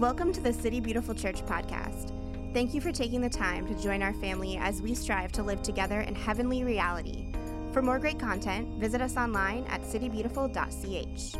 Welcome 0.00 0.32
to 0.32 0.40
the 0.40 0.54
City 0.54 0.80
Beautiful 0.80 1.14
Church 1.14 1.44
podcast. 1.44 2.10
Thank 2.54 2.72
you 2.72 2.80
for 2.80 2.90
taking 2.90 3.20
the 3.20 3.28
time 3.28 3.68
to 3.68 3.74
join 3.82 4.02
our 4.02 4.14
family 4.14 4.56
as 4.56 4.80
we 4.80 4.94
strive 4.94 5.30
to 5.32 5.42
live 5.42 5.62
together 5.62 6.00
in 6.00 6.14
heavenly 6.14 6.64
reality. 6.64 7.26
For 7.74 7.82
more 7.82 7.98
great 7.98 8.18
content, 8.18 8.80
visit 8.80 9.02
us 9.02 9.18
online 9.18 9.66
at 9.66 9.82
citybeautiful.ch. 9.82 11.36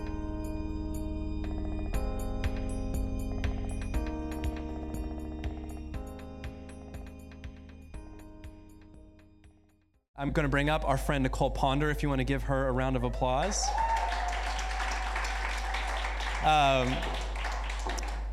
I'm 10.19 10.33
going 10.33 10.45
to 10.45 10.51
bring 10.51 10.69
up 10.69 10.87
our 10.87 10.99
friend 10.99 11.23
Nicole 11.23 11.51
Ponder 11.51 11.89
if 11.89 12.03
you 12.03 12.11
want 12.11 12.19
to 12.19 12.25
give 12.25 12.43
her 12.43 12.69
a 12.69 12.73
round 12.73 12.97
of 12.97 13.05
applause. 13.05 13.67
Um, 16.45 16.95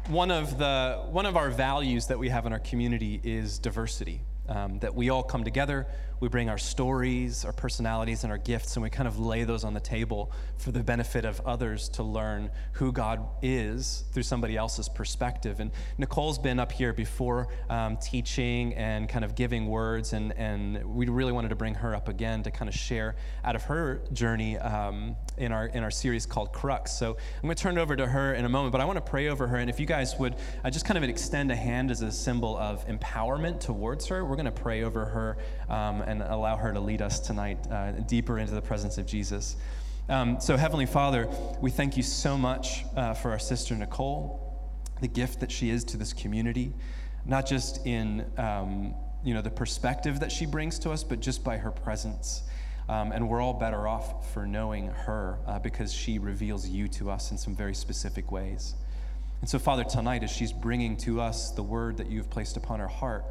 one 0.08 0.32
of 0.32 0.58
the 0.58 1.02
one 1.10 1.26
of 1.26 1.36
our 1.36 1.50
values 1.50 2.06
that 2.06 2.18
we 2.18 2.30
have 2.30 2.46
in 2.46 2.54
our 2.54 2.60
community 2.60 3.20
is 3.24 3.60
diversity. 3.60 4.22
Um, 4.50 4.80
that 4.80 4.96
we 4.96 5.10
all 5.10 5.24
come 5.24 5.44
together, 5.44 5.88
we 6.20 6.28
bring 6.28 6.50
our 6.50 6.58
stories, 6.58 7.46
our 7.46 7.54
personalities, 7.54 8.24
and 8.24 8.32
our 8.32 8.38
gifts, 8.38 8.76
and 8.76 8.84
we 8.84 8.90
kind 8.90 9.08
of 9.08 9.20
lay 9.20 9.44
those 9.44 9.64
on 9.64 9.74
the 9.74 9.80
table 9.80 10.32
for 10.58 10.72
the 10.72 10.84
benefit 10.84 11.26
of 11.26 11.40
others 11.46 11.90
to 11.90 12.04
learn 12.04 12.50
who 12.74 12.92
God 12.92 13.26
is 13.42 14.04
through 14.12 14.24
somebody 14.24 14.58
else's 14.58 14.90
perspective. 14.90 15.60
And 15.60 15.72
Nicole's 15.98 16.40
been 16.40 16.60
up 16.60 16.72
here 16.72 16.94
before 16.94 17.48
um, 17.70 17.98
teaching 17.98 18.74
and 18.74 19.08
kind 19.08 19.24
of 19.24 19.36
giving 19.36 19.68
words, 19.68 20.14
and, 20.14 20.34
and 20.34 20.84
we 20.86 21.08
really 21.08 21.32
wanted 21.32 21.50
to 21.50 21.56
bring 21.56 21.76
her 21.76 21.96
up 21.96 22.10
again 22.10 22.44
to 22.44 22.52
kind 22.52 22.68
of 22.68 22.76
share 22.76 23.16
out 23.44 23.56
of 23.56 23.64
her 23.64 24.02
journey 24.14 24.58
um, 24.58 25.16
in, 25.38 25.52
our, 25.52 25.68
in 25.68 25.84
our 25.84 25.92
series 25.92 26.26
called 26.26 26.52
Crux. 26.52 26.92
So 26.94 27.12
I'm 27.12 27.42
going 27.44 27.56
to 27.56 27.62
turn 27.62 27.78
it 27.78 27.82
over 27.82 27.96
to 27.96 28.08
her 28.08 28.34
in 28.34 28.46
a 28.46 28.50
moment, 28.50 28.72
but 28.72 28.82
I 28.82 28.86
want 28.86 28.98
to 28.98 29.10
pray 29.10 29.28
over 29.30 29.48
her. 29.48 29.58
And 29.58 29.70
if 29.70 29.80
you 29.80 29.86
guys 29.86 30.16
would 30.18 30.36
uh, 30.64 30.70
just 30.70 30.86
kind 30.86 30.98
of 30.98 31.04
extend 31.04 31.52
a 31.52 31.56
hand 31.56 31.92
as 31.92 32.02
a 32.02 32.12
symbol 32.12 32.58
of 32.58 32.88
empowerment 32.88 33.60
towards 33.60 34.08
her, 34.08 34.26
we're 34.26 34.36
going 34.36 34.46
to 34.46 34.52
pray 34.52 34.84
over 34.84 35.06
her. 35.06 35.38
Um, 35.70 36.02
and 36.08 36.22
allow 36.22 36.56
her 36.56 36.72
to 36.74 36.80
lead 36.80 37.02
us 37.02 37.20
tonight 37.20 37.60
uh, 37.70 37.92
deeper 37.92 38.40
into 38.40 38.54
the 38.54 38.62
presence 38.62 38.98
of 38.98 39.06
Jesus. 39.06 39.58
Um, 40.10 40.40
so, 40.40 40.56
Heavenly 40.56 40.86
Father, 40.86 41.28
we 41.60 41.70
thank 41.70 41.98
you 41.98 42.04
so 42.04 42.38
much 42.38 42.86
uh, 42.96 43.14
for 43.14 43.32
our 43.32 43.40
sister 43.40 43.76
Nicole, 43.76 44.40
the 45.02 45.08
gift 45.08 45.42
that 45.42 45.52
she 45.52 45.70
is 45.70 45.84
to 45.86 45.98
this 45.98 46.14
community, 46.14 46.74
not 47.26 47.46
just 47.46 47.86
in 47.86 48.26
um, 48.38 48.96
you 49.24 49.34
know 49.34 49.42
the 49.42 49.52
perspective 49.52 50.22
that 50.22 50.32
she 50.32 50.46
brings 50.46 50.80
to 50.80 50.92
us, 50.92 51.04
but 51.04 51.20
just 51.20 51.44
by 51.44 51.58
her 51.58 51.72
presence. 51.72 52.44
Um, 52.90 53.12
and 53.12 53.28
we're 53.28 53.42
all 53.42 53.54
better 53.54 53.86
off 53.86 54.32
for 54.34 54.48
knowing 54.48 54.88
her 54.88 55.40
uh, 55.46 55.60
because 55.60 55.94
she 55.94 56.20
reveals 56.20 56.70
you 56.70 56.88
to 56.90 57.12
us 57.12 57.32
in 57.32 57.38
some 57.38 57.54
very 57.54 57.76
specific 57.76 58.32
ways. 58.32 58.76
And 59.42 59.50
so, 59.50 59.60
Father, 59.60 59.84
tonight, 59.84 60.24
as 60.24 60.32
she's 60.32 60.54
bringing 60.54 60.96
to 60.98 61.20
us 61.20 61.52
the 61.52 61.64
word 61.64 61.98
that 61.98 62.10
you've 62.10 62.30
placed 62.30 62.56
upon 62.56 62.80
her 62.80 62.88
heart, 62.88 63.26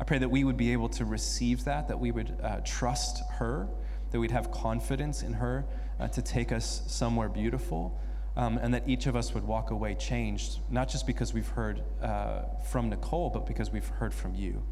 I 0.00 0.04
pray 0.04 0.18
that 0.18 0.28
we 0.28 0.44
would 0.44 0.56
be 0.56 0.72
able 0.72 0.88
to 0.90 1.04
receive 1.04 1.64
that, 1.64 1.88
that 1.88 1.98
we 1.98 2.12
would 2.12 2.38
uh, 2.42 2.60
trust 2.64 3.22
her, 3.32 3.68
that 4.10 4.20
we'd 4.20 4.30
have 4.30 4.50
confidence 4.50 5.22
in 5.22 5.32
her 5.32 5.66
uh, 5.98 6.08
to 6.08 6.22
take 6.22 6.52
us 6.52 6.82
somewhere 6.86 7.28
beautiful, 7.28 8.00
um, 8.36 8.58
and 8.58 8.72
that 8.72 8.88
each 8.88 9.06
of 9.06 9.16
us 9.16 9.34
would 9.34 9.44
walk 9.44 9.70
away 9.70 9.94
changed, 9.94 10.60
not 10.70 10.88
just 10.88 11.06
because 11.06 11.34
we've 11.34 11.48
heard 11.48 11.82
uh, 12.00 12.42
from 12.70 12.88
Nicole, 12.88 13.30
but 13.30 13.46
because 13.46 13.72
we've 13.72 13.88
heard 13.88 14.14
from 14.14 14.34
you. 14.34 14.62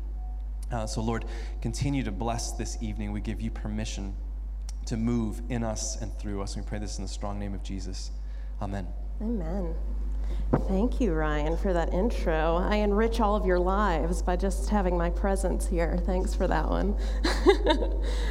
Uh, 0.70 0.86
so, 0.86 1.00
Lord, 1.00 1.24
continue 1.60 2.02
to 2.04 2.12
bless 2.12 2.52
this 2.52 2.78
evening. 2.80 3.12
We 3.12 3.20
give 3.20 3.40
you 3.40 3.50
permission 3.50 4.14
to 4.86 4.96
move 4.96 5.42
in 5.48 5.64
us 5.64 6.00
and 6.00 6.16
through 6.18 6.42
us. 6.42 6.56
We 6.56 6.62
pray 6.62 6.78
this 6.78 6.98
in 6.98 7.04
the 7.04 7.10
strong 7.10 7.38
name 7.38 7.54
of 7.54 7.62
Jesus. 7.62 8.12
Amen. 8.62 8.86
Amen. 9.20 9.74
Thank 10.68 11.00
you, 11.00 11.12
Ryan, 11.12 11.56
for 11.56 11.72
that 11.72 11.92
intro. 11.92 12.56
I 12.56 12.76
enrich 12.76 13.20
all 13.20 13.34
of 13.34 13.44
your 13.44 13.58
lives 13.58 14.22
by 14.22 14.36
just 14.36 14.68
having 14.68 14.96
my 14.96 15.10
presence 15.10 15.66
here. 15.66 15.98
Thanks 16.06 16.34
for 16.34 16.46
that 16.46 16.68
one. 16.68 16.96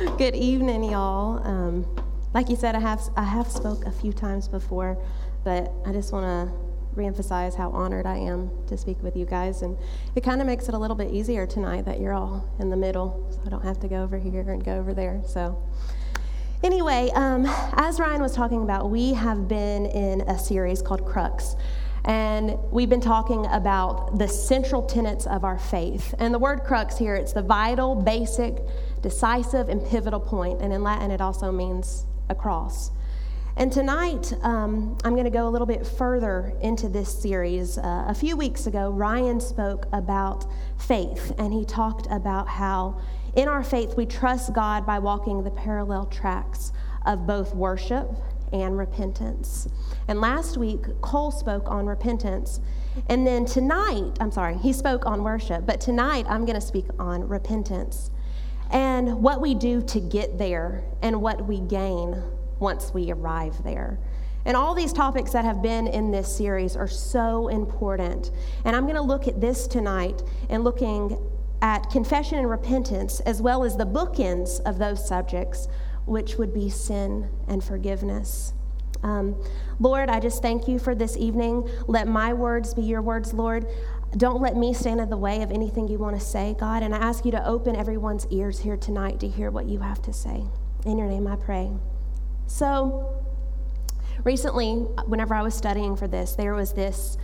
Good 0.18 0.36
evening, 0.36 0.86
y'all. 0.86 1.46
Um, 1.46 1.86
like 2.34 2.50
you 2.50 2.56
said, 2.56 2.74
I 2.76 2.80
have 2.80 3.02
I 3.16 3.24
have 3.24 3.50
spoke 3.52 3.86
a 3.86 3.92
few 3.92 4.14
times 4.14 4.48
before, 4.48 4.98
but 5.44 5.72
I 5.86 5.92
just 5.92 6.14
want 6.14 6.26
to 6.26 6.54
reemphasize 7.00 7.56
how 7.56 7.70
honored 7.72 8.06
I 8.06 8.18
am 8.18 8.50
to 8.68 8.78
speak 8.78 9.02
with 9.04 9.16
you 9.18 9.26
guys, 9.26 9.62
and 9.62 9.78
it 10.16 10.24
kind 10.24 10.40
of 10.40 10.48
makes 10.48 10.68
it 10.70 10.74
a 10.74 10.78
little 10.78 10.96
bit 10.96 11.14
easier 11.14 11.46
tonight 11.46 11.84
that 11.86 12.00
you're 12.00 12.14
all 12.14 12.50
in 12.60 12.70
the 12.70 12.78
middle, 12.78 13.28
so 13.30 13.40
I 13.46 13.50
don't 13.50 13.64
have 13.64 13.80
to 13.82 13.88
go 13.88 14.04
over 14.04 14.18
here 14.18 14.50
and 14.50 14.64
go 14.64 14.78
over 14.78 14.94
there. 14.94 15.22
So. 15.26 15.62
Anyway, 16.64 17.12
um, 17.14 17.46
as 17.74 18.00
Ryan 18.00 18.22
was 18.22 18.34
talking 18.34 18.64
about, 18.64 18.90
we 18.90 19.14
have 19.14 19.48
been 19.48 19.86
in 19.86 20.22
a 20.22 20.40
series 20.40 20.82
called 20.82 21.06
Crux. 21.06 21.56
And 22.06 22.60
we've 22.72 22.90
been 22.90 23.02
talking 23.02 23.48
about 23.48 24.20
the 24.20 24.28
central 24.28 24.84
tenets 24.84 25.26
of 25.26 25.44
our 25.44 25.58
faith. 25.58 26.14
And 26.20 26.32
the 26.32 26.40
word 26.40 26.64
crux 26.64 27.00
here, 27.00 27.16
it's 27.16 27.34
the 27.34 27.42
vital, 27.42 27.96
basic, 27.96 28.58
decisive, 29.02 29.70
and 29.70 29.84
pivotal 29.88 30.20
point. 30.20 30.62
And 30.62 30.72
in 30.72 30.84
Latin, 30.84 31.10
it 31.10 31.20
also 31.20 31.52
means 31.52 32.06
a 32.30 32.36
cross. 32.36 32.92
And 33.58 33.72
tonight, 33.72 34.34
um, 34.44 34.98
I'm 35.04 35.14
going 35.14 35.24
to 35.24 35.32
go 35.32 35.48
a 35.48 35.50
little 35.50 35.66
bit 35.66 35.88
further 35.88 36.54
into 36.62 36.90
this 36.90 37.12
series. 37.12 37.80
Uh, 37.80 38.06
a 38.08 38.14
few 38.14 38.38
weeks 38.38 38.68
ago, 38.68 38.92
Ryan 38.92 39.40
spoke 39.40 39.88
about 39.92 40.46
faith, 40.78 41.34
and 41.40 41.52
he 41.54 41.66
talked 41.66 42.06
about 42.12 42.48
how 42.48 43.00
in 43.36 43.48
our 43.48 43.64
faith 43.64 43.96
we 43.98 44.06
trust 44.06 44.54
God 44.54 44.86
by 44.86 45.00
walking 45.00 45.44
the 45.44 45.52
parallel 45.52 46.06
tracks 46.06 46.72
of 47.06 47.26
both 47.26 47.56
worship 47.56 48.12
and 48.62 48.78
repentance. 48.78 49.68
And 50.08 50.22
last 50.22 50.58
week, 50.58 50.86
Cole 51.02 51.32
spoke 51.32 51.70
on 51.70 51.86
repentance. 51.86 52.62
And 53.10 53.28
then 53.28 53.46
tonight, 53.46 54.18
I'm 54.20 54.32
sorry, 54.32 54.58
he 54.58 54.72
spoke 54.72 55.06
on 55.06 55.24
worship, 55.24 55.66
but 55.66 55.82
tonight 55.82 56.26
I'm 56.30 56.46
going 56.46 56.56
to 56.56 56.66
speak 56.66 56.86
on 56.98 57.28
repentance 57.28 58.12
and 58.72 59.22
what 59.22 59.42
we 59.42 59.54
do 59.54 59.82
to 59.82 60.00
get 60.00 60.38
there 60.38 60.84
and 61.02 61.22
what 61.22 61.46
we 61.46 61.60
gain 61.60 62.22
once 62.60 62.94
we 62.94 63.12
arrive 63.12 63.64
there. 63.64 64.00
And 64.46 64.56
all 64.56 64.74
these 64.76 64.94
topics 64.94 65.32
that 65.32 65.44
have 65.44 65.62
been 65.62 65.88
in 65.88 66.12
this 66.12 66.34
series 66.34 66.76
are 66.76 66.88
so 66.88 67.48
important. 67.48 68.32
And 68.64 68.76
I'm 68.76 68.84
going 68.84 68.96
to 68.96 69.02
look 69.02 69.28
at 69.28 69.42
this 69.42 69.68
tonight 69.68 70.24
and 70.50 70.64
looking 70.64 71.18
at 71.62 71.90
confession 71.90 72.38
and 72.38 72.50
repentance, 72.50 73.22
as 73.22 73.42
well 73.42 73.64
as 73.64 73.76
the 73.76 73.86
bookends 73.86 74.62
of 74.62 74.78
those 74.78 75.06
subjects, 75.06 75.68
which 76.06 76.36
would 76.36 76.54
be 76.54 76.70
sin 76.70 77.30
and 77.48 77.64
forgiveness. 77.64 78.54
Um, 79.04 79.36
Lord, 79.80 80.10
I 80.10 80.20
just 80.20 80.42
thank 80.42 80.68
you 80.68 80.80
for 80.80 80.96
this 80.96 81.18
evening. 81.18 81.70
Let 81.88 82.08
my 82.08 82.34
words 82.34 82.74
be 82.74 82.82
your 82.82 83.02
words, 83.02 83.34
Lord. 83.34 83.68
Don't 84.18 84.42
let 84.42 84.56
me 84.56 84.74
stand 84.74 85.00
in 85.00 85.10
the 85.10 85.18
way 85.18 85.42
of 85.42 85.52
anything 85.52 85.88
you 85.88 85.98
want 85.98 86.18
to 86.18 86.26
say, 86.26 86.56
God. 86.60 86.84
And 86.84 86.96
I 86.96 86.98
ask 86.98 87.26
you 87.26 87.32
to 87.32 87.46
open 87.46 87.76
everyone's 87.76 88.26
ears 88.32 88.60
here 88.60 88.78
tonight 88.78 89.20
to 89.20 89.28
hear 89.28 89.52
what 89.52 89.66
you 89.66 89.80
have 89.80 90.02
to 90.04 90.14
say. 90.14 90.44
In 90.86 90.98
your 90.98 91.08
name 91.08 91.28
I 91.28 91.36
pray. 91.36 91.72
So, 92.48 93.24
recently, 94.24 94.74
whenever 95.08 95.36
I 95.36 95.42
was 95.42 95.54
studying 95.54 95.96
for 95.96 96.08
this, 96.08 96.36
there 96.36 96.54
was 96.54 96.74
this 96.74 97.18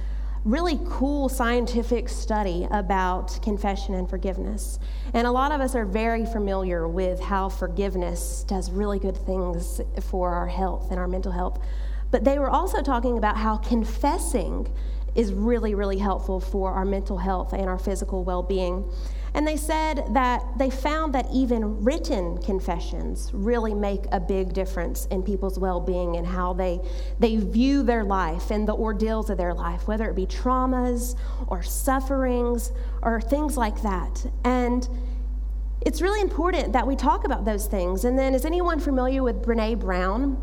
really 0.43 0.79
cool 0.87 1.29
scientific 1.29 2.09
study 2.09 2.67
about 2.71 3.39
confession 3.43 3.93
and 3.93 4.09
forgiveness. 4.09 4.79
And 5.13 5.27
a 5.27 5.31
lot 5.31 5.51
of 5.51 5.61
us 5.61 5.75
are 5.75 5.85
very 5.85 6.25
familiar 6.25 6.87
with 6.87 7.19
how 7.19 7.49
forgiveness 7.49 8.43
does 8.47 8.71
really 8.71 8.97
good 8.97 9.17
things 9.17 9.81
for 10.09 10.31
our 10.33 10.47
health 10.47 10.89
and 10.89 10.99
our 10.99 11.07
mental 11.07 11.31
health. 11.31 11.63
But 12.09 12.23
they 12.23 12.39
were 12.39 12.49
also 12.49 12.81
talking 12.81 13.17
about 13.17 13.37
how 13.37 13.57
confessing 13.57 14.73
is 15.13 15.33
really, 15.33 15.75
really 15.75 15.97
helpful 15.97 16.39
for 16.39 16.71
our 16.71 16.85
mental 16.85 17.17
health 17.17 17.53
and 17.53 17.65
our 17.65 17.77
physical 17.77 18.23
well 18.23 18.41
being. 18.41 18.89
And 19.33 19.47
they 19.47 19.55
said 19.55 20.03
that 20.11 20.43
they 20.57 20.69
found 20.69 21.15
that 21.15 21.25
even 21.31 21.83
written 21.83 22.37
confessions 22.39 23.31
really 23.33 23.73
make 23.73 24.03
a 24.11 24.19
big 24.19 24.53
difference 24.53 25.05
in 25.05 25.23
people's 25.23 25.57
well 25.57 25.79
being 25.79 26.17
and 26.17 26.27
how 26.27 26.53
they, 26.53 26.81
they 27.19 27.37
view 27.37 27.81
their 27.81 28.03
life 28.03 28.51
and 28.51 28.67
the 28.67 28.73
ordeals 28.73 29.29
of 29.29 29.37
their 29.37 29.53
life, 29.53 29.87
whether 29.87 30.09
it 30.09 30.15
be 30.15 30.25
traumas 30.25 31.15
or 31.47 31.63
sufferings 31.63 32.73
or 33.01 33.21
things 33.21 33.55
like 33.55 33.81
that. 33.83 34.25
And 34.43 34.87
it's 35.85 36.01
really 36.01 36.21
important 36.21 36.73
that 36.73 36.85
we 36.85 36.95
talk 36.95 37.23
about 37.23 37.45
those 37.45 37.67
things. 37.67 38.03
And 38.03 38.19
then, 38.19 38.33
is 38.33 38.45
anyone 38.45 38.79
familiar 38.79 39.23
with 39.23 39.41
Brene 39.41 39.79
Brown? 39.79 40.41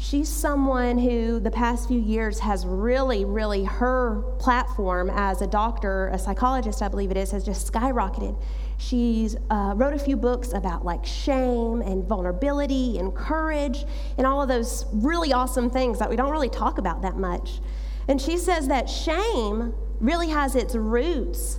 She's 0.00 0.28
someone 0.28 0.96
who, 0.96 1.40
the 1.40 1.50
past 1.50 1.88
few 1.88 1.98
years, 1.98 2.38
has 2.38 2.64
really, 2.64 3.24
really, 3.24 3.64
her 3.64 4.22
platform 4.38 5.10
as 5.12 5.42
a 5.42 5.46
doctor, 5.48 6.06
a 6.08 6.18
psychologist, 6.18 6.82
I 6.82 6.88
believe 6.88 7.10
it 7.10 7.16
is, 7.16 7.32
has 7.32 7.44
just 7.44 7.70
skyrocketed. 7.72 8.40
She's 8.78 9.34
uh, 9.50 9.72
wrote 9.74 9.94
a 9.94 9.98
few 9.98 10.16
books 10.16 10.52
about 10.52 10.84
like 10.84 11.04
shame 11.04 11.82
and 11.82 12.04
vulnerability 12.04 12.98
and 12.98 13.12
courage 13.12 13.84
and 14.16 14.24
all 14.24 14.40
of 14.40 14.46
those 14.46 14.86
really 14.92 15.32
awesome 15.32 15.68
things 15.68 15.98
that 15.98 16.08
we 16.08 16.14
don't 16.14 16.30
really 16.30 16.48
talk 16.48 16.78
about 16.78 17.02
that 17.02 17.16
much. 17.16 17.60
And 18.06 18.20
she 18.20 18.38
says 18.38 18.68
that 18.68 18.88
shame 18.88 19.74
really 19.98 20.28
has 20.28 20.54
its 20.54 20.76
roots 20.76 21.58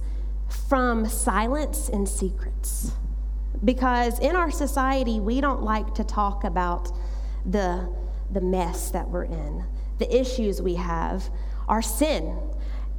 from 0.69 1.05
silence 1.05 1.89
and 1.89 2.07
secrets. 2.07 2.93
Because 3.65 4.17
in 4.19 4.37
our 4.37 4.49
society, 4.49 5.19
we 5.19 5.41
don't 5.41 5.61
like 5.61 5.93
to 5.95 6.05
talk 6.05 6.45
about 6.45 6.89
the 7.45 7.89
the 8.31 8.41
mess 8.41 8.91
that 8.91 9.09
we're 9.09 9.23
in, 9.23 9.65
the 9.97 10.15
issues 10.15 10.61
we 10.61 10.75
have, 10.75 11.29
our 11.67 11.81
sin. 11.81 12.37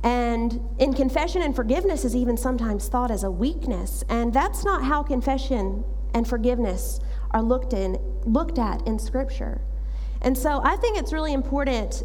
And 0.03 0.61
in 0.79 0.95
confession 0.95 1.43
and 1.43 1.55
forgiveness 1.55 2.05
is 2.05 2.17
even 2.17 2.37
sometimes 2.37 2.89
thought 2.89 3.11
as 3.11 3.25
a 3.25 3.31
weakness. 3.31 4.03
And 4.09 4.33
that's 4.33 4.65
not 4.65 4.85
how 4.85 5.03
confession 5.03 5.85
and 6.15 6.27
forgiveness 6.27 7.01
are 7.33 7.43
looked, 7.43 7.73
in, 7.73 7.99
looked 8.25 8.59
at 8.59 8.87
in 8.87 8.99
Scripture. 8.99 9.61
And 10.23 10.37
so 10.37 10.61
I 10.65 10.77
think 10.77 10.99
it's 10.99 11.13
really 11.13 11.33
important 11.33 12.03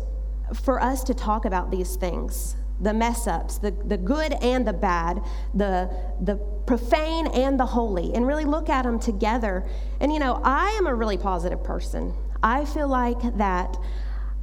for 0.54 0.82
us 0.82 1.04
to 1.06 1.14
talk 1.14 1.46
about 1.46 1.72
these 1.72 1.96
things 1.96 2.56
the 2.82 2.94
mess 2.94 3.26
ups, 3.26 3.58
the, 3.58 3.72
the 3.86 3.96
good 3.96 4.34
and 4.42 4.68
the 4.68 4.74
bad, 4.74 5.22
the, 5.54 5.90
the 6.22 6.36
profane 6.66 7.28
and 7.28 7.58
the 7.58 7.66
holy, 7.66 8.14
and 8.14 8.28
really 8.28 8.44
look 8.44 8.68
at 8.68 8.84
them 8.84 9.00
together. 9.00 9.66
And 10.02 10.12
you 10.12 10.20
know, 10.20 10.42
I 10.44 10.72
am 10.72 10.86
a 10.86 10.94
really 10.94 11.18
positive 11.18 11.64
person. 11.64 12.14
I 12.46 12.64
feel 12.64 12.88
like 12.88 13.38
that 13.38 13.76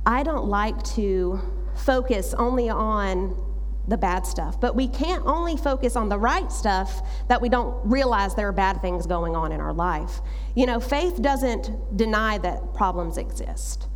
I 0.04 0.24
don't 0.24 0.46
like 0.46 0.82
to 0.96 1.40
focus 1.76 2.34
only 2.34 2.68
on 2.68 3.36
the 3.86 3.96
bad 3.96 4.26
stuff, 4.26 4.60
but 4.60 4.74
we 4.74 4.88
can't 4.88 5.24
only 5.24 5.56
focus 5.56 5.94
on 5.94 6.08
the 6.08 6.18
right 6.18 6.50
stuff 6.50 7.00
that 7.28 7.40
we 7.40 7.48
don't 7.48 7.74
realize 7.88 8.34
there 8.34 8.48
are 8.48 8.52
bad 8.52 8.82
things 8.82 9.06
going 9.06 9.36
on 9.36 9.52
in 9.52 9.60
our 9.60 9.72
life. 9.72 10.20
You 10.56 10.66
know, 10.66 10.80
faith 10.80 11.22
doesn't 11.22 11.96
deny 11.96 12.38
that 12.38 12.74
problems 12.74 13.18
exist, 13.18 13.86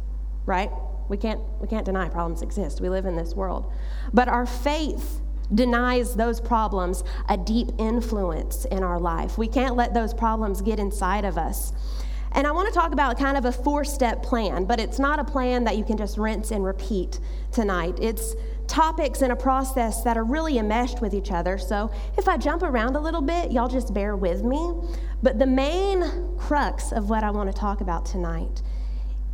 right? 0.45 0.71
We 1.09 1.17
can't, 1.17 1.41
we 1.61 1.67
can't 1.67 1.85
deny 1.85 2.09
problems 2.09 2.43
exist. 2.43 2.81
We 2.81 2.89
live 2.89 3.07
in 3.07 3.17
this 3.17 3.35
world. 3.35 3.73
But 4.15 4.29
our 4.29 4.47
faith 4.47 5.21
denies 5.53 6.15
those 6.15 6.41
problems 6.41 7.03
a 7.29 7.37
deep 7.37 7.71
influence 7.79 8.67
in 8.67 8.85
our 8.85 9.01
life. 9.01 9.37
We 9.37 9.49
can't 9.49 9.75
let 9.75 9.95
those 9.95 10.15
problems 10.15 10.63
get 10.63 10.79
inside 10.79 11.25
of 11.25 11.39
us. 11.39 11.73
And 12.37 12.47
I 12.47 12.51
want 12.53 12.69
to 12.69 12.75
talk 12.75 12.93
about 12.93 13.19
kind 13.19 13.39
of 13.39 13.47
a 13.47 13.53
four 13.53 13.83
step 13.83 14.23
plan, 14.23 14.67
but 14.67 14.79
it's 14.79 14.99
not 14.99 15.19
a 15.19 15.25
plan 15.25 15.65
that 15.65 15.79
you 15.79 15.85
can 15.85 15.97
just 15.97 16.19
rinse 16.19 16.51
and 16.51 16.63
repeat 16.63 17.19
tonight. 17.51 17.99
It's 18.01 18.35
topics 18.67 19.23
in 19.23 19.31
a 19.31 19.37
process 19.37 20.03
that 20.03 20.19
are 20.19 20.25
really 20.25 20.59
enmeshed 20.59 21.01
with 21.01 21.15
each 21.15 21.33
other. 21.33 21.57
So 21.57 21.91
if 22.19 22.29
I 22.29 22.37
jump 22.37 22.63
around 22.63 22.95
a 22.95 23.01
little 23.01 23.23
bit, 23.23 23.53
y'all 23.53 23.69
just 23.69 23.95
bear 23.95 24.17
with 24.17 24.43
me. 24.43 24.75
But 25.23 25.39
the 25.39 25.47
main 25.47 26.37
crux 26.37 26.93
of 26.93 27.09
what 27.09 27.25
I 27.25 27.31
want 27.31 27.51
to 27.51 27.59
talk 27.59 27.81
about 27.81 28.05
tonight 28.05 28.61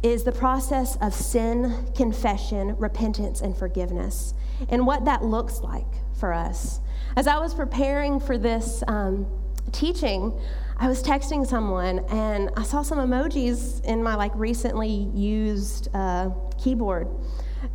is 0.04 0.22
the 0.22 0.32
process 0.32 0.96
of 1.00 1.12
sin, 1.12 1.86
confession, 1.96 2.76
repentance, 2.76 3.40
and 3.40 3.56
forgiveness, 3.56 4.34
and 4.68 4.86
what 4.86 5.04
that 5.06 5.24
looks 5.24 5.60
like 5.60 5.86
for 6.18 6.32
us. 6.32 6.78
As 7.16 7.26
I 7.26 7.38
was 7.38 7.52
preparing 7.52 8.20
for 8.20 8.38
this 8.38 8.84
um, 8.86 9.26
teaching, 9.72 10.38
I 10.82 10.88
was 10.88 11.00
texting 11.00 11.46
someone 11.46 12.00
and 12.10 12.50
I 12.56 12.64
saw 12.64 12.82
some 12.82 12.98
emojis 12.98 13.84
in 13.84 14.02
my 14.02 14.16
like 14.16 14.32
recently 14.34 15.08
used 15.14 15.86
uh, 15.94 16.30
keyboard, 16.60 17.06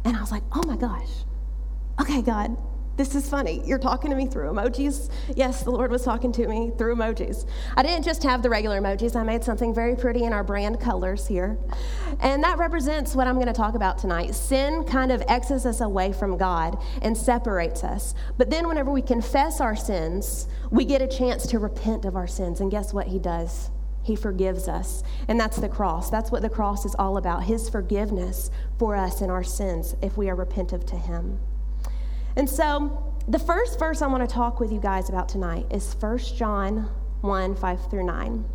and 0.03 0.17
I 0.17 0.19
was 0.19 0.29
like, 0.29 0.43
"Oh 0.51 0.61
my 0.67 0.75
gosh, 0.75 1.07
okay, 2.01 2.21
God, 2.21 2.57
this 2.97 3.13
is 3.13 3.29
funny. 3.29 3.61
You're 3.63 3.77
talking 3.77 4.09
to 4.09 4.17
me 4.17 4.25
through 4.25 4.49
emojis. 4.49 5.11
Yes, 5.35 5.63
the 5.63 5.69
Lord 5.69 5.91
was 5.91 6.03
talking 6.03 6.31
to 6.33 6.47
me 6.47 6.71
through 6.77 6.95
emojis. 6.95 7.45
I 7.75 7.83
didn't 7.83 8.03
just 8.03 8.23
have 8.23 8.41
the 8.41 8.49
regular 8.49 8.81
emojis, 8.81 9.15
I 9.15 9.23
made 9.23 9.43
something 9.43 9.73
very 9.73 9.95
pretty 9.95 10.23
in 10.23 10.33
our 10.33 10.43
brand 10.43 10.79
colors 10.79 11.27
here. 11.27 11.59
And 12.19 12.43
that 12.43 12.57
represents 12.57 13.15
what 13.15 13.27
I'm 13.27 13.35
going 13.35 13.47
to 13.47 13.53
talk 13.53 13.75
about 13.75 13.99
tonight. 13.99 14.33
Sin 14.33 14.83
kind 14.83 15.11
of 15.11 15.23
exes 15.27 15.67
us 15.67 15.79
away 15.79 16.11
from 16.11 16.37
God 16.37 16.81
and 17.03 17.15
separates 17.15 17.83
us. 17.83 18.15
But 18.37 18.49
then, 18.49 18.67
whenever 18.67 18.91
we 18.91 19.03
confess 19.03 19.61
our 19.61 19.75
sins, 19.75 20.47
we 20.71 20.83
get 20.83 21.01
a 21.01 21.07
chance 21.07 21.45
to 21.47 21.59
repent 21.59 22.03
of 22.03 22.15
our 22.15 22.27
sins. 22.27 22.61
And 22.61 22.71
guess 22.71 22.93
what 22.93 23.07
He 23.07 23.19
does? 23.19 23.69
He 24.01 24.15
forgives 24.15 24.67
us. 24.67 25.03
And 25.27 25.39
that's 25.39 25.57
the 25.57 25.69
cross. 25.69 26.09
That's 26.09 26.31
what 26.31 26.41
the 26.41 26.49
cross 26.49 26.85
is 26.85 26.95
all 26.97 27.17
about 27.17 27.43
His 27.43 27.69
forgiveness 27.69 28.49
for 28.79 28.95
us 28.95 29.21
in 29.21 29.29
our 29.29 29.43
sins 29.43 29.95
if 30.01 30.17
we 30.17 30.29
are 30.29 30.35
repentive 30.35 30.87
to 30.87 30.95
Him. 30.95 31.39
And 32.37 32.47
so, 32.47 33.15
the 33.27 33.39
first 33.39 33.79
verse 33.79 34.03
I 34.03 34.07
want 34.07 34.29
to 34.29 34.31
talk 34.31 34.59
with 34.59 34.71
you 34.71 34.79
guys 34.79 35.09
about 35.09 35.27
tonight 35.27 35.65
is 35.71 35.95
1 35.99 36.19
John 36.37 36.87
1 37.21 37.55
5 37.55 37.89
through 37.89 38.05
9. 38.05 38.45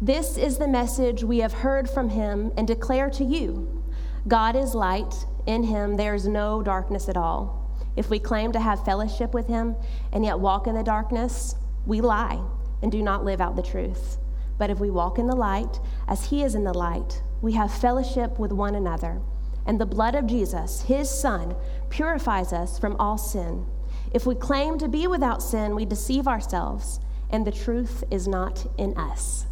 This 0.00 0.38
is 0.38 0.56
the 0.56 0.68
message 0.68 1.24
we 1.24 1.38
have 1.38 1.52
heard 1.52 1.90
from 1.90 2.10
him 2.10 2.52
and 2.56 2.68
declare 2.68 3.10
to 3.10 3.24
you 3.24 3.82
God 4.28 4.54
is 4.54 4.76
light, 4.76 5.12
in 5.46 5.64
him 5.64 5.96
there 5.96 6.14
is 6.14 6.28
no 6.28 6.62
darkness 6.62 7.08
at 7.08 7.16
all. 7.16 7.76
If 7.96 8.08
we 8.08 8.20
claim 8.20 8.52
to 8.52 8.60
have 8.60 8.84
fellowship 8.84 9.34
with 9.34 9.48
him 9.48 9.74
and 10.12 10.24
yet 10.24 10.38
walk 10.38 10.68
in 10.68 10.76
the 10.76 10.84
darkness, 10.84 11.56
we 11.86 12.00
lie 12.00 12.40
and 12.82 12.92
do 12.92 13.02
not 13.02 13.24
live 13.24 13.40
out 13.40 13.56
the 13.56 13.62
truth. 13.62 14.18
But 14.58 14.70
if 14.70 14.78
we 14.78 14.90
walk 14.90 15.18
in 15.18 15.26
the 15.26 15.34
light, 15.34 15.80
as 16.06 16.26
he 16.26 16.44
is 16.44 16.54
in 16.54 16.62
the 16.62 16.72
light, 16.72 17.20
we 17.42 17.54
have 17.54 17.74
fellowship 17.74 18.38
with 18.38 18.52
one 18.52 18.76
another 18.76 19.20
and 19.66 19.80
the 19.80 19.86
blood 19.86 20.14
of 20.14 20.26
Jesus, 20.26 20.82
his 20.82 21.08
Son, 21.08 21.54
purifies 21.90 22.52
us 22.52 22.78
from 22.78 22.96
all 22.96 23.18
sin. 23.18 23.66
If 24.12 24.26
we 24.26 24.34
claim 24.34 24.78
to 24.78 24.88
be 24.88 25.06
without 25.06 25.42
sin, 25.42 25.74
we 25.74 25.84
deceive 25.84 26.26
ourselves, 26.26 27.00
and 27.30 27.46
the 27.46 27.52
truth 27.52 28.02
is 28.10 28.26
not 28.26 28.66
in 28.78 28.96
us. 28.96 29.46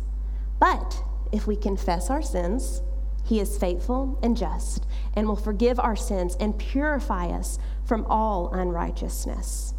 But 0.59 1.03
if 1.31 1.47
we 1.47 1.57
confess 1.57 2.11
our 2.11 2.23
sins, 2.23 2.83
he 3.25 3.41
is 3.41 3.59
faithful 3.59 4.19
and 4.23 4.37
just 4.37 4.87
and 5.15 5.29
will 5.29 5.37
forgive 5.37 5.79
our 5.79 5.97
sins 5.97 6.37
and 6.41 6.59
purify 6.59 7.27
us 7.27 7.59
from 7.85 8.07
all 8.07 8.51
unrighteousness. 8.53 9.75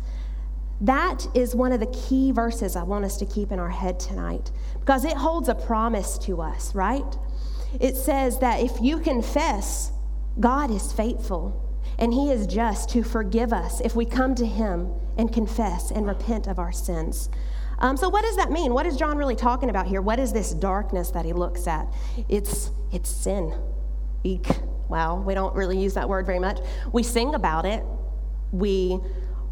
That 0.81 1.27
is 1.33 1.55
one 1.55 1.71
of 1.71 1.79
the 1.79 1.87
key 1.87 2.31
verses 2.31 2.75
I 2.75 2.83
want 2.83 3.05
us 3.05 3.17
to 3.17 3.25
keep 3.25 3.51
in 3.51 3.59
our 3.59 3.69
head 3.69 3.99
tonight 3.99 4.51
because 4.79 5.03
it 5.03 5.17
holds 5.17 5.49
a 5.49 5.55
promise 5.55 6.17
to 6.19 6.41
us, 6.41 6.73
right? 6.73 7.17
It 7.79 7.95
says 7.95 8.39
that 8.39 8.61
if 8.61 8.79
you 8.81 8.99
confess, 8.99 9.91
God 10.39 10.71
is 10.71 10.93
faithful 10.93 11.68
and 11.99 12.11
He 12.11 12.31
is 12.31 12.47
just 12.47 12.89
to 12.89 13.03
forgive 13.03 13.53
us 13.53 13.79
if 13.81 13.95
we 13.95 14.05
come 14.05 14.33
to 14.35 14.45
Him 14.45 14.91
and 15.17 15.31
confess 15.31 15.91
and 15.91 16.07
repent 16.07 16.47
of 16.47 16.57
our 16.57 16.71
sins. 16.71 17.29
Um, 17.79 17.95
so, 17.95 18.09
what 18.09 18.23
does 18.23 18.35
that 18.35 18.51
mean? 18.51 18.73
What 18.73 18.85
is 18.85 18.97
John 18.97 19.17
really 19.17 19.35
talking 19.35 19.69
about 19.69 19.85
here? 19.85 20.01
What 20.01 20.19
is 20.19 20.33
this 20.33 20.53
darkness 20.53 21.11
that 21.11 21.25
he 21.25 21.33
looks 21.33 21.67
at? 21.67 21.87
It's, 22.27 22.71
it's 22.91 23.09
sin. 23.09 23.53
Eek. 24.23 24.47
Wow, 24.89 25.21
we 25.21 25.33
don't 25.33 25.55
really 25.55 25.79
use 25.79 25.93
that 25.93 26.09
word 26.09 26.25
very 26.25 26.39
much. 26.39 26.59
We 26.91 27.03
sing 27.03 27.35
about 27.35 27.65
it, 27.65 27.83
we 28.51 28.99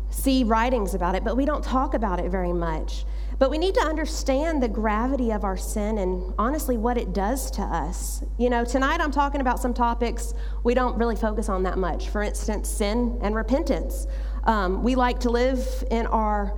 see 0.10 0.44
writings 0.44 0.94
about 0.94 1.16
it, 1.16 1.24
but 1.24 1.38
we 1.38 1.46
don't 1.46 1.64
talk 1.64 1.94
about 1.94 2.20
it 2.20 2.32
very 2.32 2.54
much. 2.54 3.06
But 3.39 3.51
we 3.51 3.57
need 3.60 3.75
to 3.75 3.81
understand 3.81 4.63
the 4.63 4.68
gravity 4.68 5.31
of 5.31 5.44
our 5.44 5.57
sin 5.57 6.00
and 6.00 6.34
honestly 6.39 6.75
what 6.75 6.98
it 6.98 7.13
does 7.13 7.51
to 7.51 7.62
us. 7.62 8.24
You 8.39 8.50
know, 8.50 8.65
tonight 8.65 9.00
I'm 9.00 9.12
talking 9.12 9.41
about 9.41 9.60
some 9.60 9.74
topics 9.74 10.34
we 10.63 10.74
don't 10.74 10.98
really 10.98 11.15
focus 11.15 11.48
on 11.48 11.63
that 11.63 11.77
much. 11.77 12.10
For 12.10 12.24
instance, 12.24 12.67
sin 12.67 13.20
and 13.22 13.36
repentance. 13.36 14.08
Um, 14.46 14.84
we 14.84 14.96
like 14.96 15.20
to 15.20 15.29
live 15.29 15.67
in 15.91 16.08
our 16.08 16.58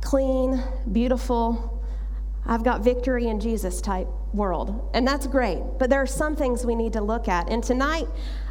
clean, 0.00 0.62
beautiful, 0.92 1.74
I've 2.46 2.62
got 2.62 2.82
victory 2.82 3.28
in 3.28 3.40
Jesus 3.40 3.80
type 3.80 4.08
world. 4.34 4.90
And 4.92 5.06
that's 5.06 5.26
great. 5.26 5.62
But 5.78 5.88
there 5.88 6.00
are 6.00 6.06
some 6.06 6.36
things 6.36 6.64
we 6.64 6.74
need 6.74 6.92
to 6.92 7.00
look 7.00 7.28
at. 7.28 7.48
And 7.48 7.64
tonight, 7.64 8.06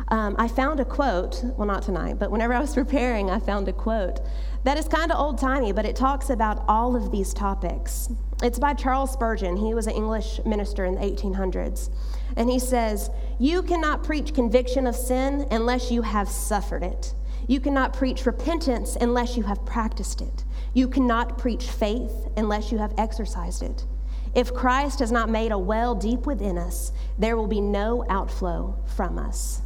um, 0.08 0.36
I 0.40 0.48
found 0.48 0.80
a 0.80 0.86
quote. 0.86 1.42
Well, 1.58 1.68
not 1.68 1.84
tonight, 1.84 2.18
but 2.18 2.32
whenever 2.32 2.54
I 2.54 2.60
was 2.60 2.74
preparing, 2.74 3.30
I 3.30 3.40
found 3.40 3.68
a 3.68 3.74
quote 3.74 4.20
that 4.64 4.78
is 4.78 4.88
kind 4.88 5.12
of 5.12 5.20
old 5.20 5.38
timey, 5.38 5.72
but 5.72 5.86
it 5.86 5.96
talks 5.96 6.30
about 6.30 6.64
all 6.68 6.96
of 6.96 7.12
these 7.12 7.34
topics. 7.34 8.10
It's 8.42 8.60
by 8.60 8.74
Charles 8.74 9.12
Spurgeon. 9.12 9.58
He 9.58 9.74
was 9.74 9.88
an 9.88 9.94
English 9.94 10.40
minister 10.46 10.86
in 10.86 10.96
the 10.96 11.02
1800s. 11.02 11.90
And 12.36 12.50
he 12.50 12.60
says, 12.60 13.10
You 13.40 13.62
cannot 13.64 14.04
preach 14.04 14.34
conviction 14.34 14.88
of 14.88 14.96
sin 14.96 15.48
unless 15.52 15.92
you 15.92 16.02
have 16.02 16.30
suffered 16.30 16.84
it. 16.84 17.14
You 17.48 17.60
cannot 17.60 17.94
preach 17.94 18.26
repentance 18.26 18.96
unless 19.00 19.36
you 19.36 19.44
have 19.44 19.66
practiced 19.66 20.22
it. 20.22 20.46
You 20.74 20.88
cannot 20.88 21.38
preach 21.38 21.70
faith 21.70 22.28
unless 22.38 22.72
you 22.72 22.78
have 22.78 22.94
exercised 22.98 23.64
it. 23.64 23.86
If 24.34 24.54
Christ 24.54 25.00
has 25.00 25.12
not 25.12 25.30
made 25.30 25.52
a 25.52 25.58
well 25.58 25.94
deep 25.94 26.26
within 26.26 26.58
us, 26.58 26.92
there 27.20 27.36
will 27.36 27.48
be 27.48 27.62
no 27.62 28.06
outflow 28.10 28.78
from 28.96 29.20
us. 29.20 29.63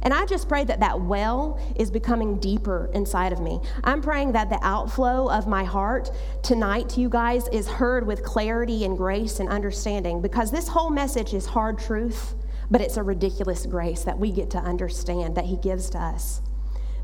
And 0.00 0.14
I 0.14 0.24
just 0.24 0.48
pray 0.48 0.64
that 0.64 0.80
that 0.80 1.00
well 1.00 1.60
is 1.76 1.90
becoming 1.90 2.38
deeper 2.38 2.90
inside 2.94 3.32
of 3.32 3.40
me. 3.40 3.60
I'm 3.84 4.00
praying 4.00 4.32
that 4.32 4.48
the 4.48 4.58
outflow 4.62 5.28
of 5.28 5.46
my 5.46 5.64
heart 5.64 6.10
tonight 6.42 6.88
to 6.90 7.00
you 7.00 7.08
guys 7.08 7.46
is 7.48 7.68
heard 7.68 8.06
with 8.06 8.22
clarity 8.22 8.84
and 8.84 8.96
grace 8.96 9.38
and 9.40 9.48
understanding 9.48 10.22
because 10.22 10.50
this 10.50 10.68
whole 10.68 10.90
message 10.90 11.34
is 11.34 11.46
hard 11.46 11.78
truth, 11.78 12.34
but 12.70 12.80
it's 12.80 12.96
a 12.96 13.02
ridiculous 13.02 13.66
grace 13.66 14.02
that 14.04 14.18
we 14.18 14.32
get 14.32 14.50
to 14.50 14.58
understand 14.58 15.36
that 15.36 15.44
He 15.44 15.56
gives 15.56 15.90
to 15.90 15.98
us. 15.98 16.40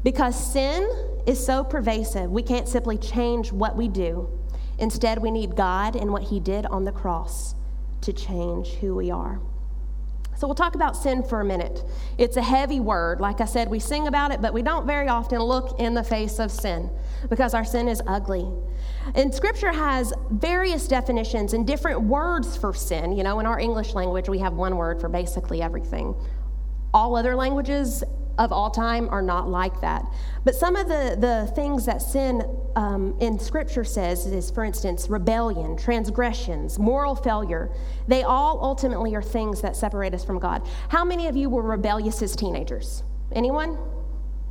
Because 0.03 0.53
sin 0.53 0.89
is 1.27 1.45
so 1.45 1.65
pervasive, 1.65 2.31
we 2.31 2.43
can't 2.43 2.69
simply 2.69 2.97
change 2.97 3.53
what 3.53 3.77
we 3.77 3.89
do. 3.89 4.29
Instead, 4.79 5.19
we 5.19 5.31
need 5.31 5.57
God 5.57 5.97
and 5.97 6.13
what 6.13 6.23
He 6.23 6.41
did 6.41 6.67
on 6.67 6.85
the 6.85 6.93
cross 6.93 7.55
to 8.03 8.13
change 8.13 8.69
who 8.75 8.95
we 8.95 9.11
are. 9.11 9.41
So, 10.39 10.47
we'll 10.47 10.55
talk 10.55 10.77
about 10.77 10.97
sin 10.97 11.25
for 11.25 11.41
a 11.41 11.45
minute. 11.45 11.83
It's 12.17 12.37
a 12.37 12.43
heavy 12.43 12.79
word. 12.79 13.21
Like 13.21 13.41
I 13.41 13.45
said, 13.45 13.69
we 13.69 13.81
sing 13.81 14.07
about 14.07 14.31
it, 14.31 14.41
but 14.41 14.55
we 14.55 14.63
don't 14.63 14.87
very 14.87 15.09
often 15.09 15.41
look 15.41 15.81
in 15.81 15.95
the 15.95 16.05
face 16.05 16.39
of 16.39 16.53
sin 16.53 16.89
because 17.29 17.55
our 17.55 17.65
sin 17.65 17.89
is 17.89 18.01
ugly. 18.07 18.47
And 19.17 19.35
scripture 19.35 19.73
has 19.73 20.13
various 20.31 20.87
definitions 20.87 21.55
and 21.55 21.67
different 21.67 22.03
words 22.03 22.57
for 22.57 22.73
sin. 22.73 23.17
You 23.17 23.25
know, 23.25 23.41
in 23.41 23.47
our 23.47 23.59
English 23.59 23.95
language, 23.95 24.29
we 24.29 24.39
have 24.39 24.53
one 24.53 24.77
word 24.77 25.01
for 25.01 25.09
basically 25.09 25.61
everything. 25.61 26.15
All 26.95 27.17
other 27.17 27.35
languages 27.35 28.05
of 28.39 28.53
all 28.53 28.71
time 28.71 29.09
are 29.11 29.23
not 29.23 29.49
like 29.49 29.81
that. 29.81 30.05
But 30.45 30.55
some 30.55 30.77
of 30.77 30.89
the, 30.89 31.17
the 31.19 31.53
things 31.55 31.85
that 31.87 32.01
sin 32.01 32.43
um, 32.77 33.17
in 33.21 33.39
Scripture 33.39 33.85
says 33.85 34.27
is, 34.27 34.51
for 34.51 34.65
instance, 34.65 35.09
rebellion, 35.09 35.77
transgressions, 35.77 36.79
moral 36.79 37.15
failure. 37.15 37.71
They 38.07 38.23
all 38.23 38.61
ultimately 38.63 39.15
are 39.15 39.23
things 39.23 39.61
that 39.63 39.77
separate 39.77 40.15
us 40.15 40.25
from 40.25 40.39
God. 40.39 40.67
How 40.89 41.05
many 41.05 41.27
of 41.27 41.37
you 41.37 41.51
were 41.51 41.63
rebellious 41.63 42.23
as 42.23 42.37
teenagers? 42.37 43.03
Anyone? 43.33 43.77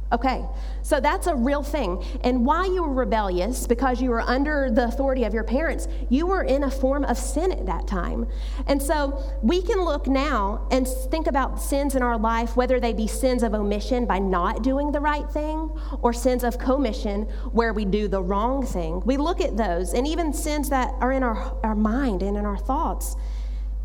Okay, 0.09 0.45
so 0.83 1.01
that's 1.01 1.27
a 1.27 1.35
real 1.35 1.61
thing. 1.61 2.01
And 2.23 2.45
why 2.45 2.65
you 2.65 2.81
were 2.81 2.93
rebellious, 2.93 3.67
because 3.67 4.01
you 4.01 4.09
were 4.09 4.21
under 4.21 4.71
the 4.71 4.85
authority 4.85 5.25
of 5.25 5.33
your 5.33 5.43
parents, 5.43 5.89
you 6.09 6.25
were 6.25 6.43
in 6.43 6.63
a 6.63 6.71
form 6.71 7.03
of 7.03 7.17
sin 7.17 7.51
at 7.51 7.65
that 7.65 7.87
time. 7.87 8.25
And 8.67 8.81
so 8.81 9.21
we 9.41 9.61
can 9.61 9.83
look 9.83 10.07
now 10.07 10.65
and 10.71 10.87
think 10.87 11.27
about 11.27 11.61
sins 11.61 11.93
in 11.93 12.01
our 12.01 12.17
life, 12.17 12.55
whether 12.55 12.79
they 12.79 12.93
be 12.93 13.05
sins 13.05 13.43
of 13.43 13.53
omission 13.53 14.05
by 14.05 14.19
not 14.19 14.63
doing 14.63 14.93
the 14.93 15.01
right 15.01 15.29
thing, 15.29 15.69
or 16.01 16.13
sins 16.13 16.45
of 16.45 16.57
commission 16.57 17.23
where 17.51 17.73
we 17.73 17.83
do 17.83 18.07
the 18.07 18.21
wrong 18.21 18.65
thing. 18.65 19.01
We 19.05 19.17
look 19.17 19.41
at 19.41 19.57
those, 19.57 19.93
and 19.93 20.07
even 20.07 20.31
sins 20.31 20.69
that 20.69 20.93
are 21.01 21.11
in 21.11 21.21
our, 21.21 21.57
our 21.63 21.75
mind 21.75 22.23
and 22.23 22.37
in 22.37 22.45
our 22.45 22.57
thoughts. 22.57 23.17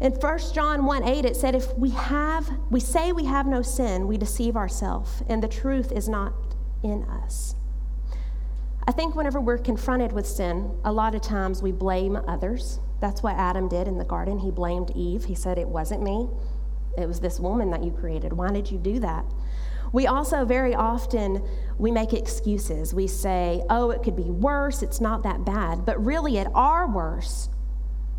In 0.02 0.10
1 0.10 0.38
John 0.52 0.84
1 0.84 1.04
8, 1.04 1.24
it 1.24 1.36
said, 1.36 1.54
If 1.54 1.78
we 1.78 1.90
have, 1.90 2.50
we 2.72 2.80
say 2.80 3.12
we 3.12 3.24
have 3.26 3.46
no 3.46 3.62
sin, 3.62 4.08
we 4.08 4.18
deceive 4.18 4.56
ourselves, 4.56 5.22
and 5.28 5.40
the 5.40 5.46
truth 5.46 5.92
is 5.92 6.08
not 6.08 6.32
in 6.82 7.04
us. 7.04 7.54
I 8.84 8.90
think 8.90 9.14
whenever 9.14 9.40
we're 9.40 9.58
confronted 9.58 10.10
with 10.10 10.26
sin, 10.26 10.76
a 10.84 10.92
lot 10.92 11.14
of 11.14 11.20
times 11.22 11.62
we 11.62 11.70
blame 11.70 12.18
others. 12.26 12.80
That's 12.98 13.22
what 13.22 13.36
Adam 13.36 13.68
did 13.68 13.86
in 13.86 13.96
the 13.96 14.04
garden. 14.04 14.40
He 14.40 14.50
blamed 14.50 14.90
Eve. 14.96 15.26
He 15.26 15.36
said, 15.36 15.56
It 15.56 15.68
wasn't 15.68 16.02
me, 16.02 16.28
it 16.98 17.06
was 17.06 17.20
this 17.20 17.38
woman 17.38 17.70
that 17.70 17.84
you 17.84 17.92
created. 17.92 18.32
Why 18.32 18.50
did 18.50 18.72
you 18.72 18.78
do 18.78 18.98
that? 18.98 19.24
We 19.92 20.08
also 20.08 20.44
very 20.44 20.74
often 20.74 21.44
we 21.78 21.92
make 21.92 22.12
excuses. 22.12 22.92
We 22.92 23.06
say, 23.06 23.62
"Oh, 23.70 23.90
it 23.90 24.02
could 24.02 24.16
be 24.16 24.30
worse. 24.30 24.82
It's 24.82 25.00
not 25.00 25.22
that 25.22 25.44
bad." 25.44 25.84
But 25.84 26.04
really 26.04 26.38
at 26.38 26.50
our 26.54 26.88
worst, 26.88 27.51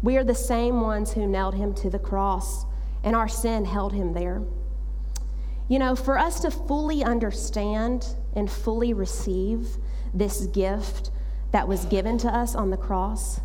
we 0.03 0.17
are 0.17 0.23
the 0.23 0.35
same 0.35 0.81
ones 0.81 1.13
who 1.13 1.25
nailed 1.25 1.55
him 1.55 1.73
to 1.75 1.89
the 1.89 1.97
cross, 1.97 2.65
and 3.03 3.15
our 3.15 3.27
sin 3.27 3.65
held 3.65 3.93
him 3.93 4.13
there. 4.13 4.43
You 5.69 5.79
know, 5.79 5.95
for 5.95 6.19
us 6.19 6.41
to 6.41 6.51
fully 6.51 7.03
understand 7.03 8.05
and 8.35 8.51
fully 8.51 8.93
receive 8.93 9.77
this 10.13 10.45
gift 10.47 11.09
that 11.51 11.67
was 11.67 11.85
given 11.85 12.17
to 12.19 12.27
us 12.27 12.53
on 12.53 12.69
the 12.69 12.77
cross, 12.77 13.39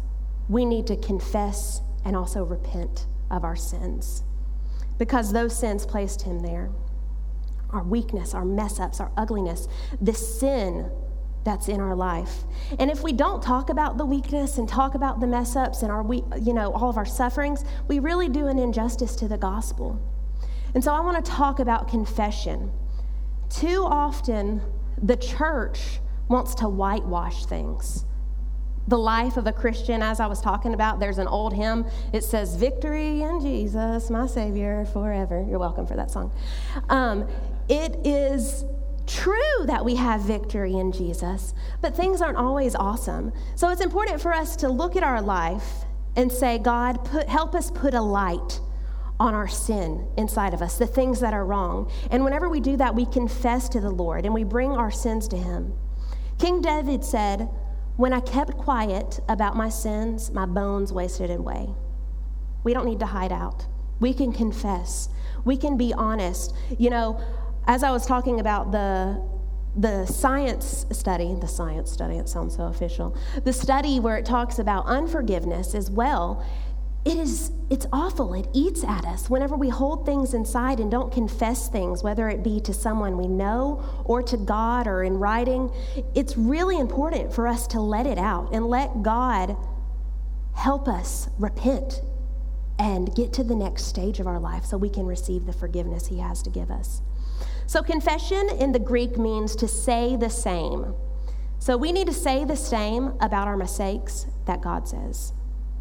we 0.49 0.65
need 0.65 0.87
to 0.89 0.97
confess 0.97 1.81
and 2.05 2.17
also 2.17 2.43
repent 2.43 3.07
of 3.31 3.45
our 3.45 3.57
sins 3.57 4.25
because 4.99 5.33
those 5.33 5.57
sins 5.57 5.87
placed 5.87 6.23
him 6.23 6.41
there. 6.41 6.71
Our 7.71 7.85
weakness, 7.85 8.35
our 8.35 8.45
mess 8.45 8.81
ups, 8.81 9.01
our 9.01 9.13
ugliness, 9.17 9.69
the 10.01 10.15
sin 10.15 10.91
that's 11.45 11.69
in 11.69 11.81
our 11.81 11.97
life. 11.97 12.45
And 12.79 12.91
if 12.91 13.03
we 13.03 13.13
don't 13.13 13.43
talk 13.43 13.71
about 13.71 13.97
the 13.97 14.05
weakness 14.05 14.59
and 14.59 14.69
talk 14.69 14.95
about 14.95 15.21
the 15.21 15.27
mess 15.27 15.57
ups 15.57 15.83
and 15.83 15.91
our 15.91 16.03
we, 16.03 16.23
you 16.41 16.53
know, 16.53 16.73
all 16.73 16.91
of 16.91 16.97
our 16.97 17.07
sufferings, 17.07 17.65
we 17.87 17.99
really 17.99 18.29
do 18.29 18.47
an 18.49 18.59
injustice 18.59 19.17
to 19.17 19.29
the 19.29 19.39
gospel. 19.39 20.01
And 20.75 20.85
so 20.85 20.93
I 20.93 21.01
want 21.01 21.25
to 21.25 21.31
talk 21.31 21.61
about 21.61 21.89
confession. 21.89 22.71
Too 23.49 23.83
often 23.85 24.61
the 25.03 25.17
church 25.17 26.01
wants 26.29 26.55
to 26.57 26.69
whitewash 26.69 27.47
things. 27.47 28.05
The 28.89 28.99
life 28.99 29.37
of 29.37 29.47
a 29.47 29.53
Christian, 29.53 30.03
as 30.03 30.19
I 30.19 30.27
was 30.27 30.41
talking 30.41 30.73
about, 30.73 30.99
there's 30.99 31.19
an 31.19 31.29
old 31.29 31.53
hymn. 31.53 31.87
It 32.13 32.25
says, 32.25 32.57
Victory 32.57 33.23
in 33.23 33.41
Jesus, 33.41 34.09
my 34.09 34.27
Savior, 34.27 34.87
forever. 34.87 35.45
You're 35.47 35.59
welcome 35.59 35.87
for 35.87 35.95
that 35.97 36.11
song. 36.11 36.33
Um, 36.89 37.29
it 37.69 37.97
is 38.07 38.65
true 39.09 39.65
that 39.65 39.85
we 39.85 39.97
have 39.97 40.21
victory 40.21 40.75
in 40.75 40.93
Jesus, 40.93 41.55
but 41.81 41.97
things 41.97 42.21
aren't 42.21 42.39
always 42.39 42.75
awesome. 42.75 43.33
So 43.57 43.71
it's 43.71 43.81
important 43.81 44.21
for 44.21 44.33
us 44.33 44.55
to 44.57 44.69
look 44.69 44.95
at 44.95 45.03
our 45.03 45.21
life 45.23 45.85
and 46.15 46.31
say, 46.31 46.59
God, 46.59 47.05
put, 47.05 47.29
help 47.29 47.55
us 47.55 47.71
put 47.71 47.95
a 47.95 48.01
light 48.01 48.61
on 49.21 49.35
our 49.35 49.49
sin 49.49 50.07
inside 50.17 50.55
of 50.55 50.63
us, 50.63 50.79
the 50.79 50.87
things 50.87 51.21
that 51.21 51.35
are 51.35 51.45
wrong. 51.45 51.91
And 52.11 52.23
whenever 52.23 52.49
we 52.49 52.61
do 52.61 52.77
that, 52.77 52.95
we 52.95 53.07
confess 53.07 53.69
to 53.71 53.81
the 53.81 53.91
Lord 53.91 54.25
and 54.25 54.33
we 54.33 54.45
bring 54.45 54.73
our 54.73 54.91
sins 54.91 55.27
to 55.29 55.37
Him. 55.37 55.73
King 56.39 56.61
David 56.61 57.05
said, 57.05 57.49
When 57.97 58.13
I 58.13 58.21
kept 58.21 58.57
quiet 58.57 59.21
about 59.29 59.57
my 59.57 59.69
sins, 59.69 60.31
my 60.31 60.47
bones 60.47 60.93
wasted 60.93 61.31
away. 61.31 61.69
We 62.63 62.75
don't 62.75 62.87
need 62.87 63.01
to 63.01 63.07
hide 63.07 63.33
out. 63.33 63.67
We 64.01 64.15
can 64.15 64.33
confess. 64.33 65.09
We 65.45 65.57
can 65.57 65.77
be 65.77 65.93
honest. 65.95 66.55
You 66.79 66.91
know, 66.91 67.21
as 67.69 67.83
I 67.83 67.91
was 67.91 68.07
talking 68.07 68.41
about 68.41 68.73
the 68.73 69.23
the 69.77 70.07
science 70.07 70.87
study, 70.91 71.37
the 71.41 71.47
science 71.47 71.93
study, 71.93 72.17
it 72.17 72.29
sounds 72.29 72.57
so 72.57 72.65
official, 72.65 73.17
the 73.45 73.53
study 73.53 74.01
where 74.01 74.17
it 74.17 74.25
talks 74.25 74.59
about 74.59 74.87
unforgiveness 74.87 75.73
as 75.75 75.89
well, 75.89 76.45
it 77.05 77.17
is 77.17 77.53
it's 77.71 77.87
awful. 77.93 78.33
It 78.33 78.49
eats 78.55 78.83
at 78.83 79.05
us 79.05 79.31
whenever 79.31 79.55
we 79.55 79.69
hold 79.69 80.07
things 80.07 80.35
inside 80.35 80.81
and 80.81 80.91
don't 80.91 81.13
confess 81.13 81.69
things, 81.69 82.03
whether 82.03 82.29
it 82.29 82.43
be 82.43 82.61
to 82.61 82.73
someone 82.73 83.19
we 83.19 83.29
know 83.29 83.85
or 84.05 84.23
to 84.23 84.37
God 84.39 84.87
or 84.87 85.05
in 85.05 85.19
writing. 85.19 85.71
It's 86.15 86.37
really 86.37 86.79
important 86.79 87.33
for 87.33 87.47
us 87.47 87.67
to 87.69 87.81
let 87.81 88.07
it 88.07 88.19
out 88.19 88.53
and 88.55 88.67
let 88.67 89.03
God 89.03 89.57
help 90.55 90.89
us 90.89 91.29
repent 91.39 92.01
and 92.79 93.15
get 93.15 93.33
to 93.35 93.45
the 93.45 93.55
next 93.55 93.85
stage 93.85 94.19
of 94.19 94.27
our 94.27 94.41
life 94.41 94.65
so 94.65 94.77
we 94.79 94.89
can 94.89 95.05
receive 95.05 95.45
the 95.45 95.53
forgiveness 95.53 96.07
He 96.07 96.19
has 96.19 96.43
to 96.43 96.51
give 96.51 96.71
us. 96.71 97.03
So, 97.69 97.83
confession 97.83 98.49
in 98.49 98.73
the 98.73 98.79
Greek 98.79 99.19
means 99.19 99.55
to 99.57 99.69
say 99.69 100.17
the 100.17 100.31
same. 100.31 100.95
So, 101.59 101.77
we 101.77 101.93
need 101.93 102.07
to 102.07 102.15
say 102.15 102.47
the 102.47 102.57
same 102.57 103.13
about 103.21 103.47
our 103.47 103.59
mistakes 103.59 104.25
that 104.47 104.63
God 104.63 104.89
says. 104.89 105.35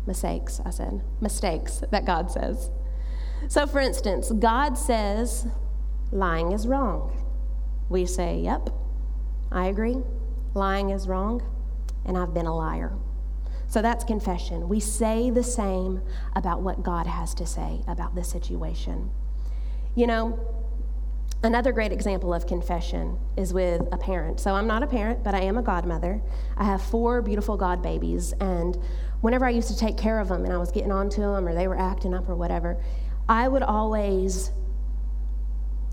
Mistakes, 0.06 0.60
I 0.65 0.72
said. 0.72 1.01
Mistakes 1.22 1.82
that 1.89 2.03
God 2.03 2.29
says. 2.29 2.70
So, 3.48 3.65
for 3.65 3.79
instance, 3.79 4.34
God 4.34 4.77
says 4.77 5.48
lying 6.12 6.51
is 6.51 6.67
wrong. 6.67 7.25
We 7.88 8.06
say, 8.06 8.41
Yep, 8.41 8.70
I 9.50 9.67
agree. 9.67 10.03
Lying 10.53 10.89
is 10.89 11.08
wrong, 11.08 11.41
and 12.03 12.17
I've 12.17 12.34
been 12.34 12.48
a 12.48 12.56
liar. 12.56 12.91
So 13.67 13.82
that's 13.82 14.03
confession. 14.03 14.67
We 14.67 14.82
say 14.82 15.29
the 15.29 15.44
same 15.44 16.01
about 16.36 16.62
what 16.63 16.84
God 16.84 17.08
has 17.08 17.34
to 17.36 17.46
say 17.46 17.79
about 17.88 18.13
the 18.13 18.25
situation. 18.25 19.10
You 19.96 20.08
know, 20.08 20.57
Another 21.44 21.72
great 21.72 21.91
example 21.91 22.34
of 22.34 22.48
confession 22.48 23.20
is 23.38 23.53
with 23.53 23.82
a 23.91 23.98
parent. 23.98 24.39
So 24.39 24.56
I'm 24.56 24.65
not 24.65 24.82
a 24.82 24.88
parent, 24.88 25.24
but 25.24 25.36
I 25.36 25.41
am 25.41 25.58
a 25.58 25.62
godmother. 25.62 26.20
I 26.58 26.63
have 26.63 26.82
four 26.82 27.22
beautiful 27.22 27.56
god 27.56 27.84
babies, 27.84 28.34
and 28.39 28.77
whenever 29.22 29.46
I 29.46 29.51
used 29.51 29.67
to 29.67 29.77
take 29.77 29.98
care 29.98 30.20
of 30.20 30.29
them 30.29 30.46
and 30.46 30.53
I 30.53 30.58
was 30.58 30.72
getting 30.72 30.91
on 30.91 31.10
to 31.12 31.22
them 31.22 31.48
or 31.48 31.53
they 31.53 31.67
were 31.67 31.77
acting 31.77 32.13
up 32.13 32.27
or 32.27 32.36
whatever, 32.36 32.82
I 33.29 33.48
would 33.48 33.62
always 33.62 34.51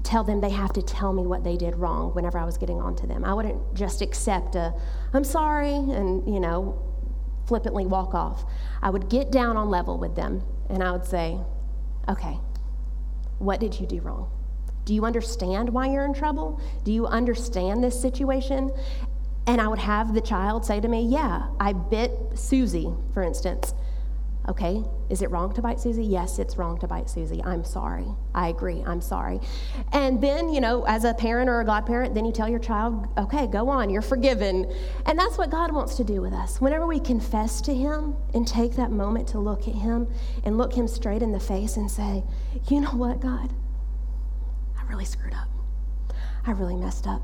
tell 0.02 0.24
them 0.24 0.40
they 0.40 0.50
have 0.50 0.72
to 0.74 0.82
tell 0.82 1.12
me 1.12 1.26
what 1.26 1.44
they 1.44 1.56
did 1.56 1.76
wrong 1.76 2.14
whenever 2.14 2.38
I 2.38 2.44
was 2.44 2.56
getting 2.58 2.80
on 2.80 2.94
to 2.96 3.06
them. 3.06 3.24
I 3.24 3.34
wouldn't 3.34 3.74
just 3.74 4.02
accept 4.02 4.54
a 4.54 4.74
I'm 5.12 5.24
sorry 5.24 5.74
and, 5.74 6.26
you 6.32 6.40
know, 6.40 6.80
flippantly 7.46 7.86
walk 7.86 8.14
off. 8.14 8.44
I 8.82 8.90
would 8.90 9.08
get 9.08 9.30
down 9.30 9.56
on 9.56 9.68
level 9.70 9.98
with 9.98 10.14
them 10.14 10.42
and 10.68 10.82
I 10.82 10.92
would 10.92 11.04
say, 11.04 11.38
"Okay, 12.08 12.38
what 13.38 13.60
did 13.60 13.78
you 13.78 13.86
do 13.86 14.00
wrong?" 14.00 14.30
Do 14.84 14.94
you 14.94 15.04
understand 15.04 15.68
why 15.68 15.88
you're 15.88 16.04
in 16.04 16.14
trouble? 16.14 16.60
Do 16.84 16.92
you 16.92 17.06
understand 17.06 17.82
this 17.82 18.00
situation? 18.00 18.72
And 19.46 19.60
I 19.60 19.68
would 19.68 19.78
have 19.78 20.14
the 20.14 20.20
child 20.20 20.64
say 20.64 20.80
to 20.80 20.88
me, 20.88 21.06
Yeah, 21.06 21.48
I 21.60 21.72
bit 21.72 22.12
Susie, 22.34 22.92
for 23.12 23.22
instance. 23.22 23.74
Okay, 24.46 24.84
is 25.08 25.22
it 25.22 25.30
wrong 25.30 25.54
to 25.54 25.62
bite 25.62 25.80
Susie? 25.80 26.04
Yes, 26.04 26.38
it's 26.38 26.58
wrong 26.58 26.78
to 26.80 26.86
bite 26.86 27.08
Susie. 27.08 27.42
I'm 27.42 27.64
sorry. 27.64 28.04
I 28.34 28.48
agree. 28.48 28.82
I'm 28.86 29.00
sorry. 29.00 29.40
And 29.92 30.20
then, 30.22 30.50
you 30.50 30.60
know, 30.60 30.84
as 30.84 31.04
a 31.04 31.14
parent 31.14 31.48
or 31.48 31.60
a 31.60 31.64
godparent, 31.64 32.14
then 32.14 32.26
you 32.26 32.32
tell 32.32 32.48
your 32.48 32.58
child, 32.58 33.08
okay, 33.16 33.46
go 33.46 33.70
on, 33.70 33.88
you're 33.88 34.02
forgiven. 34.02 34.70
And 35.06 35.18
that's 35.18 35.38
what 35.38 35.48
God 35.48 35.72
wants 35.72 35.94
to 35.94 36.04
do 36.04 36.20
with 36.20 36.34
us. 36.34 36.60
Whenever 36.60 36.86
we 36.86 37.00
confess 37.00 37.62
to 37.62 37.74
Him 37.74 38.16
and 38.34 38.46
take 38.46 38.72
that 38.76 38.90
moment 38.90 39.28
to 39.28 39.38
look 39.38 39.66
at 39.66 39.74
Him 39.74 40.08
and 40.44 40.58
look 40.58 40.74
Him 40.74 40.88
straight 40.88 41.22
in 41.22 41.32
the 41.32 41.40
face 41.40 41.78
and 41.78 41.90
say, 41.90 42.22
you 42.68 42.82
know 42.82 42.90
what, 42.90 43.20
God? 43.20 43.50
I 44.84 44.90
really 44.90 45.04
screwed 45.04 45.34
up. 45.34 45.48
I 46.46 46.50
really 46.50 46.76
messed 46.76 47.06
up. 47.06 47.22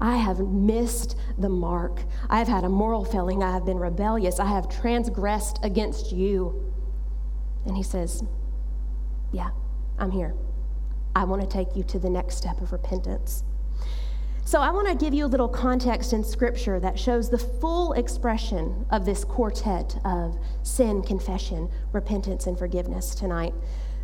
I 0.00 0.16
have 0.16 0.40
missed 0.40 1.16
the 1.38 1.48
mark. 1.48 2.00
I 2.28 2.38
have 2.38 2.48
had 2.48 2.64
a 2.64 2.68
moral 2.68 3.04
failing. 3.04 3.42
I 3.42 3.52
have 3.52 3.64
been 3.64 3.78
rebellious. 3.78 4.40
I 4.40 4.46
have 4.46 4.68
transgressed 4.68 5.58
against 5.62 6.12
you. 6.12 6.72
And 7.66 7.76
he 7.76 7.82
says, 7.82 8.22
Yeah, 9.32 9.50
I'm 9.98 10.10
here. 10.10 10.34
I 11.14 11.24
want 11.24 11.42
to 11.42 11.48
take 11.48 11.74
you 11.74 11.82
to 11.84 11.98
the 11.98 12.10
next 12.10 12.36
step 12.36 12.60
of 12.60 12.72
repentance. 12.72 13.42
So, 14.44 14.60
I 14.60 14.70
want 14.70 14.86
to 14.86 14.94
give 14.94 15.12
you 15.12 15.24
a 15.24 15.26
little 15.26 15.48
context 15.48 16.12
in 16.12 16.22
Scripture 16.22 16.78
that 16.78 16.96
shows 16.96 17.28
the 17.30 17.38
full 17.38 17.94
expression 17.94 18.86
of 18.90 19.04
this 19.04 19.24
quartet 19.24 19.98
of 20.04 20.38
sin, 20.62 21.02
confession, 21.02 21.68
repentance, 21.92 22.46
and 22.46 22.56
forgiveness 22.56 23.14
tonight. 23.14 23.54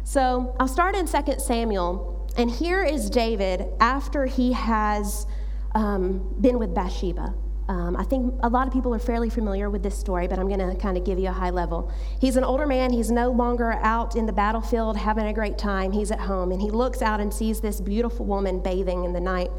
So, 0.02 0.56
I'll 0.58 0.66
start 0.66 0.96
in 0.96 1.06
2 1.06 1.38
Samuel 1.38 2.21
And 2.36 2.50
here 2.50 2.82
is 2.82 3.10
David 3.10 3.66
after 3.78 4.26
he 4.26 4.52
has 4.52 5.26
um, 5.74 6.34
been 6.40 6.58
with 6.58 6.74
Bathsheba. 6.74 7.34
Um, 7.68 7.96
I 7.96 8.04
think 8.04 8.34
a 8.42 8.48
lot 8.48 8.66
of 8.66 8.72
people 8.72 8.94
are 8.94 8.98
fairly 8.98 9.30
familiar 9.30 9.70
with 9.70 9.82
this 9.82 9.96
story, 9.96 10.26
but 10.26 10.38
I'm 10.38 10.48
going 10.48 10.58
to 10.58 10.74
kind 10.80 10.96
of 10.96 11.04
give 11.04 11.18
you 11.18 11.28
a 11.28 11.32
high 11.32 11.50
level. 11.50 11.92
He's 12.20 12.36
an 12.36 12.44
older 12.44 12.66
man. 12.66 12.92
He's 12.92 13.10
no 13.10 13.30
longer 13.30 13.72
out 13.72 14.16
in 14.16 14.26
the 14.26 14.32
battlefield 14.32 14.96
having 14.96 15.26
a 15.26 15.32
great 15.32 15.58
time. 15.58 15.92
He's 15.92 16.10
at 16.10 16.20
home, 16.20 16.52
and 16.52 16.60
he 16.60 16.70
looks 16.70 17.02
out 17.02 17.20
and 17.20 17.32
sees 17.32 17.60
this 17.60 17.80
beautiful 17.80 18.26
woman 18.26 18.60
bathing 18.60 19.04
in 19.04 19.12
the 19.12 19.20
night. 19.20 19.50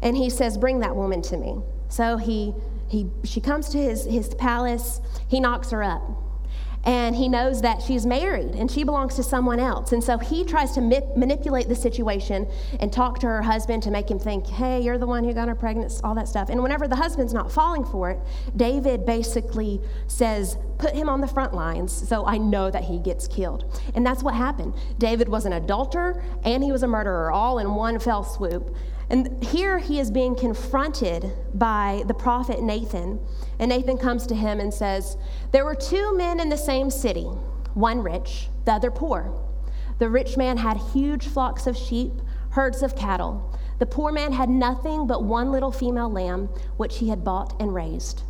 And 0.00 0.16
he 0.16 0.30
says, 0.30 0.56
Bring 0.56 0.80
that 0.80 0.96
woman 0.96 1.22
to 1.22 1.36
me. 1.36 1.60
So 1.88 2.16
he, 2.16 2.54
he, 2.88 3.10
she 3.24 3.40
comes 3.40 3.68
to 3.70 3.78
his, 3.78 4.06
his 4.06 4.34
palace. 4.34 5.00
He 5.28 5.38
knocks 5.38 5.70
her 5.70 5.82
up 5.82 6.21
and 6.84 7.14
he 7.14 7.28
knows 7.28 7.62
that 7.62 7.80
she's 7.80 8.04
married 8.04 8.54
and 8.54 8.70
she 8.70 8.82
belongs 8.82 9.14
to 9.14 9.22
someone 9.22 9.60
else. 9.60 9.92
And 9.92 10.02
so 10.02 10.18
he 10.18 10.44
tries 10.44 10.72
to 10.72 10.80
ma- 10.80 11.00
manipulate 11.16 11.68
the 11.68 11.76
situation 11.76 12.46
and 12.80 12.92
talk 12.92 13.20
to 13.20 13.26
her 13.26 13.42
husband 13.42 13.82
to 13.84 13.90
make 13.90 14.10
him 14.10 14.18
think, 14.18 14.46
hey, 14.46 14.80
you're 14.80 14.98
the 14.98 15.06
one 15.06 15.22
who 15.22 15.32
got 15.32 15.48
her 15.48 15.54
pregnant, 15.54 16.00
all 16.02 16.14
that 16.16 16.26
stuff. 16.26 16.48
And 16.48 16.62
whenever 16.62 16.88
the 16.88 16.96
husband's 16.96 17.32
not 17.32 17.52
falling 17.52 17.84
for 17.84 18.10
it, 18.10 18.18
David 18.56 19.06
basically 19.06 19.80
says, 20.08 20.56
put 20.78 20.94
him 20.94 21.08
on 21.08 21.20
the 21.20 21.28
front 21.28 21.54
lines 21.54 21.92
so 21.92 22.26
I 22.26 22.38
know 22.38 22.70
that 22.70 22.82
he 22.84 22.98
gets 22.98 23.28
killed. 23.28 23.80
And 23.94 24.04
that's 24.04 24.22
what 24.24 24.34
happened. 24.34 24.74
David 24.98 25.28
was 25.28 25.46
an 25.46 25.52
adulterer 25.52 26.22
and 26.44 26.64
he 26.64 26.72
was 26.72 26.82
a 26.82 26.88
murderer 26.88 27.30
all 27.30 27.60
in 27.60 27.74
one 27.74 28.00
fell 28.00 28.24
swoop. 28.24 28.74
And 29.12 29.44
here 29.44 29.78
he 29.78 30.00
is 30.00 30.10
being 30.10 30.34
confronted 30.34 31.30
by 31.52 32.02
the 32.06 32.14
prophet 32.14 32.62
Nathan. 32.62 33.20
And 33.58 33.68
Nathan 33.68 33.98
comes 33.98 34.26
to 34.28 34.34
him 34.34 34.58
and 34.58 34.72
says, 34.72 35.18
There 35.50 35.66
were 35.66 35.74
two 35.74 36.16
men 36.16 36.40
in 36.40 36.48
the 36.48 36.56
same 36.56 36.88
city, 36.90 37.26
one 37.74 38.02
rich, 38.02 38.48
the 38.64 38.72
other 38.72 38.90
poor. 38.90 39.30
The 39.98 40.08
rich 40.08 40.38
man 40.38 40.56
had 40.56 40.78
huge 40.78 41.26
flocks 41.26 41.66
of 41.66 41.76
sheep, 41.76 42.12
herds 42.52 42.82
of 42.82 42.96
cattle. 42.96 43.54
The 43.78 43.86
poor 43.86 44.12
man 44.12 44.32
had 44.32 44.48
nothing 44.48 45.06
but 45.06 45.22
one 45.22 45.52
little 45.52 45.72
female 45.72 46.10
lamb, 46.10 46.46
which 46.78 46.98
he 46.98 47.10
had 47.10 47.22
bought 47.22 47.54
and 47.60 47.74
raised. 47.74 48.22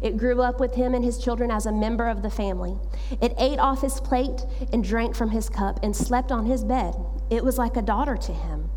It 0.00 0.16
grew 0.16 0.40
up 0.40 0.58
with 0.58 0.74
him 0.74 0.94
and 0.94 1.04
his 1.04 1.18
children 1.18 1.50
as 1.50 1.66
a 1.66 1.72
member 1.72 2.08
of 2.08 2.22
the 2.22 2.30
family. 2.30 2.78
It 3.20 3.34
ate 3.36 3.58
off 3.58 3.82
his 3.82 4.00
plate 4.00 4.40
and 4.72 4.82
drank 4.82 5.14
from 5.14 5.30
his 5.30 5.50
cup 5.50 5.80
and 5.82 5.94
slept 5.94 6.32
on 6.32 6.46
his 6.46 6.64
bed. 6.64 6.94
It 7.28 7.44
was 7.44 7.58
like 7.58 7.76
a 7.76 7.82
daughter 7.82 8.16
to 8.16 8.32
him. 8.32 8.70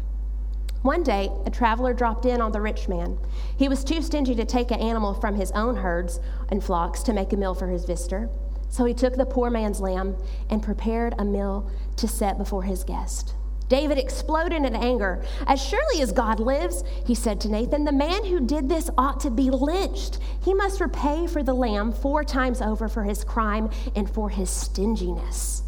One 0.81 1.03
day, 1.03 1.29
a 1.45 1.49
traveler 1.49 1.93
dropped 1.93 2.25
in 2.25 2.39
on 2.39 2.51
the 2.51 2.61
rich 2.61 2.87
man. 2.87 3.17
He 3.57 3.67
was 3.67 3.83
too 3.83 4.01
stingy 4.01 4.35
to 4.35 4.45
take 4.45 4.71
an 4.71 4.79
animal 4.79 5.13
from 5.13 5.35
his 5.35 5.51
own 5.51 5.75
herds 5.75 6.19
and 6.49 6.63
flocks 6.63 7.03
to 7.03 7.13
make 7.13 7.33
a 7.33 7.37
meal 7.37 7.55
for 7.55 7.67
his 7.67 7.85
visitor. 7.85 8.29
So 8.69 8.85
he 8.85 8.93
took 8.93 9.15
the 9.15 9.25
poor 9.25 9.49
man's 9.49 9.79
lamb 9.79 10.15
and 10.49 10.61
prepared 10.61 11.15
a 11.17 11.25
meal 11.25 11.69
to 11.95 12.07
set 12.07 12.37
before 12.37 12.63
his 12.63 12.83
guest. 12.83 13.33
David 13.69 13.97
exploded 13.97 14.63
in 14.63 14.75
anger. 14.75 15.23
As 15.45 15.61
surely 15.61 16.01
as 16.01 16.13
God 16.13 16.39
lives, 16.39 16.83
he 17.05 17.15
said 17.15 17.41
to 17.41 17.49
Nathan, 17.49 17.83
the 17.83 17.91
man 17.91 18.23
who 18.23 18.39
did 18.39 18.69
this 18.69 18.89
ought 18.97 19.19
to 19.21 19.29
be 19.29 19.49
lynched. 19.49 20.19
He 20.41 20.53
must 20.53 20.79
repay 20.79 21.27
for 21.27 21.43
the 21.43 21.53
lamb 21.53 21.91
four 21.91 22.23
times 22.23 22.61
over 22.61 22.87
for 22.87 23.03
his 23.03 23.23
crime 23.23 23.69
and 23.95 24.09
for 24.09 24.29
his 24.29 24.49
stinginess. 24.49 25.63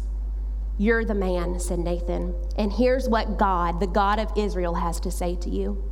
You're 0.80 1.04
the 1.04 1.14
man, 1.14 1.60
said 1.60 1.78
Nathan. 1.78 2.34
And 2.56 2.72
here's 2.72 3.06
what 3.06 3.36
God, 3.36 3.80
the 3.80 3.86
God 3.86 4.18
of 4.18 4.32
Israel, 4.34 4.76
has 4.76 4.98
to 5.00 5.10
say 5.10 5.36
to 5.36 5.50
you. 5.50 5.84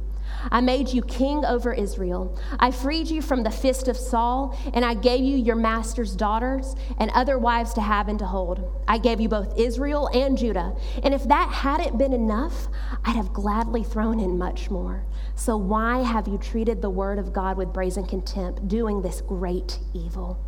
I 0.51 0.63
made 0.63 0.89
you 0.89 1.03
king 1.03 1.45
over 1.45 1.75
Israel. 1.75 2.39
I 2.59 2.71
freed 2.71 3.09
you 3.09 3.21
from 3.21 3.43
the 3.43 3.51
fist 3.51 3.89
of 3.89 3.99
Saul, 3.99 4.59
and 4.73 4.87
I 4.87 4.95
gave 4.95 5.23
you 5.23 5.37
your 5.37 5.57
master's 5.57 6.17
daughters 6.17 6.75
and 6.97 7.11
other 7.11 7.39
wives 7.39 7.75
to 7.75 7.83
have 7.83 8.09
and 8.09 8.19
to 8.21 8.25
hold. 8.25 8.83
I 8.89 8.97
gave 8.97 9.21
you 9.21 9.29
both 9.29 9.59
Israel 9.59 10.09
and 10.15 10.39
Judah. 10.39 10.75
And 11.03 11.13
if 11.13 11.25
that 11.25 11.51
hadn't 11.51 11.99
been 11.99 12.15
enough, 12.15 12.69
I'd 13.05 13.17
have 13.17 13.35
gladly 13.35 13.85
thrown 13.85 14.19
in 14.19 14.39
much 14.39 14.71
more. 14.71 15.05
So 15.35 15.59
why 15.59 15.99
have 15.99 16.27
you 16.27 16.39
treated 16.39 16.81
the 16.81 16.89
word 16.89 17.19
of 17.19 17.35
God 17.35 17.59
with 17.59 17.75
brazen 17.75 18.07
contempt, 18.07 18.69
doing 18.69 19.03
this 19.03 19.21
great 19.21 19.81
evil? 19.93 20.48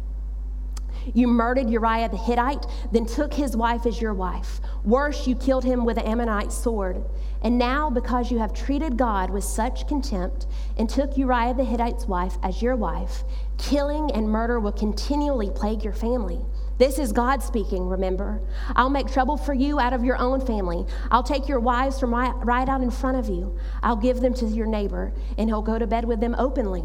You 1.15 1.27
murdered 1.27 1.71
Uriah 1.71 2.09
the 2.09 2.17
Hittite, 2.17 2.67
then 2.93 3.07
took 3.07 3.33
his 3.33 3.57
wife 3.57 3.87
as 3.87 4.01
your 4.01 4.15
wife. 4.15 4.61
Worse, 4.85 5.27
you 5.27 5.35
killed 5.35 5.65
him 5.65 5.85
with 5.85 5.99
an 5.99 6.07
Ammonite 6.07 6.53
sword. 6.53 7.03
And 7.43 7.59
now, 7.59 7.89
because 7.89 8.31
you 8.31 8.39
have 8.39 8.53
treated 8.53 8.97
God 8.97 9.31
with 9.31 9.45
such 9.45 9.89
contempt 9.89 10.47
and 10.77 10.89
took 10.89 11.17
Uriah 11.17 11.55
the 11.55 11.65
Hittite's 11.65 12.07
wife 12.07 12.37
as 12.43 12.61
your 12.61 12.77
wife, 12.77 13.25
killing 13.59 14.11
and 14.13 14.29
murder 14.29 14.61
will 14.61 14.73
continually 14.73 15.51
plague 15.51 15.83
your 15.83 15.95
family. 15.95 16.41
This 16.77 16.99
is 16.99 17.13
God 17.13 17.43
speaking, 17.43 17.89
remember. 17.89 18.41
I'll 18.75 18.89
make 18.89 19.07
trouble 19.07 19.37
for 19.37 19.53
you 19.53 19.79
out 19.79 19.93
of 19.93 20.03
your 20.03 20.17
own 20.17 20.41
family. 20.41 20.87
I'll 21.11 21.23
take 21.23 21.47
your 21.47 21.61
wives 21.61 22.01
from 22.01 22.15
right, 22.15 22.33
right 22.45 22.69
out 22.69 22.81
in 22.81 22.91
front 22.91 23.19
of 23.19 23.29
you. 23.29 23.55
I'll 23.83 23.97
give 23.97 24.21
them 24.21 24.33
to 24.35 24.47
your 24.47 24.67
neighbor, 24.67 25.13
and 25.37 25.51
he'll 25.51 25.61
go 25.61 25.79
to 25.79 25.87
bed 25.87 26.07
with 26.07 26.21
them 26.21 26.35
openly. 26.39 26.85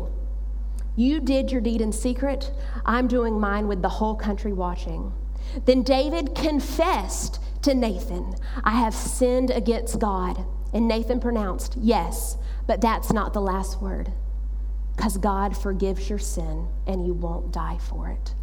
You 0.95 1.19
did 1.19 1.51
your 1.51 1.62
deed 1.62 1.81
in 1.81 1.91
secret. 1.91 2.51
I'm 2.86 3.08
doing 3.08 3.39
mine 3.39 3.67
with 3.67 3.81
the 3.81 3.89
whole 3.89 4.15
country 4.15 4.53
watching. 4.53 5.12
Then 5.65 5.84
David 5.84 6.36
confessed 6.36 7.39
to 7.63 7.73
Nathan, 7.73 8.36
I 8.63 8.71
have 8.71 8.93
sinned 8.93 9.49
against 9.49 9.99
God. 9.99 10.45
And 10.73 10.88
Nathan 10.88 11.19
pronounced, 11.19 11.75
Yes, 11.77 12.38
but 12.67 12.81
that's 12.81 13.12
not 13.12 13.34
the 13.34 13.41
last 13.41 13.81
word, 13.81 14.12
because 14.95 15.17
God 15.17 15.55
forgives 15.55 16.10
your 16.10 16.19
sin 16.19 16.67
and 16.86 17.05
you 17.05 17.13
won't 17.13 17.51
die 17.51 17.77
for 17.79 18.10
it. 18.10 18.34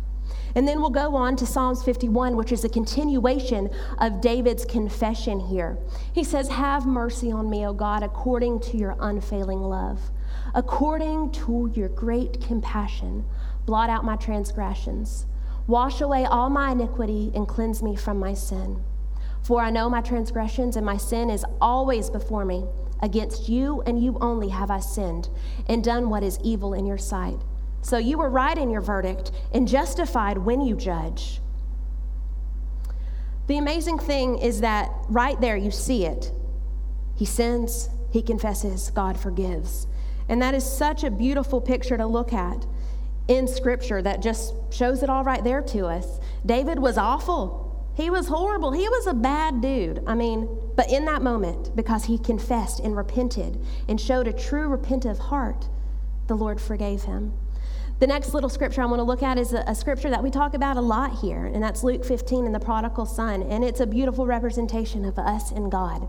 And 0.55 0.67
then 0.67 0.81
we'll 0.81 0.91
go 0.91 1.15
on 1.15 1.37
to 1.37 1.47
Psalms 1.47 1.83
51, 1.83 2.37
which 2.37 2.53
is 2.53 2.65
a 2.65 2.69
continuation 2.69 3.71
of 3.99 4.21
David's 4.21 4.65
confession 4.65 5.41
here. 5.41 5.79
He 6.13 6.25
says, 6.25 6.49
Have 6.49 6.87
mercy 6.87 7.33
on 7.33 7.49
me, 7.49 7.67
O 7.67 7.73
God, 7.73 8.03
according 8.03 8.61
to 8.61 8.77
your 8.77 8.97
unfailing 9.01 9.61
love 9.61 10.01
According 10.55 11.33
to 11.33 11.71
your 11.75 11.89
great 11.89 12.41
compassion, 12.41 13.25
blot 13.65 13.89
out 13.89 14.05
my 14.05 14.17
transgressions. 14.17 15.27
Wash 15.67 16.01
away 16.01 16.25
all 16.25 16.51
my 16.51 16.73
iniquity 16.73 17.33
and 17.35 17.49
cleanse 17.49 17.83
me 17.83 17.97
from 17.97 18.19
my 18.19 18.35
sin. 18.35 18.83
For 19.43 19.61
I 19.61 19.71
know 19.71 19.89
my 19.89 20.01
transgressions, 20.01 20.77
and 20.77 20.85
my 20.85 20.97
sin 20.97 21.31
is 21.31 21.45
always 21.61 22.11
before 22.11 22.45
me. 22.45 22.65
Against 23.01 23.49
you 23.49 23.83
and 23.83 24.01
you 24.01 24.17
only 24.21 24.51
have 24.51 24.71
I 24.71 24.79
sinned 24.79 25.29
and 25.67 25.83
done 25.83 26.09
what 26.09 26.23
is 26.23 26.39
evil 26.45 26.73
in 26.73 26.87
your 26.87 26.99
sight. 26.99 27.39
So 27.81 27.99
you 27.99 28.17
were 28.17 28.31
right 28.31 28.57
in 28.57 28.71
your 28.71 28.81
verdict 28.81 29.33
and 29.53 29.67
justified 29.67 30.39
when 30.39 30.61
you 30.61 30.77
judge. 30.77 31.41
The 33.49 33.59
amazing 33.59 33.99
thing 33.99 34.39
is 34.39 34.61
that 34.61 34.91
right 35.09 35.41
there 35.41 35.57
you 35.57 35.73
see 35.73 36.05
it. 36.05 36.31
He 37.17 37.25
sins, 37.25 37.91
he 38.13 38.23
confesses, 38.23 38.91
God 38.91 39.19
forgives. 39.19 39.89
And 40.29 40.41
that 40.43 40.55
is 40.55 40.65
such 40.65 41.05
a 41.05 41.11
beautiful 41.11 41.61
picture 41.61 41.97
to 41.97 42.07
look 42.07 42.33
at 42.33 42.67
in 43.29 43.47
Scripture 43.47 44.03
that 44.03 44.23
just 44.23 44.55
shows 44.71 45.03
it 45.03 45.11
all 45.11 45.25
right 45.25 45.45
there 45.45 45.63
to 45.63 45.87
us. 45.87 46.21
David 46.45 46.79
was 46.79 46.99
awful. 46.99 47.63
He 47.95 48.09
was 48.11 48.29
horrible. 48.29 48.73
He 48.73 48.89
was 48.89 49.07
a 49.07 49.15
bad 49.15 49.61
dude. 49.61 50.03
I 50.07 50.15
mean, 50.15 50.49
but 50.77 50.91
in 50.91 51.05
that 51.05 51.23
moment, 51.23 51.77
because 51.77 52.05
he 52.05 52.19
confessed 52.19 52.81
and 52.81 52.97
repented 52.97 53.61
and 53.89 54.01
showed 54.01 54.27
a 54.27 54.33
true 54.33 54.69
repentive 54.69 55.19
heart, 55.19 55.69
the 56.27 56.35
Lord 56.35 56.61
forgave 56.61 57.03
him. 57.03 57.33
The 57.99 58.07
next 58.07 58.35
little 58.35 58.49
scripture 58.49 58.83
I 58.83 58.87
want 58.87 58.99
to 58.99 59.05
look 59.05 59.23
at 59.23 59.39
is 59.39 59.53
a, 59.53 59.63
a, 59.69 59.75
scripture 59.77 60.11
that 60.11 60.23
we 60.25 60.31
talk 60.31 60.55
about 60.55 60.77
a 60.77 60.81
lot 60.81 61.21
here, 61.21 61.47
and 61.47 61.63
that's 61.63 61.85
Luke 61.85 62.05
15 62.05 62.47
and 62.47 62.55
the 62.55 62.59
prodigal 62.59 63.07
son. 63.07 63.43
And 63.45 63.63
it's 63.63 63.79
a 63.79 63.87
beautiful 63.87 64.27
representation 64.27 65.05
of 65.05 65.19
us 65.19 65.53
and 65.53 65.71
God. 65.71 66.09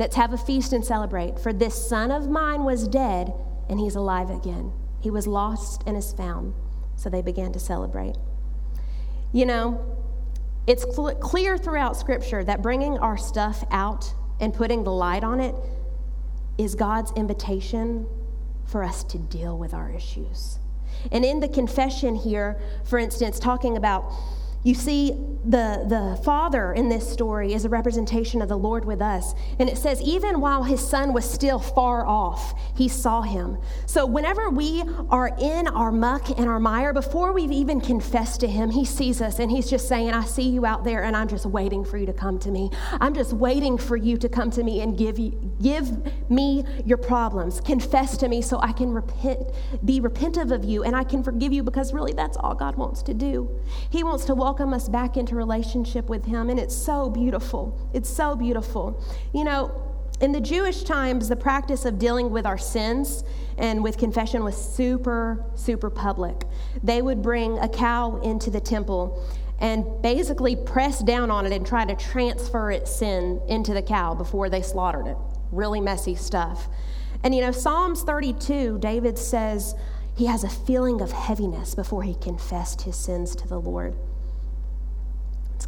Let's 0.00 0.16
have 0.16 0.32
a 0.32 0.38
feast 0.38 0.72
and 0.72 0.82
celebrate. 0.82 1.38
For 1.38 1.52
this 1.52 1.74
son 1.74 2.10
of 2.10 2.26
mine 2.26 2.64
was 2.64 2.88
dead, 2.88 3.34
and 3.68 3.78
he's 3.78 3.96
alive 3.96 4.30
again. 4.30 4.72
He 4.98 5.10
was 5.10 5.26
lost 5.26 5.82
and 5.86 5.94
is 5.94 6.14
found. 6.14 6.54
So 6.96 7.10
they 7.10 7.20
began 7.20 7.52
to 7.52 7.60
celebrate. 7.60 8.16
You 9.34 9.44
know, 9.44 9.98
it's 10.66 10.84
cl- 10.84 11.14
clear 11.16 11.58
throughout 11.58 11.98
Scripture 11.98 12.42
that 12.44 12.62
bringing 12.62 12.96
our 12.98 13.18
stuff 13.18 13.62
out 13.70 14.14
and 14.40 14.54
putting 14.54 14.84
the 14.84 14.90
light 14.90 15.22
on 15.22 15.38
it 15.38 15.54
is 16.56 16.74
God's 16.74 17.12
invitation 17.12 18.06
for 18.64 18.82
us 18.82 19.04
to 19.04 19.18
deal 19.18 19.58
with 19.58 19.74
our 19.74 19.90
issues. 19.90 20.60
And 21.12 21.26
in 21.26 21.40
the 21.40 21.48
confession 21.48 22.14
here, 22.14 22.58
for 22.84 22.98
instance, 22.98 23.38
talking 23.38 23.76
about 23.76 24.10
You 24.62 24.74
see, 24.74 25.12
the, 25.44 25.86
the 25.88 26.22
father 26.22 26.74
in 26.74 26.90
this 26.90 27.10
story 27.10 27.54
is 27.54 27.64
a 27.64 27.68
representation 27.68 28.42
of 28.42 28.48
the 28.48 28.58
Lord 28.58 28.84
with 28.84 29.00
us. 29.00 29.34
And 29.58 29.70
it 29.70 29.78
says, 29.78 30.02
even 30.02 30.40
while 30.40 30.64
his 30.64 30.86
son 30.86 31.14
was 31.14 31.28
still 31.28 31.58
far 31.58 32.06
off, 32.06 32.54
he 32.76 32.88
saw 32.88 33.22
him. 33.22 33.56
So 33.86 34.04
whenever 34.04 34.50
we 34.50 34.84
are 35.08 35.34
in 35.40 35.66
our 35.68 35.90
muck 35.90 36.28
and 36.38 36.46
our 36.46 36.60
mire, 36.60 36.92
before 36.92 37.32
we've 37.32 37.52
even 37.52 37.80
confessed 37.80 38.40
to 38.40 38.48
him, 38.48 38.70
he 38.70 38.84
sees 38.84 39.22
us 39.22 39.38
and 39.38 39.50
he's 39.50 39.70
just 39.70 39.88
saying, 39.88 40.12
I 40.12 40.24
see 40.24 40.42
you 40.42 40.66
out 40.66 40.84
there 40.84 41.04
and 41.04 41.16
I'm 41.16 41.28
just 41.28 41.46
waiting 41.46 41.84
for 41.84 41.96
you 41.96 42.04
to 42.06 42.12
come 42.12 42.38
to 42.40 42.50
me. 42.50 42.70
I'm 43.00 43.14
just 43.14 43.32
waiting 43.32 43.78
for 43.78 43.96
you 43.96 44.18
to 44.18 44.28
come 44.28 44.50
to 44.50 44.62
me 44.62 44.82
and 44.82 44.96
give, 44.96 45.18
you, 45.18 45.30
give 45.62 46.30
me 46.30 46.64
your 46.84 46.98
problems. 46.98 47.60
Confess 47.62 48.18
to 48.18 48.28
me 48.28 48.42
so 48.42 48.60
I 48.60 48.72
can 48.72 48.92
repent, 48.92 49.40
be 49.86 50.00
repentive 50.00 50.52
of 50.52 50.64
you 50.64 50.84
and 50.84 50.94
I 50.94 51.04
can 51.04 51.22
forgive 51.22 51.52
you 51.52 51.62
because 51.62 51.94
really 51.94 52.12
that's 52.12 52.36
all 52.36 52.54
God 52.54 52.76
wants 52.76 53.02
to 53.04 53.14
do. 53.14 53.50
He 53.88 54.04
wants 54.04 54.26
to 54.26 54.34
welcome 54.50 54.74
us 54.74 54.88
back 54.88 55.16
into 55.16 55.36
relationship 55.36 56.08
with 56.08 56.24
Him, 56.24 56.50
and 56.50 56.58
it's 56.58 56.74
so 56.74 57.08
beautiful. 57.08 57.88
It's 57.94 58.10
so 58.10 58.34
beautiful. 58.34 59.00
You 59.32 59.44
know, 59.44 59.70
in 60.20 60.32
the 60.32 60.40
Jewish 60.40 60.82
times, 60.82 61.28
the 61.28 61.36
practice 61.36 61.84
of 61.84 62.00
dealing 62.00 62.32
with 62.32 62.46
our 62.46 62.58
sins 62.58 63.22
and 63.58 63.80
with 63.80 63.96
confession 63.96 64.42
was 64.42 64.56
super, 64.56 65.44
super 65.54 65.88
public. 65.88 66.48
They 66.82 67.00
would 67.00 67.22
bring 67.22 67.60
a 67.60 67.68
cow 67.68 68.16
into 68.22 68.50
the 68.50 68.58
temple 68.58 69.24
and 69.60 69.84
basically 70.02 70.56
press 70.56 70.98
down 70.98 71.30
on 71.30 71.46
it 71.46 71.52
and 71.52 71.64
try 71.64 71.84
to 71.84 71.94
transfer 71.94 72.72
its 72.72 72.90
sin 72.90 73.40
into 73.46 73.72
the 73.72 73.82
cow 73.82 74.14
before 74.14 74.50
they 74.50 74.62
slaughtered 74.62 75.06
it. 75.06 75.16
Really 75.52 75.80
messy 75.80 76.16
stuff. 76.16 76.66
And 77.22 77.32
you 77.32 77.40
know, 77.40 77.52
Psalms 77.52 78.02
32, 78.02 78.80
David 78.80 79.16
says 79.16 79.76
he 80.16 80.26
has 80.26 80.42
a 80.42 80.50
feeling 80.50 81.00
of 81.00 81.12
heaviness 81.12 81.76
before 81.76 82.02
he 82.02 82.16
confessed 82.16 82.82
his 82.82 82.96
sins 82.96 83.36
to 83.36 83.46
the 83.46 83.60
Lord 83.60 83.94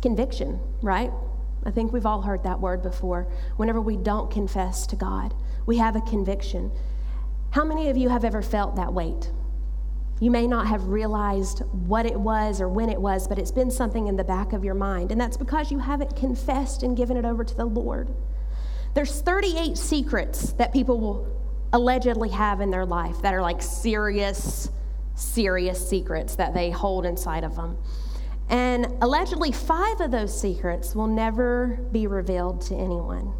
conviction, 0.02 0.60
right? 0.82 1.10
I 1.64 1.70
think 1.70 1.92
we've 1.92 2.06
all 2.06 2.22
heard 2.22 2.42
that 2.42 2.60
word 2.60 2.82
before. 2.82 3.28
Whenever 3.56 3.80
we 3.80 3.96
don't 3.96 4.30
confess 4.30 4.86
to 4.88 4.96
God, 4.96 5.34
we 5.64 5.78
have 5.78 5.96
a 5.96 6.00
conviction. 6.02 6.72
How 7.50 7.64
many 7.64 7.88
of 7.88 7.96
you 7.96 8.08
have 8.08 8.24
ever 8.24 8.42
felt 8.42 8.76
that 8.76 8.92
weight? 8.92 9.30
You 10.20 10.30
may 10.30 10.46
not 10.46 10.66
have 10.66 10.86
realized 10.86 11.60
what 11.72 12.06
it 12.06 12.18
was 12.18 12.60
or 12.60 12.68
when 12.68 12.88
it 12.88 13.00
was, 13.00 13.26
but 13.26 13.38
it's 13.38 13.50
been 13.50 13.70
something 13.70 14.06
in 14.06 14.16
the 14.16 14.24
back 14.24 14.52
of 14.52 14.64
your 14.64 14.74
mind. 14.74 15.10
And 15.10 15.20
that's 15.20 15.36
because 15.36 15.72
you 15.72 15.78
haven't 15.78 16.16
confessed 16.16 16.82
and 16.82 16.96
given 16.96 17.16
it 17.16 17.24
over 17.24 17.44
to 17.44 17.54
the 17.54 17.64
Lord. 17.64 18.14
There's 18.94 19.20
38 19.20 19.76
secrets 19.76 20.52
that 20.54 20.72
people 20.72 21.00
will 21.00 21.26
allegedly 21.72 22.28
have 22.28 22.60
in 22.60 22.70
their 22.70 22.84
life 22.84 23.20
that 23.22 23.34
are 23.34 23.42
like 23.42 23.62
serious, 23.62 24.70
serious 25.14 25.88
secrets 25.88 26.36
that 26.36 26.54
they 26.54 26.70
hold 26.70 27.06
inside 27.06 27.44
of 27.44 27.56
them. 27.56 27.76
And 28.52 28.98
allegedly, 29.00 29.50
five 29.50 30.02
of 30.02 30.10
those 30.10 30.38
secrets 30.38 30.94
will 30.94 31.06
never 31.06 31.88
be 31.90 32.06
revealed 32.06 32.60
to 32.66 32.74
anyone. 32.74 33.32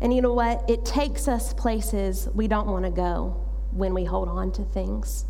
And 0.00 0.14
you 0.14 0.22
know 0.22 0.32
what? 0.32 0.70
It 0.70 0.84
takes 0.84 1.26
us 1.26 1.52
places 1.52 2.28
we 2.32 2.46
don't 2.46 2.68
want 2.68 2.84
to 2.84 2.92
go 2.92 3.44
when 3.72 3.92
we 3.92 4.04
hold 4.04 4.28
on 4.28 4.52
to 4.52 4.62
things. 4.62 5.24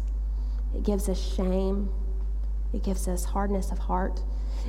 It 0.75 0.83
gives 0.83 1.09
us 1.09 1.19
shame, 1.35 1.89
it 2.75 2.85
gives 2.85 3.09
us 3.09 3.25
hardness 3.25 3.73
of 3.73 3.79
heart, 3.79 4.23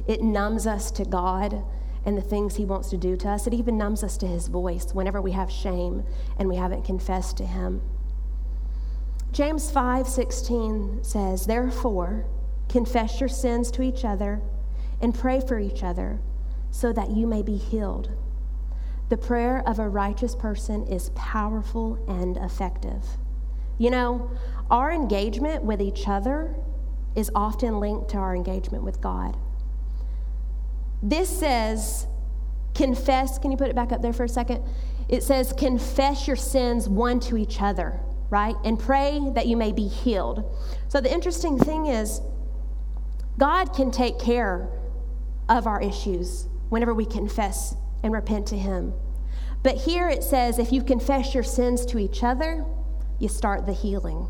it 0.08 0.22
numbs 0.22 0.66
us 0.66 0.92
to 0.92 1.04
God 1.04 1.62
and 2.06 2.18
the 2.18 2.22
things 2.22 2.56
He 2.56 2.64
wants 2.64 2.90
to 2.92 2.98
do 2.98 3.18
to 3.18 3.30
us. 3.30 3.48
It 3.48 3.54
even 3.54 3.78
numbs 3.78 4.02
us 4.02 4.16
to 4.18 4.28
His 4.28 4.48
voice 4.48 4.94
whenever 4.94 5.22
we 5.22 5.34
have 5.34 5.52
shame 5.52 6.06
and 6.40 6.48
we 6.48 6.56
haven't 6.56 6.86
confessed 6.86 7.36
to 7.38 7.46
Him. 7.46 7.82
James 9.34 9.70
5 9.70 10.08
16 10.08 11.04
says, 11.04 11.46
Therefore, 11.46 12.26
Confess 12.72 13.20
your 13.20 13.28
sins 13.28 13.70
to 13.72 13.82
each 13.82 14.06
other 14.06 14.40
and 15.02 15.14
pray 15.14 15.42
for 15.42 15.60
each 15.60 15.84
other 15.84 16.22
so 16.70 16.94
that 16.94 17.12
you 17.12 17.28
may 17.28 17.42
be 17.42 17.58
healed. 17.58 18.10
The 19.10 19.18
prayer 19.18 19.62
of 19.68 19.78
a 19.78 19.90
righteous 19.90 20.36
person 20.36 20.88
is 20.88 21.10
powerful 21.10 22.02
and 22.08 22.38
effective. 22.38 23.04
You 23.78 23.90
know, 23.90 24.32
our 24.70 24.90
engagement 24.90 25.64
with 25.64 25.82
each 25.82 26.08
other 26.08 26.56
is 27.14 27.30
often 27.36 27.82
linked 27.82 28.12
to 28.12 28.18
our 28.18 28.34
engagement 28.34 28.86
with 28.86 29.02
God. 29.02 29.36
This 31.04 31.28
says, 31.28 32.08
confess, 32.74 33.38
can 33.38 33.52
you 33.52 33.58
put 33.58 33.68
it 33.68 33.76
back 33.76 33.92
up 33.92 34.02
there 34.02 34.14
for 34.14 34.24
a 34.24 34.30
second? 34.30 34.64
It 35.10 35.24
says, 35.24 35.52
confess 35.52 36.26
your 36.26 36.38
sins 36.38 36.88
one 36.88 37.20
to 37.22 37.36
each 37.36 37.62
other, 37.62 38.00
right? 38.30 38.56
And 38.64 38.80
pray 38.80 39.20
that 39.36 39.46
you 39.46 39.58
may 39.58 39.74
be 39.74 39.90
healed. 39.90 40.46
So 40.88 41.02
the 41.02 41.12
interesting 41.12 41.60
thing 41.60 41.88
is, 41.88 42.22
God 43.38 43.74
can 43.74 43.92
take 43.92 44.20
care 44.20 44.70
of 45.50 45.68
our 45.68 45.82
issues 45.82 46.48
whenever 46.70 46.94
we 46.94 47.06
confess 47.06 47.76
and 48.04 48.14
repent 48.14 48.48
to 48.48 48.58
Him. 48.58 48.94
But 49.64 49.78
here 49.78 50.10
it 50.10 50.24
says 50.24 50.58
if 50.58 50.72
you 50.72 50.84
confess 50.84 51.34
your 51.34 51.44
sins 51.44 51.86
to 51.88 52.00
each 52.00 52.24
other, 52.24 52.66
you 53.20 53.28
start 53.28 53.66
the 53.66 53.74
healing. 53.74 54.28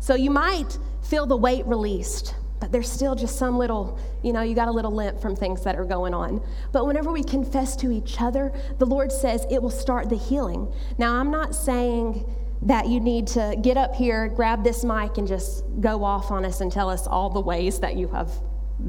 So 0.00 0.14
you 0.14 0.30
might 0.30 0.78
feel 1.02 1.26
the 1.26 1.36
weight 1.36 1.66
released, 1.66 2.34
but 2.60 2.70
there's 2.70 2.90
still 2.90 3.14
just 3.14 3.38
some 3.38 3.56
little, 3.56 3.98
you 4.22 4.32
know, 4.32 4.42
you 4.42 4.54
got 4.54 4.68
a 4.68 4.72
little 4.72 4.92
limp 4.92 5.20
from 5.20 5.34
things 5.34 5.62
that 5.64 5.76
are 5.76 5.84
going 5.84 6.12
on. 6.12 6.42
But 6.72 6.86
whenever 6.86 7.10
we 7.10 7.22
confess 7.22 7.74
to 7.76 7.90
each 7.90 8.20
other, 8.20 8.52
the 8.78 8.86
Lord 8.86 9.10
says 9.10 9.46
it 9.50 9.62
will 9.62 9.70
start 9.70 10.08
the 10.08 10.16
healing. 10.16 10.72
Now, 10.98 11.14
I'm 11.14 11.30
not 11.30 11.54
saying 11.54 12.24
that 12.62 12.88
you 12.88 13.00
need 13.00 13.26
to 13.28 13.56
get 13.62 13.76
up 13.76 13.94
here, 13.94 14.28
grab 14.28 14.64
this 14.64 14.84
mic, 14.84 15.18
and 15.18 15.28
just 15.28 15.64
go 15.80 16.02
off 16.02 16.30
on 16.30 16.44
us 16.44 16.60
and 16.60 16.72
tell 16.72 16.90
us 16.90 17.06
all 17.06 17.30
the 17.30 17.40
ways 17.40 17.78
that 17.80 17.96
you 17.96 18.08
have 18.08 18.30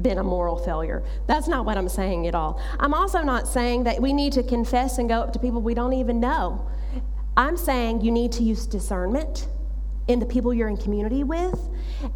been 0.02 0.18
a 0.18 0.24
moral 0.24 0.56
failure. 0.56 1.02
That's 1.26 1.48
not 1.48 1.64
what 1.64 1.76
I'm 1.76 1.88
saying 1.88 2.26
at 2.26 2.34
all. 2.34 2.60
I'm 2.78 2.94
also 2.94 3.22
not 3.22 3.48
saying 3.48 3.84
that 3.84 4.00
we 4.00 4.12
need 4.12 4.32
to 4.34 4.42
confess 4.42 4.98
and 4.98 5.08
go 5.08 5.20
up 5.20 5.32
to 5.34 5.38
people 5.38 5.60
we 5.60 5.74
don't 5.74 5.92
even 5.92 6.20
know. 6.20 6.68
I'm 7.36 7.56
saying 7.56 8.02
you 8.02 8.10
need 8.10 8.32
to 8.32 8.42
use 8.42 8.66
discernment 8.66 9.48
in 10.08 10.18
the 10.18 10.26
people 10.26 10.52
you're 10.52 10.68
in 10.68 10.76
community 10.76 11.22
with 11.22 11.68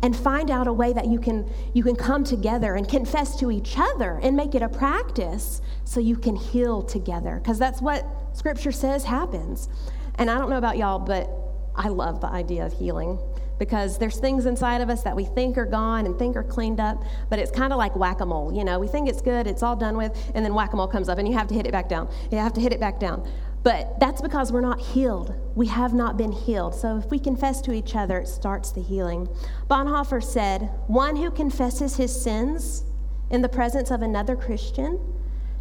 and 0.02 0.16
find 0.16 0.50
out 0.50 0.66
a 0.66 0.72
way 0.72 0.92
that 0.92 1.06
you 1.06 1.20
can 1.20 1.48
you 1.74 1.82
can 1.82 1.94
come 1.94 2.24
together 2.24 2.74
and 2.74 2.88
confess 2.88 3.38
to 3.38 3.52
each 3.52 3.74
other 3.78 4.18
and 4.22 4.36
make 4.36 4.54
it 4.54 4.62
a 4.62 4.68
practice 4.68 5.60
so 5.84 6.00
you 6.00 6.16
can 6.16 6.34
heal 6.34 6.82
together 6.82 7.38
because 7.42 7.58
that's 7.58 7.80
what 7.80 8.04
scripture 8.32 8.72
says 8.72 9.04
happens. 9.04 9.68
And 10.16 10.30
I 10.30 10.38
don't 10.38 10.50
know 10.50 10.58
about 10.58 10.76
y'all, 10.76 10.98
but 10.98 11.43
I 11.76 11.88
love 11.88 12.20
the 12.20 12.28
idea 12.28 12.64
of 12.64 12.72
healing 12.72 13.18
because 13.58 13.98
there's 13.98 14.18
things 14.18 14.46
inside 14.46 14.80
of 14.80 14.90
us 14.90 15.02
that 15.02 15.14
we 15.14 15.24
think 15.24 15.56
are 15.56 15.66
gone 15.66 16.06
and 16.06 16.18
think 16.18 16.36
are 16.36 16.42
cleaned 16.42 16.80
up, 16.80 17.02
but 17.30 17.38
it's 17.38 17.50
kind 17.50 17.72
of 17.72 17.78
like 17.78 17.94
whack 17.96 18.20
a 18.20 18.26
mole. 18.26 18.52
You 18.52 18.64
know, 18.64 18.78
we 18.78 18.88
think 18.88 19.08
it's 19.08 19.20
good, 19.20 19.46
it's 19.46 19.62
all 19.62 19.76
done 19.76 19.96
with, 19.96 20.12
and 20.34 20.44
then 20.44 20.54
whack 20.54 20.72
a 20.72 20.76
mole 20.76 20.88
comes 20.88 21.08
up 21.08 21.18
and 21.18 21.28
you 21.28 21.34
have 21.34 21.46
to 21.48 21.54
hit 21.54 21.66
it 21.66 21.72
back 21.72 21.88
down. 21.88 22.08
You 22.30 22.38
have 22.38 22.52
to 22.54 22.60
hit 22.60 22.72
it 22.72 22.80
back 22.80 22.98
down. 22.98 23.28
But 23.62 23.98
that's 23.98 24.20
because 24.20 24.52
we're 24.52 24.60
not 24.60 24.78
healed. 24.78 25.34
We 25.54 25.68
have 25.68 25.94
not 25.94 26.18
been 26.18 26.32
healed. 26.32 26.74
So 26.74 26.98
if 26.98 27.06
we 27.06 27.18
confess 27.18 27.62
to 27.62 27.72
each 27.72 27.96
other, 27.96 28.18
it 28.18 28.28
starts 28.28 28.72
the 28.72 28.82
healing. 28.82 29.26
Bonhoeffer 29.70 30.22
said, 30.22 30.70
One 30.86 31.16
who 31.16 31.30
confesses 31.30 31.96
his 31.96 32.22
sins 32.22 32.84
in 33.30 33.40
the 33.40 33.48
presence 33.48 33.90
of 33.90 34.02
another 34.02 34.36
Christian 34.36 35.00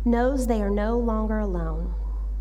knows 0.04 0.48
they 0.48 0.62
are 0.62 0.70
no 0.70 0.98
longer 0.98 1.40
alone. 1.40 1.94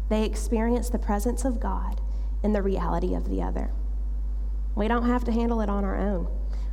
They 0.09 0.25
experience 0.25 0.91
the 0.91 0.99
presence 0.99 1.45
of 1.45 1.61
God 1.61 2.02
in 2.42 2.52
the 2.52 2.62
reality 2.62 3.14
of 3.14 3.28
the 3.28 3.42
other. 3.42 3.70
We 4.74 4.88
don't 4.88 5.07
have 5.07 5.24
to 5.24 5.33
handle 5.33 5.61
it 5.61 5.68
on 5.68 5.85
our 5.85 5.96
own. 5.96 6.28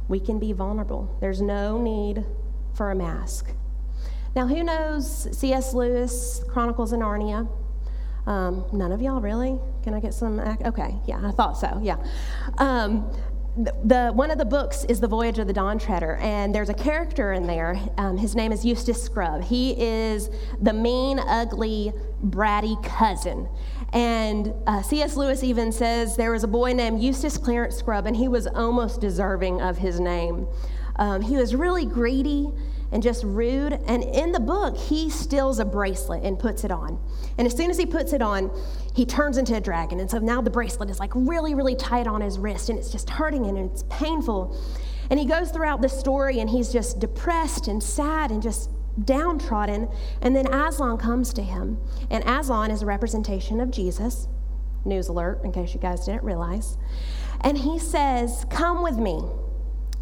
We 0.08 0.20
can 0.20 0.40
be 0.40 0.54
vulnerable. 0.54 1.18
There's 1.22 1.42
no 1.42 1.78
need 1.80 2.26
for 2.74 2.92
a 2.92 2.96
mask. 2.96 3.52
Now, 4.36 4.48
who 4.48 4.64
knows 4.64 5.28
C.S. 5.38 5.74
Lewis, 5.74 6.44
Chronicles 6.48 6.94
of 6.94 7.00
Narnia? 7.00 7.48
Um, 8.26 8.66
none 8.72 8.92
of 8.92 9.02
y'all 9.02 9.22
really? 9.22 9.58
Can 9.84 9.94
I 9.94 10.00
get 10.00 10.14
some? 10.14 10.40
Okay, 10.40 10.96
yeah, 11.08 11.20
I 11.24 11.32
thought 11.32 11.58
so. 11.58 11.80
Yeah. 11.82 11.98
Um, 12.58 13.12
the, 13.58 14.12
one 14.14 14.32
of 14.32 14.38
the 14.38 14.46
books 14.46 14.86
is 14.86 15.00
The 15.00 15.08
Voyage 15.08 15.40
of 15.40 15.48
the 15.48 15.54
Dawn 15.54 15.80
Treader, 15.80 16.16
and 16.18 16.54
there's 16.54 16.70
a 16.70 16.74
character 16.74 17.34
in 17.34 17.48
there. 17.48 17.80
Um, 17.98 18.18
his 18.18 18.36
name 18.36 18.52
is 18.52 18.64
Eustace 18.64 19.02
Scrubb. 19.02 19.44
He 19.44 19.72
is 19.82 20.30
the 20.62 20.72
mean, 20.72 21.20
ugly, 21.20 21.92
bratty 22.24 22.82
cousin. 22.84 23.50
And 23.94 24.54
uh, 24.68 24.82
C.S. 24.82 25.16
Lewis 25.16 25.44
even 25.44 25.72
says 25.72 26.16
there 26.16 26.32
was 26.32 26.44
a 26.44 26.48
boy 26.48 26.74
named 26.74 27.02
Eustace 27.02 27.38
Clarence 27.38 27.78
Scrubb, 27.78 28.06
and 28.06 28.16
he 28.16 28.28
was 28.28 28.48
almost 28.48 29.02
deserving 29.02 29.62
of 29.62 29.78
his 29.78 30.00
name. 30.00 30.48
Um, 30.98 31.22
he 31.22 31.38
was 31.38 31.56
really 31.56 31.86
greedy 31.86 32.50
and 32.92 33.02
just 33.02 33.24
rude. 33.24 33.74
And 33.88 34.04
in 34.04 34.32
the 34.32 34.40
book, 34.40 34.76
he 34.78 35.10
steals 35.10 35.60
a 35.60 35.66
bracelet 35.66 36.24
and 36.24 36.38
puts 36.38 36.64
it 36.64 36.72
on. 36.72 37.00
And 37.38 37.48
as 37.48 37.56
soon 37.56 37.70
as 37.70 37.78
he 37.78 37.86
puts 37.86 38.14
it 38.14 38.22
on, 38.22 38.52
he 38.94 39.06
turns 39.06 39.38
into 39.38 39.56
a 39.56 39.62
dragon. 39.62 40.00
And 40.00 40.10
so 40.10 40.20
now 40.20 40.42
the 40.42 40.50
bracelet 40.50 40.90
is 40.90 41.00
like 41.00 41.12
really, 41.16 41.56
really 41.56 41.76
tight 41.76 42.08
on 42.08 42.22
his 42.22 42.38
wrist, 42.38 42.70
and 42.70 42.78
it's 42.78 42.92
just 42.92 43.10
hurting 43.10 43.46
him 43.46 43.56
and 43.56 43.72
it's 43.72 43.84
painful. 43.90 44.56
And 45.10 45.20
he 45.20 45.26
goes 45.26 45.52
throughout 45.52 45.82
the 45.82 45.90
story 45.90 46.40
and 46.40 46.50
he's 46.50 46.72
just 46.72 47.00
depressed 47.00 47.68
and 47.68 47.82
sad 47.82 48.30
and 48.30 48.44
just 48.44 48.70
downtrodden. 49.04 49.90
And 50.22 50.36
then 50.36 50.52
Aslan 50.54 50.98
comes 50.98 51.34
to 51.34 51.42
him. 51.42 51.80
And 52.10 52.24
Aslan 52.26 52.72
is 52.72 52.82
a 52.82 52.86
representation 52.86 53.60
of 53.60 53.72
Jesus. 53.72 54.28
News 54.86 55.08
alert, 55.08 55.42
in 55.44 55.52
case 55.52 55.74
you 55.74 55.80
guys 55.80 56.06
didn't 56.06 56.24
realize. 56.24 56.78
And 57.42 57.58
he 57.58 57.80
says, 57.80 58.46
Come 58.50 58.82
with 58.82 58.98
me. 58.98 59.24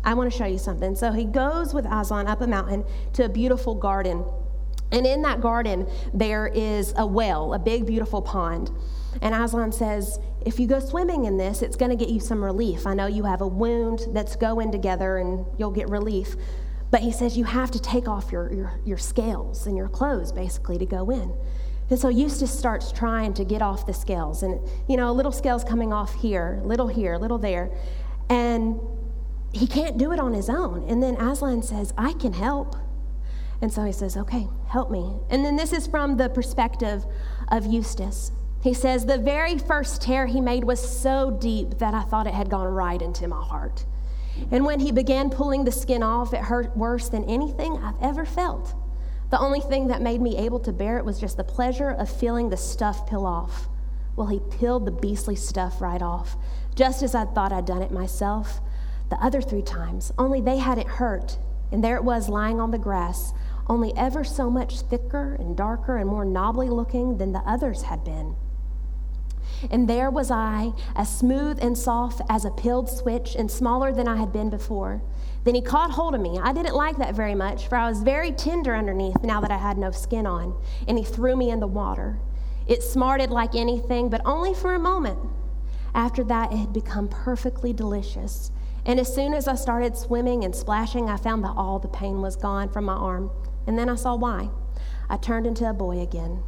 I 0.03 0.13
want 0.13 0.31
to 0.31 0.37
show 0.37 0.45
you 0.45 0.57
something. 0.57 0.95
So 0.95 1.11
he 1.11 1.25
goes 1.25 1.73
with 1.73 1.85
Aslan 1.85 2.27
up 2.27 2.41
a 2.41 2.47
mountain 2.47 2.85
to 3.13 3.25
a 3.25 3.29
beautiful 3.29 3.75
garden. 3.75 4.23
And 4.91 5.05
in 5.05 5.21
that 5.23 5.41
garden, 5.41 5.87
there 6.13 6.47
is 6.47 6.93
a 6.95 7.05
well, 7.05 7.53
a 7.53 7.59
big, 7.59 7.85
beautiful 7.85 8.21
pond. 8.21 8.71
And 9.21 9.35
Aslan 9.35 9.71
says, 9.71 10.19
If 10.45 10.59
you 10.59 10.67
go 10.67 10.79
swimming 10.79 11.25
in 11.25 11.37
this, 11.37 11.61
it's 11.61 11.75
going 11.75 11.91
to 11.91 11.97
get 11.97 12.09
you 12.09 12.19
some 12.19 12.43
relief. 12.43 12.87
I 12.87 12.93
know 12.93 13.07
you 13.07 13.23
have 13.23 13.41
a 13.41 13.47
wound 13.47 14.07
that's 14.11 14.35
going 14.35 14.71
together 14.71 15.17
and 15.17 15.45
you'll 15.57 15.71
get 15.71 15.89
relief. 15.89 16.35
But 16.89 17.01
he 17.01 17.11
says 17.11 17.37
you 17.37 17.43
have 17.43 17.71
to 17.71 17.81
take 17.81 18.07
off 18.07 18.31
your, 18.31 18.51
your, 18.53 18.79
your 18.85 18.97
scales 18.97 19.67
and 19.67 19.75
your 19.75 19.89
clothes 19.89 20.31
basically 20.31 20.77
to 20.77 20.85
go 20.85 21.09
in. 21.09 21.33
And 21.89 21.99
so 21.99 22.09
Eustace 22.09 22.51
starts 22.51 22.91
trying 22.91 23.33
to 23.35 23.45
get 23.45 23.61
off 23.61 23.85
the 23.85 23.93
scales. 23.93 24.43
And, 24.43 24.59
you 24.89 24.97
know, 24.97 25.09
a 25.09 25.13
little 25.13 25.31
scales 25.31 25.63
coming 25.63 25.93
off 25.93 26.13
here, 26.15 26.61
little 26.63 26.87
here, 26.87 27.17
little 27.17 27.37
there. 27.37 27.71
And 28.29 28.79
he 29.53 29.67
can't 29.67 29.97
do 29.97 30.11
it 30.11 30.19
on 30.19 30.33
his 30.33 30.49
own. 30.49 30.87
And 30.89 31.01
then 31.01 31.15
Aslan 31.15 31.63
says, 31.63 31.93
I 31.97 32.13
can 32.13 32.33
help. 32.33 32.75
And 33.61 33.71
so 33.71 33.83
he 33.83 33.91
says, 33.91 34.17
Okay, 34.17 34.47
help 34.67 34.91
me. 34.91 35.17
And 35.29 35.43
then 35.43 35.55
this 35.55 35.73
is 35.73 35.87
from 35.87 36.17
the 36.17 36.29
perspective 36.29 37.05
of 37.49 37.65
Eustace. 37.65 38.31
He 38.61 38.73
says, 38.73 39.05
The 39.05 39.17
very 39.17 39.57
first 39.57 40.01
tear 40.01 40.25
he 40.27 40.41
made 40.41 40.63
was 40.63 40.79
so 40.79 41.31
deep 41.31 41.77
that 41.79 41.93
I 41.93 42.03
thought 42.03 42.27
it 42.27 42.33
had 42.33 42.49
gone 42.49 42.67
right 42.67 43.01
into 43.01 43.27
my 43.27 43.41
heart. 43.41 43.85
And 44.51 44.65
when 44.65 44.79
he 44.79 44.91
began 44.91 45.29
pulling 45.29 45.63
the 45.63 45.71
skin 45.71 46.03
off, 46.03 46.33
it 46.33 46.41
hurt 46.41 46.75
worse 46.75 47.09
than 47.09 47.23
anything 47.25 47.77
I've 47.77 48.01
ever 48.01 48.25
felt. 48.25 48.73
The 49.29 49.39
only 49.39 49.59
thing 49.59 49.87
that 49.87 50.01
made 50.01 50.21
me 50.21 50.37
able 50.37 50.59
to 50.61 50.71
bear 50.71 50.97
it 50.97 51.05
was 51.05 51.19
just 51.19 51.37
the 51.37 51.43
pleasure 51.43 51.89
of 51.89 52.09
feeling 52.09 52.49
the 52.49 52.57
stuff 52.57 53.09
peel 53.09 53.25
off. 53.25 53.67
Well, 54.15 54.27
he 54.27 54.39
peeled 54.39 54.85
the 54.85 54.91
beastly 54.91 55.35
stuff 55.35 55.81
right 55.81 56.01
off, 56.01 56.37
just 56.75 57.03
as 57.03 57.13
I 57.13 57.25
thought 57.25 57.51
I'd 57.51 57.65
done 57.65 57.81
it 57.81 57.91
myself 57.91 58.61
the 59.09 59.23
other 59.23 59.41
three 59.41 59.61
times, 59.61 60.11
only 60.17 60.41
they 60.41 60.57
hadn't 60.57 60.87
hurt. 60.87 61.37
And 61.71 61.83
there 61.83 61.95
it 61.95 62.03
was 62.03 62.29
lying 62.29 62.59
on 62.59 62.71
the 62.71 62.77
grass, 62.77 63.33
only 63.67 63.95
ever 63.95 64.23
so 64.23 64.49
much 64.49 64.81
thicker 64.81 65.35
and 65.39 65.55
darker 65.55 65.97
and 65.97 66.09
more 66.09 66.25
knobbly 66.25 66.69
looking 66.69 67.17
than 67.17 67.31
the 67.31 67.39
others 67.39 67.83
had 67.83 68.03
been. 68.03 68.35
And 69.71 69.89
there 69.89 70.09
was 70.09 70.31
I, 70.31 70.71
as 70.95 71.15
smooth 71.15 71.59
and 71.61 71.77
soft 71.77 72.21
as 72.29 72.45
a 72.45 72.51
peeled 72.51 72.89
switch, 72.89 73.35
and 73.35 73.49
smaller 73.49 73.91
than 73.91 74.07
I 74.07 74.17
had 74.17 74.31
been 74.31 74.49
before. 74.49 75.01
Then 75.43 75.55
he 75.55 75.61
caught 75.61 75.91
hold 75.91 76.13
of 76.13 76.21
me. 76.21 76.39
I 76.41 76.53
didn't 76.53 76.75
like 76.75 76.97
that 76.97 77.15
very 77.15 77.35
much, 77.35 77.67
for 77.67 77.77
I 77.77 77.89
was 77.89 78.03
very 78.03 78.31
tender 78.31 78.75
underneath 78.75 79.23
now 79.23 79.39
that 79.41 79.51
I 79.51 79.57
had 79.57 79.77
no 79.77 79.91
skin 79.91 80.25
on. 80.25 80.55
And 80.87 80.97
he 80.97 81.03
threw 81.03 81.35
me 81.35 81.51
in 81.51 81.59
the 81.59 81.67
water. 81.67 82.19
It 82.67 82.83
smarted 82.83 83.29
like 83.29 83.55
anything, 83.55 84.09
but 84.09 84.21
only 84.25 84.53
for 84.53 84.75
a 84.75 84.79
moment. 84.79 85.17
After 85.95 86.23
that, 86.25 86.51
it 86.51 86.57
had 86.57 86.73
become 86.73 87.07
perfectly 87.07 87.71
delicious. 87.71 88.51
And 88.85 88.99
as 88.99 89.13
soon 89.13 89.33
as 89.33 89.47
I 89.47 89.55
started 89.55 89.97
swimming 89.97 90.43
and 90.43 90.55
splashing, 90.55 91.09
I 91.09 91.17
found 91.17 91.43
that 91.43 91.53
all 91.55 91.79
the 91.79 91.87
pain 91.87 92.21
was 92.21 92.35
gone 92.35 92.69
from 92.69 92.85
my 92.85 92.93
arm. 92.93 93.31
And 93.65 93.79
then 93.79 93.89
I 93.89 93.95
saw 93.95 94.15
why. 94.15 94.49
I 95.09 95.17
turned 95.17 95.47
into 95.47 95.69
a 95.69 95.73
boy 95.73 95.99
again. 95.99 96.43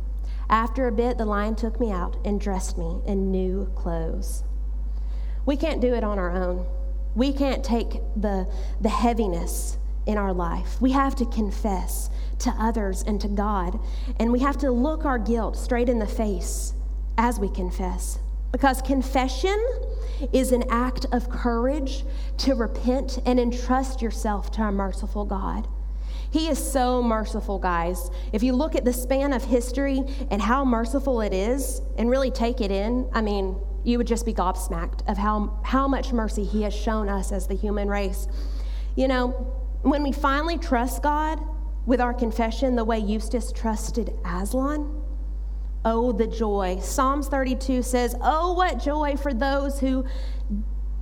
After 0.49 0.87
a 0.87 0.91
bit, 0.91 1.17
the 1.17 1.25
lion 1.25 1.55
took 1.55 1.79
me 1.79 1.91
out 1.91 2.17
and 2.25 2.41
dressed 2.41 2.77
me 2.77 3.01
in 3.05 3.31
new 3.31 3.71
clothes. 3.75 4.43
We 5.45 5.55
can't 5.55 5.81
do 5.81 5.93
it 5.93 6.03
on 6.03 6.17
our 6.17 6.31
own. 6.31 6.65
We 7.15 7.33
can't 7.33 7.63
take 7.63 8.01
the, 8.15 8.51
the 8.81 8.89
heaviness 8.89 9.77
in 10.05 10.17
our 10.17 10.33
life. 10.33 10.81
We 10.81 10.91
have 10.91 11.15
to 11.17 11.25
confess 11.25 12.09
to 12.39 12.49
others 12.51 13.03
and 13.03 13.21
to 13.21 13.27
God. 13.27 13.79
And 14.19 14.31
we 14.31 14.39
have 14.39 14.57
to 14.59 14.71
look 14.71 15.05
our 15.05 15.19
guilt 15.19 15.55
straight 15.55 15.89
in 15.89 15.99
the 15.99 16.07
face 16.07 16.73
as 17.17 17.39
we 17.39 17.49
confess. 17.49 18.19
Because 18.51 18.81
confession 18.81 19.59
is 20.33 20.51
an 20.51 20.63
act 20.69 21.05
of 21.11 21.29
courage 21.29 22.03
to 22.37 22.55
repent 22.55 23.19
and 23.25 23.39
entrust 23.39 24.01
yourself 24.01 24.51
to 24.51 24.63
a 24.63 24.71
merciful 24.71 25.25
God. 25.25 25.67
He 26.31 26.47
is 26.47 26.59
so 26.59 27.01
merciful, 27.01 27.57
guys. 27.57 28.09
If 28.33 28.43
you 28.43 28.53
look 28.53 28.75
at 28.75 28.85
the 28.85 28.93
span 28.93 29.33
of 29.33 29.43
history 29.43 30.03
and 30.29 30.41
how 30.41 30.63
merciful 30.63 31.21
it 31.21 31.33
is 31.33 31.81
and 31.97 32.09
really 32.09 32.29
take 32.29 32.61
it 32.61 32.71
in, 32.71 33.09
I 33.13 33.21
mean, 33.21 33.57
you 33.83 33.97
would 33.97 34.07
just 34.07 34.25
be 34.25 34.33
gobsmacked 34.33 35.09
of 35.09 35.17
how, 35.17 35.59
how 35.63 35.87
much 35.87 36.13
mercy 36.13 36.43
He 36.43 36.63
has 36.63 36.73
shown 36.73 37.09
us 37.09 37.31
as 37.31 37.47
the 37.47 37.55
human 37.55 37.87
race. 37.87 38.27
You 38.95 39.07
know, 39.07 39.29
when 39.81 40.03
we 40.03 40.11
finally 40.11 40.57
trust 40.57 41.01
God 41.01 41.39
with 41.85 42.01
our 42.01 42.13
confession 42.13 42.75
the 42.75 42.83
way 42.83 42.99
Eustace 42.99 43.51
trusted 43.51 44.13
Aslan, 44.25 44.99
Oh, 45.85 46.11
the 46.11 46.27
joy. 46.27 46.79
Psalms 46.81 47.27
32 47.29 47.83
says, 47.83 48.15
Oh, 48.21 48.53
what 48.53 48.79
joy 48.79 49.15
for 49.15 49.33
those 49.33 49.79
who, 49.79 50.05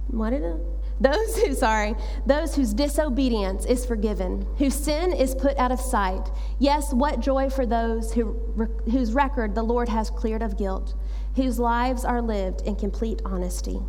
what 0.08 0.30
did 0.30 0.44
it? 0.44 0.62
Those 1.00 1.38
who, 1.38 1.54
sorry, 1.54 1.96
those 2.26 2.56
whose 2.56 2.74
disobedience 2.74 3.66
is 3.66 3.86
forgiven, 3.86 4.48
whose 4.58 4.74
sin 4.74 5.14
is 5.14 5.36
put 5.36 5.56
out 5.58 5.72
of 5.72 5.80
sight. 5.80 6.32
Yes, 6.58 6.92
what 6.92 7.20
joy 7.20 7.50
for 7.50 7.66
those 7.66 8.14
who, 8.14 8.34
whose 8.90 9.14
record 9.14 9.54
the 9.54 9.64
Lord 9.64 9.90
has 9.90 10.10
cleared 10.10 10.42
of 10.42 10.58
guilt, 10.58 10.96
whose 11.36 11.60
lives 11.60 12.04
are 12.04 12.22
lived 12.22 12.62
in 12.62 12.76
complete 12.76 13.22
honesty. 13.26 13.80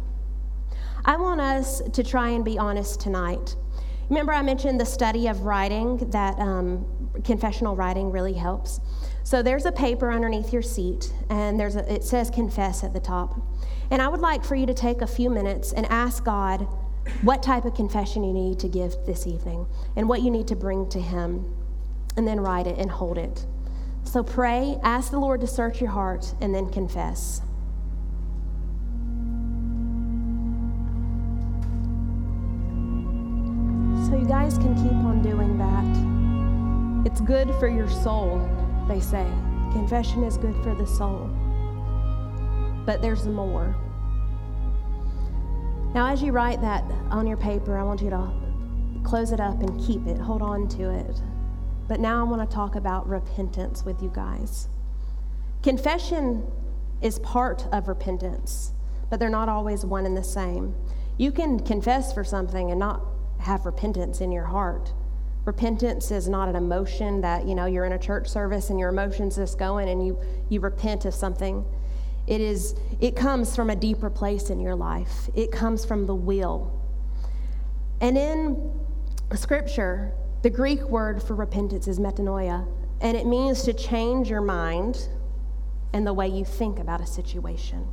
I 1.04 1.16
want 1.16 1.40
us 1.40 1.80
to 1.80 2.02
try 2.02 2.28
and 2.30 2.44
be 2.44 2.58
honest 2.58 3.00
tonight. 3.00 3.56
Remember, 4.10 4.32
I 4.32 4.42
mentioned 4.42 4.78
the 4.78 4.86
study 4.86 5.28
of 5.28 5.42
writing, 5.42 5.96
that 6.10 6.38
um, 6.38 6.84
confessional 7.24 7.74
writing 7.74 8.10
really 8.10 8.34
helps. 8.34 8.80
So 9.22 9.42
there's 9.42 9.64
a 9.64 9.72
paper 9.72 10.10
underneath 10.10 10.52
your 10.52 10.62
seat, 10.62 11.12
and 11.30 11.58
there's 11.58 11.76
a, 11.76 11.90
it 11.92 12.04
says 12.04 12.28
confess 12.28 12.84
at 12.84 12.92
the 12.92 13.00
top. 13.00 13.40
And 13.90 14.02
I 14.02 14.08
would 14.08 14.20
like 14.20 14.44
for 14.44 14.54
you 14.54 14.66
to 14.66 14.74
take 14.74 15.00
a 15.00 15.06
few 15.06 15.30
minutes 15.30 15.72
and 15.72 15.86
ask 15.86 16.24
God 16.24 16.66
what 17.22 17.42
type 17.42 17.64
of 17.64 17.74
confession 17.74 18.22
you 18.24 18.32
need 18.32 18.58
to 18.60 18.68
give 18.68 18.94
this 19.06 19.26
evening 19.26 19.66
and 19.96 20.08
what 20.08 20.22
you 20.22 20.30
need 20.30 20.46
to 20.48 20.56
bring 20.56 20.88
to 20.90 21.00
Him, 21.00 21.54
and 22.16 22.26
then 22.26 22.40
write 22.40 22.66
it 22.66 22.78
and 22.78 22.90
hold 22.90 23.18
it. 23.18 23.46
So 24.04 24.22
pray, 24.22 24.78
ask 24.82 25.10
the 25.10 25.18
Lord 25.18 25.40
to 25.42 25.46
search 25.46 25.80
your 25.80 25.90
heart, 25.90 26.32
and 26.40 26.54
then 26.54 26.70
confess. 26.70 27.42
So 34.08 34.16
you 34.16 34.26
guys 34.26 34.56
can 34.56 34.74
keep 34.76 34.92
on 35.04 35.20
doing 35.22 35.58
that. 35.58 37.08
It's 37.10 37.20
good 37.20 37.54
for 37.60 37.68
your 37.68 37.88
soul 37.88 38.48
they 38.88 39.00
say. 39.00 39.26
Confession 39.72 40.24
is 40.24 40.38
good 40.38 40.54
for 40.62 40.74
the 40.74 40.86
soul. 40.86 41.28
But 42.86 43.02
there's 43.02 43.26
more. 43.26 43.76
Now, 45.94 46.08
as 46.08 46.22
you 46.22 46.32
write 46.32 46.60
that 46.60 46.84
on 47.10 47.26
your 47.26 47.38
paper, 47.38 47.78
I 47.78 47.82
want 47.82 48.02
you 48.02 48.10
to 48.10 48.30
close 49.04 49.32
it 49.32 49.40
up 49.40 49.60
and 49.60 49.80
keep 49.80 50.06
it, 50.06 50.18
hold 50.18 50.42
on 50.42 50.68
to 50.68 50.90
it. 50.90 51.20
But 51.88 51.98
now 51.98 52.20
I 52.20 52.28
want 52.28 52.48
to 52.48 52.54
talk 52.54 52.76
about 52.76 53.08
repentance 53.08 53.84
with 53.84 54.02
you 54.02 54.12
guys. 54.14 54.68
Confession 55.62 56.46
is 57.00 57.18
part 57.20 57.66
of 57.72 57.88
repentance, 57.88 58.72
but 59.08 59.18
they're 59.18 59.30
not 59.30 59.48
always 59.48 59.86
one 59.86 60.04
and 60.04 60.16
the 60.16 60.22
same. 60.22 60.74
You 61.16 61.32
can 61.32 61.58
confess 61.58 62.12
for 62.12 62.22
something 62.22 62.70
and 62.70 62.78
not 62.78 63.02
have 63.38 63.64
repentance 63.64 64.20
in 64.20 64.30
your 64.30 64.44
heart. 64.44 64.92
Repentance 65.46 66.10
is 66.10 66.28
not 66.28 66.48
an 66.48 66.56
emotion 66.56 67.22
that, 67.22 67.46
you 67.46 67.54
know, 67.54 67.64
you're 67.64 67.86
in 67.86 67.92
a 67.92 67.98
church 67.98 68.28
service 68.28 68.68
and 68.68 68.78
your 68.78 68.90
emotions 68.90 69.36
just 69.36 69.58
going 69.58 69.88
and 69.88 70.06
you, 70.06 70.18
you 70.50 70.60
repent 70.60 71.06
of 71.06 71.14
something. 71.14 71.64
It 72.28 72.42
is, 72.42 72.74
it 73.00 73.16
comes 73.16 73.56
from 73.56 73.70
a 73.70 73.76
deeper 73.76 74.10
place 74.10 74.50
in 74.50 74.60
your 74.60 74.74
life. 74.74 75.30
It 75.34 75.50
comes 75.50 75.86
from 75.86 76.04
the 76.04 76.14
will. 76.14 76.78
And 78.02 78.18
in 78.18 78.70
scripture, 79.34 80.12
the 80.42 80.50
Greek 80.50 80.82
word 80.82 81.22
for 81.22 81.34
repentance 81.34 81.88
is 81.88 81.98
metanoia, 81.98 82.68
and 83.00 83.16
it 83.16 83.26
means 83.26 83.62
to 83.62 83.72
change 83.72 84.28
your 84.28 84.42
mind 84.42 85.08
and 85.94 86.06
the 86.06 86.12
way 86.12 86.28
you 86.28 86.44
think 86.44 86.78
about 86.78 87.00
a 87.00 87.06
situation. 87.06 87.88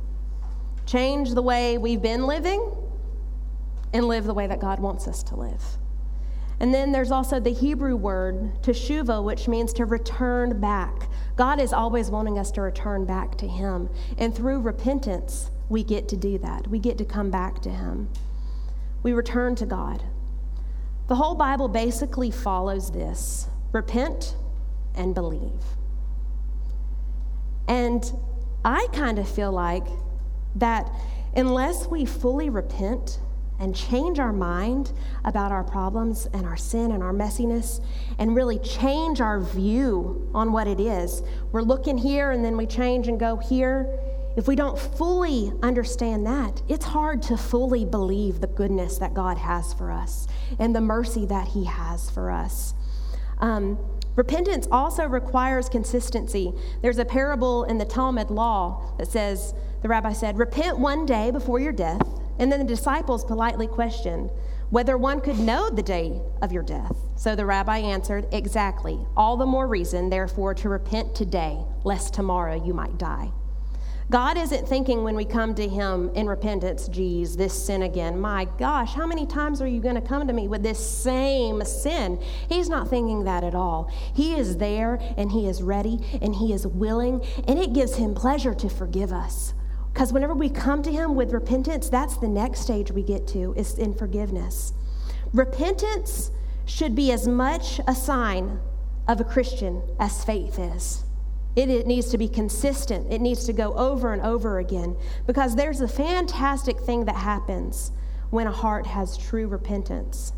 Change 0.84 1.32
the 1.32 1.42
way 1.42 1.78
we've 1.78 2.02
been 2.02 2.26
living 2.26 2.76
and 3.94 4.04
live 4.06 4.24
the 4.24 4.34
way 4.34 4.46
that 4.46 4.60
God 4.60 4.80
wants 4.80 5.08
us 5.08 5.22
to 5.24 5.36
live. 5.36 5.62
And 6.58 6.72
then 6.72 6.92
there's 6.92 7.10
also 7.10 7.38
the 7.38 7.52
Hebrew 7.52 7.96
word 7.96 8.62
teshuva, 8.62 9.22
which 9.22 9.46
means 9.46 9.72
to 9.74 9.84
return 9.84 10.58
back. 10.60 11.08
God 11.36 11.60
is 11.60 11.72
always 11.72 12.10
wanting 12.10 12.38
us 12.38 12.50
to 12.52 12.62
return 12.62 13.04
back 13.04 13.36
to 13.38 13.46
Him. 13.46 13.90
And 14.16 14.34
through 14.34 14.60
repentance, 14.60 15.50
we 15.68 15.84
get 15.84 16.08
to 16.08 16.16
do 16.16 16.38
that. 16.38 16.66
We 16.68 16.78
get 16.78 16.96
to 16.98 17.04
come 17.04 17.30
back 17.30 17.60
to 17.62 17.70
Him. 17.70 18.08
We 19.02 19.12
return 19.12 19.54
to 19.56 19.66
God. 19.66 20.02
The 21.08 21.14
whole 21.14 21.34
Bible 21.34 21.68
basically 21.68 22.30
follows 22.30 22.90
this 22.90 23.48
repent 23.72 24.34
and 24.94 25.14
believe. 25.14 25.62
And 27.68 28.10
I 28.64 28.86
kind 28.92 29.18
of 29.18 29.28
feel 29.28 29.52
like 29.52 29.86
that 30.56 30.90
unless 31.36 31.86
we 31.86 32.04
fully 32.06 32.48
repent, 32.48 33.20
and 33.58 33.74
change 33.74 34.18
our 34.18 34.32
mind 34.32 34.92
about 35.24 35.52
our 35.52 35.64
problems 35.64 36.26
and 36.32 36.44
our 36.44 36.56
sin 36.56 36.92
and 36.92 37.02
our 37.02 37.12
messiness 37.12 37.82
and 38.18 38.34
really 38.36 38.58
change 38.58 39.20
our 39.20 39.40
view 39.40 40.30
on 40.34 40.52
what 40.52 40.66
it 40.66 40.80
is. 40.80 41.22
We're 41.52 41.62
looking 41.62 41.98
here 41.98 42.30
and 42.32 42.44
then 42.44 42.56
we 42.56 42.66
change 42.66 43.08
and 43.08 43.18
go 43.18 43.36
here. 43.36 43.98
if 44.36 44.46
we 44.46 44.54
don't 44.54 44.78
fully 44.78 45.50
understand 45.62 46.26
that, 46.26 46.62
it's 46.68 46.84
hard 46.84 47.22
to 47.22 47.38
fully 47.38 47.86
believe 47.86 48.40
the 48.40 48.46
goodness 48.46 48.98
that 48.98 49.14
God 49.14 49.38
has 49.38 49.72
for 49.72 49.90
us 49.90 50.28
and 50.58 50.76
the 50.76 50.80
mercy 50.80 51.24
that 51.26 51.48
He 51.48 51.64
has 51.64 52.10
for 52.10 52.30
us. 52.30 52.74
Um, 53.38 53.78
repentance 54.14 54.68
also 54.70 55.06
requires 55.06 55.70
consistency. 55.70 56.52
There's 56.82 56.98
a 56.98 57.04
parable 57.04 57.64
in 57.64 57.78
the 57.78 57.86
Talmud 57.86 58.30
law 58.30 58.92
that 58.98 59.08
says, 59.08 59.54
the 59.82 59.88
rabbi 59.88 60.12
said, 60.12 60.38
Repent 60.38 60.78
one 60.78 61.06
day 61.06 61.30
before 61.30 61.58
your 61.58 61.72
death. 61.72 62.02
And 62.38 62.50
then 62.50 62.60
the 62.60 62.66
disciples 62.66 63.24
politely 63.24 63.66
questioned 63.66 64.30
whether 64.70 64.98
one 64.98 65.20
could 65.20 65.38
know 65.38 65.70
the 65.70 65.82
day 65.82 66.20
of 66.42 66.52
your 66.52 66.62
death. 66.62 66.96
So 67.16 67.34
the 67.34 67.46
rabbi 67.46 67.78
answered, 67.78 68.26
Exactly. 68.32 68.98
All 69.16 69.36
the 69.36 69.46
more 69.46 69.66
reason, 69.66 70.10
therefore, 70.10 70.54
to 70.54 70.68
repent 70.68 71.14
today, 71.14 71.58
lest 71.84 72.14
tomorrow 72.14 72.62
you 72.62 72.74
might 72.74 72.98
die. 72.98 73.30
God 74.08 74.38
isn't 74.38 74.68
thinking 74.68 75.02
when 75.02 75.16
we 75.16 75.24
come 75.24 75.52
to 75.56 75.66
Him 75.66 76.10
in 76.14 76.28
repentance, 76.28 76.86
geez, 76.86 77.36
this 77.36 77.52
sin 77.52 77.82
again. 77.82 78.20
My 78.20 78.46
gosh, 78.56 78.94
how 78.94 79.04
many 79.04 79.26
times 79.26 79.60
are 79.60 79.66
you 79.66 79.80
going 79.80 79.96
to 79.96 80.00
come 80.00 80.28
to 80.28 80.32
me 80.32 80.46
with 80.46 80.62
this 80.62 80.78
same 80.78 81.64
sin? 81.64 82.22
He's 82.48 82.68
not 82.68 82.88
thinking 82.88 83.24
that 83.24 83.42
at 83.42 83.56
all. 83.56 83.90
He 84.14 84.36
is 84.36 84.58
there 84.58 85.00
and 85.16 85.32
He 85.32 85.48
is 85.48 85.60
ready 85.60 85.98
and 86.22 86.36
He 86.36 86.52
is 86.52 86.68
willing, 86.68 87.24
and 87.48 87.58
it 87.58 87.72
gives 87.72 87.96
Him 87.96 88.14
pleasure 88.14 88.54
to 88.54 88.68
forgive 88.68 89.12
us. 89.12 89.54
Because 89.96 90.12
whenever 90.12 90.34
we 90.34 90.50
come 90.50 90.82
to 90.82 90.92
Him 90.92 91.14
with 91.14 91.32
repentance, 91.32 91.88
that's 91.88 92.18
the 92.18 92.28
next 92.28 92.60
stage 92.60 92.92
we 92.92 93.02
get 93.02 93.26
to, 93.28 93.54
is 93.56 93.78
in 93.78 93.94
forgiveness. 93.94 94.74
Repentance 95.32 96.30
should 96.66 96.94
be 96.94 97.12
as 97.12 97.26
much 97.26 97.80
a 97.88 97.94
sign 97.94 98.60
of 99.08 99.22
a 99.22 99.24
Christian 99.24 99.82
as 99.98 100.22
faith 100.22 100.58
is. 100.58 101.02
It, 101.56 101.70
it, 101.70 101.86
needs 101.86 102.10
to 102.10 102.18
be 102.18 102.28
consistent. 102.28 103.10
It 103.10 103.22
needs 103.22 103.46
to 103.46 103.54
go 103.54 103.72
over 103.72 104.12
and 104.12 104.20
over 104.20 104.58
again 104.58 104.98
because 105.26 105.56
there's 105.56 105.80
a 105.80 105.88
fantastic 105.88 106.78
thing 106.78 107.06
that 107.06 107.16
happens 107.16 107.90
when 108.28 108.46
a 108.46 108.52
heart 108.52 108.86
has 108.86 109.16
true 109.16 109.48
repentance. 109.48 110.34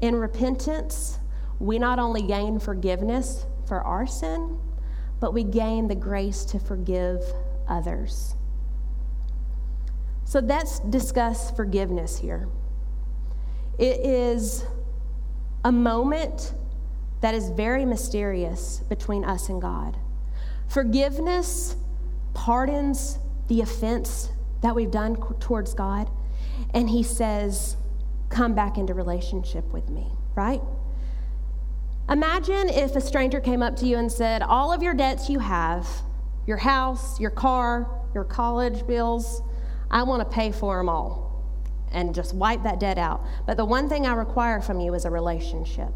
In 0.00 0.16
repentance, 0.16 1.20
we 1.60 1.78
not 1.78 2.00
only 2.00 2.22
gain 2.22 2.58
forgiveness 2.58 3.46
for 3.68 3.80
our 3.82 4.08
sin, 4.08 4.58
but 5.20 5.32
we 5.32 5.44
gain 5.44 5.86
the 5.86 5.94
grace 5.94 6.44
to 6.46 6.58
forgive 6.58 7.22
others. 7.68 8.34
So 10.30 10.38
let's 10.38 10.78
discuss 10.78 11.50
forgiveness 11.50 12.16
here. 12.16 12.46
It 13.80 13.98
is 13.98 14.64
a 15.64 15.72
moment 15.72 16.54
that 17.20 17.34
is 17.34 17.50
very 17.50 17.84
mysterious 17.84 18.78
between 18.88 19.24
us 19.24 19.48
and 19.48 19.60
God. 19.60 19.96
Forgiveness 20.68 21.74
pardons 22.32 23.18
the 23.48 23.60
offense 23.62 24.30
that 24.62 24.72
we've 24.72 24.92
done 24.92 25.16
towards 25.40 25.74
God, 25.74 26.08
and 26.74 26.88
He 26.88 27.02
says, 27.02 27.76
Come 28.28 28.54
back 28.54 28.78
into 28.78 28.94
relationship 28.94 29.64
with 29.72 29.88
me, 29.88 30.12
right? 30.36 30.62
Imagine 32.08 32.68
if 32.68 32.94
a 32.94 33.00
stranger 33.00 33.40
came 33.40 33.64
up 33.64 33.74
to 33.78 33.84
you 33.84 33.98
and 33.98 34.12
said, 34.12 34.42
All 34.42 34.72
of 34.72 34.80
your 34.80 34.94
debts 34.94 35.28
you 35.28 35.40
have, 35.40 35.88
your 36.46 36.58
house, 36.58 37.18
your 37.18 37.30
car, 37.30 37.90
your 38.14 38.22
college 38.22 38.86
bills, 38.86 39.42
I 39.90 40.02
want 40.02 40.20
to 40.20 40.34
pay 40.34 40.52
for 40.52 40.78
them 40.78 40.88
all 40.88 41.30
and 41.92 42.14
just 42.14 42.34
wipe 42.34 42.62
that 42.62 42.78
debt 42.80 42.98
out. 42.98 43.24
But 43.46 43.56
the 43.56 43.64
one 43.64 43.88
thing 43.88 44.06
I 44.06 44.12
require 44.12 44.60
from 44.60 44.80
you 44.80 44.94
is 44.94 45.04
a 45.04 45.10
relationship. 45.10 45.92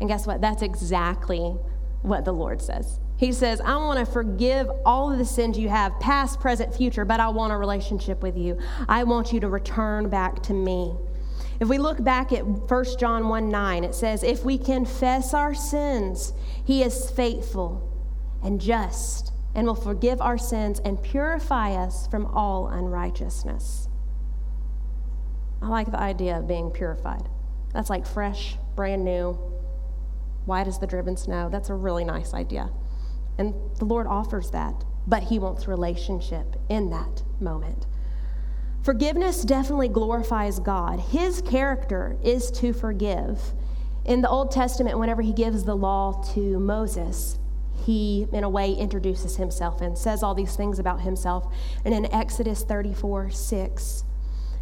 And 0.00 0.08
guess 0.08 0.26
what? 0.26 0.40
That's 0.40 0.62
exactly 0.62 1.56
what 2.02 2.24
the 2.24 2.32
Lord 2.32 2.60
says. 2.62 3.00
He 3.16 3.32
says, 3.32 3.60
I 3.60 3.76
want 3.76 3.98
to 3.98 4.10
forgive 4.10 4.70
all 4.86 5.12
of 5.12 5.18
the 5.18 5.24
sins 5.26 5.58
you 5.58 5.68
have, 5.68 5.98
past, 6.00 6.40
present, 6.40 6.74
future, 6.74 7.04
but 7.04 7.20
I 7.20 7.28
want 7.28 7.52
a 7.52 7.56
relationship 7.56 8.22
with 8.22 8.36
you. 8.36 8.58
I 8.88 9.04
want 9.04 9.32
you 9.32 9.40
to 9.40 9.48
return 9.48 10.08
back 10.08 10.42
to 10.44 10.54
me. 10.54 10.94
If 11.60 11.68
we 11.68 11.76
look 11.76 12.02
back 12.02 12.32
at 12.32 12.46
1 12.46 12.84
John 12.98 13.28
1 13.28 13.50
9, 13.50 13.84
it 13.84 13.94
says, 13.94 14.22
If 14.22 14.44
we 14.44 14.56
confess 14.56 15.34
our 15.34 15.52
sins, 15.52 16.32
he 16.64 16.82
is 16.82 17.10
faithful 17.10 17.86
and 18.42 18.58
just 18.58 19.29
and 19.60 19.66
will 19.66 19.74
forgive 19.74 20.22
our 20.22 20.38
sins 20.38 20.80
and 20.86 21.02
purify 21.02 21.72
us 21.74 22.06
from 22.06 22.24
all 22.24 22.68
unrighteousness. 22.68 23.90
I 25.60 25.68
like 25.68 25.90
the 25.90 26.00
idea 26.00 26.38
of 26.38 26.48
being 26.48 26.70
purified. 26.70 27.28
That's 27.74 27.90
like 27.90 28.06
fresh, 28.06 28.56
brand 28.74 29.04
new, 29.04 29.38
white 30.46 30.66
as 30.66 30.78
the 30.78 30.86
driven 30.86 31.14
snow. 31.14 31.50
That's 31.50 31.68
a 31.68 31.74
really 31.74 32.06
nice 32.06 32.32
idea. 32.32 32.70
And 33.36 33.52
the 33.76 33.84
Lord 33.84 34.06
offers 34.06 34.50
that, 34.52 34.82
but 35.06 35.24
He 35.24 35.38
wants 35.38 35.68
relationship 35.68 36.56
in 36.70 36.88
that 36.88 37.22
moment. 37.38 37.86
Forgiveness 38.82 39.42
definitely 39.42 39.88
glorifies 39.90 40.58
God. 40.58 41.00
His 41.00 41.42
character 41.42 42.16
is 42.24 42.50
to 42.52 42.72
forgive. 42.72 43.52
In 44.06 44.22
the 44.22 44.30
Old 44.30 44.52
Testament, 44.52 44.98
whenever 44.98 45.20
He 45.20 45.34
gives 45.34 45.64
the 45.64 45.76
law 45.76 46.24
to 46.32 46.58
Moses, 46.58 47.38
he, 47.80 48.26
in 48.32 48.44
a 48.44 48.48
way, 48.48 48.72
introduces 48.72 49.36
himself 49.36 49.80
and 49.80 49.96
says 49.96 50.22
all 50.22 50.34
these 50.34 50.56
things 50.56 50.78
about 50.78 51.00
himself. 51.00 51.52
And 51.84 51.94
in 51.94 52.12
Exodus 52.12 52.62
34 52.62 53.30
6, 53.30 54.04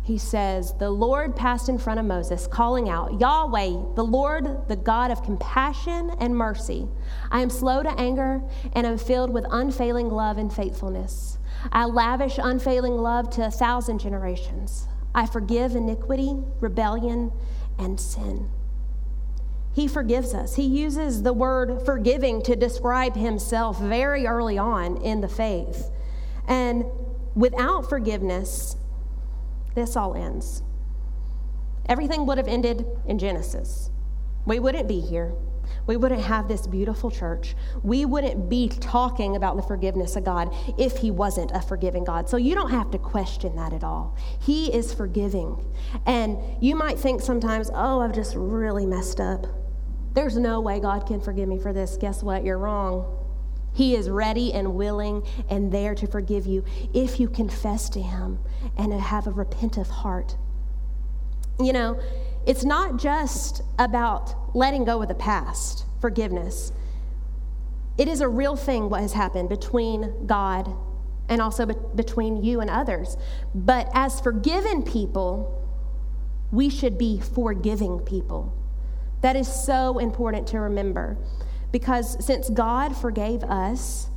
he 0.08 0.16
says, 0.16 0.72
The 0.78 0.90
Lord 0.90 1.36
passed 1.36 1.68
in 1.68 1.76
front 1.76 2.00
of 2.00 2.06
Moses, 2.06 2.46
calling 2.46 2.88
out, 2.88 3.20
Yahweh, 3.20 3.94
the 3.94 4.04
Lord, 4.04 4.66
the 4.66 4.76
God 4.76 5.10
of 5.10 5.22
compassion 5.22 6.10
and 6.18 6.34
mercy. 6.34 6.88
I 7.30 7.42
am 7.42 7.50
slow 7.50 7.82
to 7.82 7.90
anger 8.00 8.42
and 8.72 8.86
am 8.86 8.96
filled 8.96 9.30
with 9.30 9.44
unfailing 9.50 10.08
love 10.08 10.38
and 10.38 10.50
faithfulness. 10.50 11.38
I 11.72 11.84
lavish 11.84 12.38
unfailing 12.42 12.96
love 12.96 13.28
to 13.30 13.46
a 13.46 13.50
thousand 13.50 13.98
generations. 13.98 14.88
I 15.14 15.26
forgive 15.26 15.76
iniquity, 15.76 16.36
rebellion, 16.60 17.30
and 17.78 18.00
sin. 18.00 18.48
He 19.78 19.86
forgives 19.86 20.34
us. 20.34 20.56
He 20.56 20.64
uses 20.64 21.22
the 21.22 21.32
word 21.32 21.82
forgiving 21.86 22.42
to 22.42 22.56
describe 22.56 23.14
himself 23.14 23.78
very 23.78 24.26
early 24.26 24.58
on 24.58 24.96
in 24.96 25.20
the 25.20 25.28
faith. 25.28 25.92
And 26.48 26.84
without 27.36 27.88
forgiveness, 27.88 28.74
this 29.76 29.94
all 29.94 30.16
ends. 30.16 30.64
Everything 31.88 32.26
would 32.26 32.38
have 32.38 32.48
ended 32.48 32.86
in 33.06 33.20
Genesis. 33.20 33.92
We 34.46 34.58
wouldn't 34.58 34.88
be 34.88 34.98
here. 34.98 35.32
We 35.86 35.96
wouldn't 35.96 36.22
have 36.22 36.48
this 36.48 36.66
beautiful 36.66 37.08
church. 37.08 37.54
We 37.84 38.04
wouldn't 38.04 38.48
be 38.48 38.68
talking 38.68 39.36
about 39.36 39.54
the 39.54 39.62
forgiveness 39.62 40.16
of 40.16 40.24
God 40.24 40.52
if 40.76 40.96
He 40.96 41.12
wasn't 41.12 41.52
a 41.52 41.62
forgiving 41.62 42.02
God. 42.02 42.28
So 42.28 42.36
you 42.36 42.56
don't 42.56 42.70
have 42.70 42.90
to 42.90 42.98
question 42.98 43.54
that 43.54 43.72
at 43.72 43.84
all. 43.84 44.16
He 44.40 44.74
is 44.74 44.92
forgiving. 44.92 45.64
And 46.04 46.36
you 46.60 46.74
might 46.74 46.98
think 46.98 47.20
sometimes, 47.20 47.70
oh, 47.72 48.00
I've 48.00 48.12
just 48.12 48.34
really 48.34 48.84
messed 48.84 49.20
up. 49.20 49.46
There's 50.18 50.36
no 50.36 50.58
way 50.60 50.80
God 50.80 51.06
can 51.06 51.20
forgive 51.20 51.48
me 51.48 51.60
for 51.60 51.72
this. 51.72 51.96
Guess 51.96 52.24
what? 52.24 52.42
You're 52.42 52.58
wrong. 52.58 53.24
He 53.72 53.94
is 53.94 54.10
ready 54.10 54.52
and 54.52 54.74
willing 54.74 55.24
and 55.48 55.70
there 55.70 55.94
to 55.94 56.08
forgive 56.08 56.44
you 56.44 56.64
if 56.92 57.20
you 57.20 57.28
confess 57.28 57.88
to 57.90 58.02
Him 58.02 58.40
and 58.76 58.92
have 58.92 59.28
a 59.28 59.30
repentant 59.30 59.86
heart. 59.86 60.36
You 61.60 61.72
know, 61.72 62.00
it's 62.48 62.64
not 62.64 62.96
just 62.96 63.62
about 63.78 64.56
letting 64.56 64.84
go 64.84 65.00
of 65.02 65.06
the 65.06 65.14
past, 65.14 65.84
forgiveness. 66.00 66.72
It 67.96 68.08
is 68.08 68.20
a 68.20 68.28
real 68.28 68.56
thing 68.56 68.90
what 68.90 69.02
has 69.02 69.12
happened 69.12 69.48
between 69.48 70.26
God 70.26 70.68
and 71.28 71.40
also 71.40 71.64
be- 71.64 71.76
between 71.94 72.42
you 72.42 72.60
and 72.60 72.68
others. 72.68 73.16
But 73.54 73.88
as 73.94 74.20
forgiven 74.20 74.82
people, 74.82 75.64
we 76.50 76.70
should 76.70 76.98
be 76.98 77.20
forgiving 77.20 78.00
people. 78.00 78.57
That 79.20 79.36
is 79.36 79.48
so 79.48 79.98
important 79.98 80.46
to 80.48 80.60
remember. 80.60 81.16
Because 81.72 82.24
since 82.24 82.48
God 82.48 82.96
forgave 82.96 83.42
us, 83.44 84.08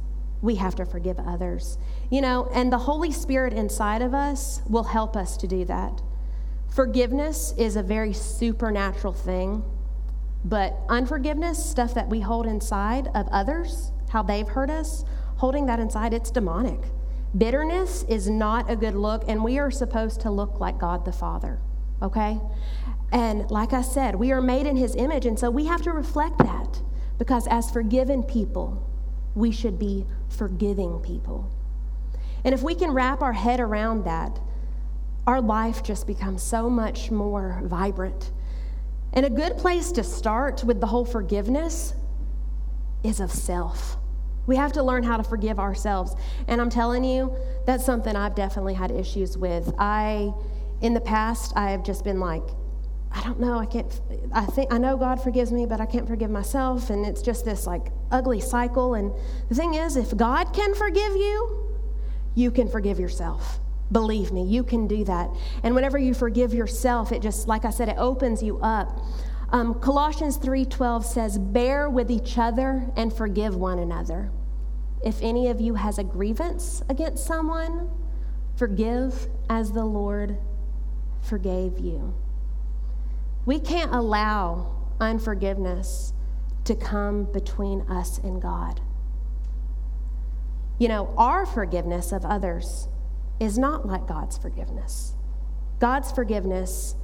we 0.42 0.56
have 0.56 0.76
to 0.76 0.86
forgive 0.86 1.20
others. 1.20 1.78
You 2.10 2.22
know, 2.22 2.50
and 2.54 2.72
the 2.72 2.78
Holy 2.78 3.12
Spirit 3.12 3.54
inside 3.54 4.02
of 4.02 4.14
us 4.14 4.62
will 4.68 4.84
help 4.84 5.16
us 5.16 5.38
to 5.38 5.48
do 5.48 5.66
that. 5.66 6.02
Forgiveness 6.74 7.54
is 7.58 7.76
a 7.76 7.84
very 7.84 8.14
supernatural 8.14 9.14
thing, 9.14 9.64
but 10.46 10.76
unforgiveness, 10.90 11.64
stuff 11.64 11.94
that 11.94 12.10
we 12.10 12.22
hold 12.22 12.48
inside 12.48 13.10
of 13.14 13.28
others, 13.28 13.92
how 14.10 14.24
they've 14.24 14.48
hurt 14.48 14.70
us, 14.70 15.04
holding 15.38 15.66
that 15.66 15.80
inside, 15.80 16.14
it's 16.14 16.32
demonic. 16.32 16.80
Bitterness 17.38 18.04
is 18.10 18.30
not 18.30 18.70
a 18.70 18.76
good 18.76 18.96
look, 18.96 19.24
and 19.28 19.44
we 19.44 19.60
are 19.60 19.72
supposed 19.72 20.22
to 20.22 20.32
look 20.32 20.60
like 20.60 20.80
God 20.80 21.06
the 21.06 21.12
Father, 21.12 21.60
okay? 22.02 22.40
And 23.12 23.50
like 23.52 23.74
I 23.74 23.82
said, 23.82 24.16
we 24.16 24.32
are 24.32 24.42
made 24.42 24.66
in 24.66 24.78
His 24.78 24.96
image, 24.96 25.26
and 25.26 25.38
so 25.38 25.50
we 25.50 25.66
have 25.66 25.82
to 25.84 25.92
reflect 25.92 26.38
that. 26.40 26.82
Because 27.18 27.46
as 27.48 27.70
forgiven 27.70 28.24
people, 28.24 28.88
we 29.36 29.52
should 29.52 29.78
be 29.78 30.06
forgiving 30.30 31.00
people. 31.00 31.52
And 32.44 32.54
if 32.54 32.64
we 32.64 32.74
can 32.74 32.92
wrap 32.92 33.22
our 33.22 33.34
head 33.34 33.60
around 33.60 34.06
that, 34.06 34.40
our 35.28 35.42
life 35.42 35.84
just 35.84 36.08
becomes 36.08 36.42
so 36.42 36.70
much 36.70 37.12
more 37.12 37.62
vibrant. 37.66 38.32
And 39.14 39.26
a 39.26 39.30
good 39.30 39.58
place 39.58 39.92
to 39.94 40.04
start 40.04 40.64
with 40.64 40.80
the 40.80 40.88
whole 40.88 41.06
forgiveness 41.06 41.94
is 43.04 43.20
of 43.20 43.32
self. 43.32 43.98
We 44.48 44.56
have 44.56 44.74
to 44.74 44.84
learn 44.84 45.04
how 45.04 45.18
to 45.18 45.24
forgive 45.24 45.60
ourselves. 45.60 46.16
And 46.48 46.60
I'm 46.60 46.70
telling 46.70 47.04
you, 47.04 47.36
that's 47.66 47.86
something 47.86 48.16
I've 48.16 48.36
definitely 48.36 48.74
had 48.74 48.90
issues 48.90 49.38
with. 49.38 49.72
I, 49.78 50.34
in 50.82 50.94
the 50.94 51.02
past, 51.02 51.54
I 51.56 51.72
have 51.72 51.84
just 51.84 52.04
been 52.04 52.20
like, 52.20 52.44
I 53.14 53.22
don't 53.24 53.40
know, 53.40 53.60
I 53.60 53.66
can't, 53.66 54.02
I 54.32 54.46
think, 54.46 54.74
I 54.74 54.78
know 54.78 54.96
God 54.96 55.22
forgives 55.22 55.52
me, 55.52 55.66
but 55.66 55.82
I 55.82 55.86
can't 55.86 56.08
forgive 56.08 56.30
myself. 56.30 56.90
And 56.90 57.06
it's 57.06 57.22
just 57.22 57.44
this 57.44 57.68
like 57.68 57.92
ugly 58.10 58.40
cycle. 58.40 58.94
And 58.94 59.12
the 59.50 59.56
thing 59.56 59.74
is, 59.74 59.98
if 59.98 60.16
God 60.16 60.54
can 60.54 60.74
forgive 60.76 61.16
you, 61.16 61.68
you 62.36 62.52
can 62.52 62.70
forgive 62.70 63.00
yourself. 63.00 63.60
Believe 63.92 64.32
me, 64.32 64.44
you 64.44 64.64
can 64.64 64.88
do 64.88 65.04
that. 65.04 65.30
And 65.64 65.76
whenever 65.76 65.98
you 65.98 66.14
forgive 66.14 66.54
yourself, 66.54 67.12
it 67.12 67.22
just, 67.22 67.48
like 67.50 67.66
I 67.66 67.70
said, 67.70 67.90
it 67.90 67.98
opens 67.98 68.42
you 68.42 68.58
up. 68.60 69.02
Um, 69.52 69.74
Colossians 69.76 70.38
3:12 70.38 71.06
says, 71.06 71.38
"Bear 71.38 71.90
with 71.90 72.10
each 72.10 72.38
other 72.38 72.90
and 72.96 73.12
forgive 73.12 73.58
one 73.58 73.80
another. 73.80 74.32
If 75.04 75.22
any 75.22 75.48
of 75.48 75.60
you 75.60 75.76
has 75.76 75.98
a 75.98 76.06
grievance 76.06 76.82
against 76.88 77.26
someone, 77.26 77.90
forgive 78.56 79.28
as 79.50 79.74
the 79.74 79.84
Lord 79.84 80.38
forgave 81.20 81.80
you." 81.80 82.14
We 83.46 83.60
can't 83.60 83.94
allow 83.94 84.76
unforgiveness 85.00 86.14
to 86.66 86.76
come 86.76 87.26
between 87.26 87.82
us 87.90 88.20
and 88.20 88.42
God. 88.42 88.82
You 90.78 90.88
know, 90.88 91.14
our 91.18 91.46
forgiveness 91.46 92.12
of 92.12 92.26
others 92.26 92.88
is 93.40 93.58
not 93.58 93.88
like 93.88 94.08
God's 94.08 94.38
forgiveness. 94.38 95.14
God's 95.80 96.12
forgiveness 96.12 96.96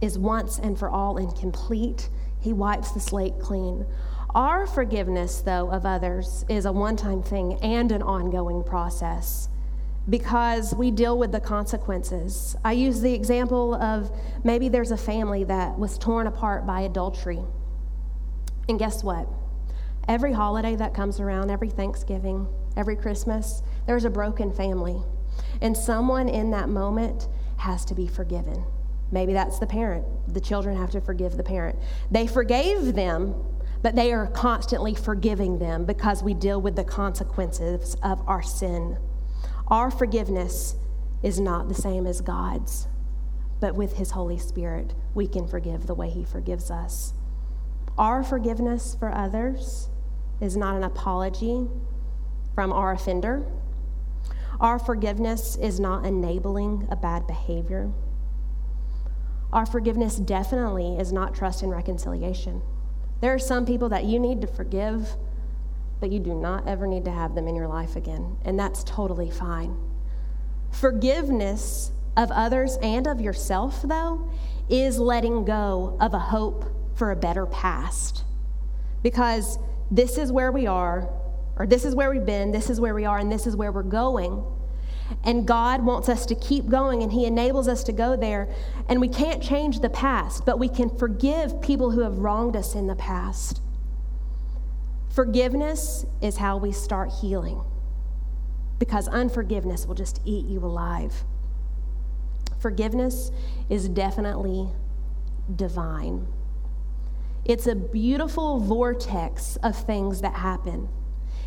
is 0.00 0.18
once 0.18 0.58
and 0.58 0.78
for 0.78 0.90
all 0.90 1.16
and 1.16 1.34
complete. 1.34 2.08
He 2.40 2.52
wipes 2.52 2.90
the 2.90 3.00
slate 3.00 3.38
clean. 3.38 3.86
Our 4.34 4.66
forgiveness, 4.66 5.40
though, 5.40 5.70
of 5.70 5.86
others 5.86 6.44
is 6.48 6.66
a 6.66 6.72
one 6.72 6.96
time 6.96 7.22
thing 7.22 7.54
and 7.62 7.92
an 7.92 8.02
ongoing 8.02 8.62
process 8.64 9.48
because 10.08 10.74
we 10.74 10.90
deal 10.90 11.18
with 11.18 11.32
the 11.32 11.40
consequences. 11.40 12.56
I 12.64 12.72
use 12.72 13.00
the 13.00 13.12
example 13.12 13.74
of 13.74 14.10
maybe 14.44 14.68
there's 14.68 14.92
a 14.92 14.96
family 14.96 15.44
that 15.44 15.78
was 15.78 15.98
torn 15.98 16.26
apart 16.26 16.66
by 16.66 16.82
adultery. 16.82 17.40
And 18.68 18.78
guess 18.78 19.02
what? 19.02 19.28
Every 20.08 20.32
holiday 20.32 20.76
that 20.76 20.94
comes 20.94 21.18
around, 21.18 21.50
every 21.50 21.70
Thanksgiving, 21.70 22.46
every 22.76 22.94
Christmas, 22.94 23.62
there's 23.86 24.04
a 24.04 24.10
broken 24.10 24.52
family. 24.52 25.02
And 25.60 25.76
someone 25.76 26.28
in 26.28 26.50
that 26.52 26.68
moment 26.68 27.28
has 27.56 27.84
to 27.86 27.94
be 27.94 28.06
forgiven. 28.06 28.64
Maybe 29.10 29.32
that's 29.32 29.58
the 29.58 29.66
parent. 29.66 30.04
The 30.32 30.40
children 30.40 30.76
have 30.76 30.90
to 30.90 31.00
forgive 31.00 31.36
the 31.36 31.42
parent. 31.42 31.78
They 32.10 32.26
forgave 32.26 32.94
them, 32.94 33.34
but 33.82 33.96
they 33.96 34.12
are 34.12 34.26
constantly 34.28 34.94
forgiving 34.94 35.58
them 35.58 35.84
because 35.84 36.22
we 36.22 36.34
deal 36.34 36.60
with 36.60 36.76
the 36.76 36.84
consequences 36.84 37.96
of 38.02 38.22
our 38.28 38.42
sin. 38.42 38.98
Our 39.68 39.90
forgiveness 39.90 40.76
is 41.22 41.40
not 41.40 41.68
the 41.68 41.74
same 41.74 42.06
as 42.06 42.20
God's, 42.20 42.86
but 43.58 43.74
with 43.74 43.96
His 43.96 44.12
Holy 44.12 44.38
Spirit, 44.38 44.94
we 45.14 45.26
can 45.26 45.48
forgive 45.48 45.86
the 45.86 45.94
way 45.94 46.08
He 46.08 46.24
forgives 46.24 46.70
us. 46.70 47.14
Our 47.98 48.22
forgiveness 48.22 48.94
for 48.98 49.12
others 49.12 49.88
is 50.40 50.56
not 50.56 50.76
an 50.76 50.84
apology 50.84 51.66
from 52.54 52.72
our 52.72 52.92
offender. 52.92 53.44
Our 54.60 54.78
forgiveness 54.78 55.56
is 55.56 55.80
not 55.80 56.06
enabling 56.06 56.86
a 56.90 56.96
bad 56.96 57.26
behavior. 57.26 57.90
Our 59.52 59.66
forgiveness 59.66 60.16
definitely 60.16 60.96
is 60.96 61.12
not 61.12 61.34
trust 61.34 61.62
and 61.62 61.72
reconciliation. 61.72 62.62
There 63.20 63.32
are 63.34 63.38
some 63.38 63.66
people 63.66 63.88
that 63.88 64.04
you 64.04 64.18
need 64.18 64.40
to 64.42 64.46
forgive, 64.46 65.16
but 66.00 66.12
you 66.12 66.18
do 66.18 66.34
not 66.34 66.66
ever 66.68 66.86
need 66.86 67.04
to 67.04 67.10
have 67.10 67.34
them 67.34 67.48
in 67.48 67.54
your 67.54 67.68
life 67.68 67.96
again, 67.96 68.36
and 68.44 68.58
that's 68.58 68.84
totally 68.84 69.30
fine. 69.30 69.76
Forgiveness 70.70 71.92
of 72.16 72.30
others 72.30 72.78
and 72.82 73.06
of 73.06 73.20
yourself, 73.20 73.82
though, 73.82 74.30
is 74.68 74.98
letting 74.98 75.44
go 75.44 75.96
of 76.00 76.14
a 76.14 76.18
hope 76.18 76.64
for 76.94 77.10
a 77.10 77.16
better 77.16 77.46
past. 77.46 78.24
Because 79.02 79.58
this 79.90 80.18
is 80.18 80.32
where 80.32 80.50
we 80.50 80.66
are, 80.66 81.08
or 81.56 81.66
this 81.66 81.84
is 81.84 81.94
where 81.94 82.10
we've 82.10 82.26
been, 82.26 82.50
this 82.52 82.68
is 82.70 82.80
where 82.80 82.94
we 82.94 83.04
are, 83.04 83.18
and 83.18 83.30
this 83.30 83.46
is 83.46 83.56
where 83.56 83.72
we're 83.72 83.82
going. 83.82 84.44
And 85.24 85.46
God 85.46 85.84
wants 85.84 86.08
us 86.08 86.26
to 86.26 86.34
keep 86.34 86.68
going, 86.68 87.02
and 87.02 87.12
He 87.12 87.26
enables 87.26 87.68
us 87.68 87.84
to 87.84 87.92
go 87.92 88.16
there. 88.16 88.48
And 88.88 89.00
we 89.00 89.08
can't 89.08 89.42
change 89.42 89.80
the 89.80 89.90
past, 89.90 90.44
but 90.44 90.58
we 90.58 90.68
can 90.68 90.90
forgive 90.90 91.60
people 91.60 91.90
who 91.92 92.00
have 92.00 92.18
wronged 92.18 92.56
us 92.56 92.74
in 92.74 92.86
the 92.86 92.96
past. 92.96 93.60
Forgiveness 95.16 96.04
is 96.20 96.36
how 96.36 96.58
we 96.58 96.72
start 96.72 97.10
healing, 97.22 97.62
because 98.78 99.08
unforgiveness 99.08 99.86
will 99.86 99.94
just 99.94 100.20
eat 100.26 100.44
you 100.44 100.58
alive. 100.58 101.24
Forgiveness 102.58 103.30
is 103.70 103.88
definitely 103.88 104.68
divine. 105.54 106.26
It's 107.46 107.66
a 107.66 107.74
beautiful 107.74 108.60
vortex 108.60 109.56
of 109.62 109.74
things 109.74 110.20
that 110.20 110.34
happen. 110.34 110.86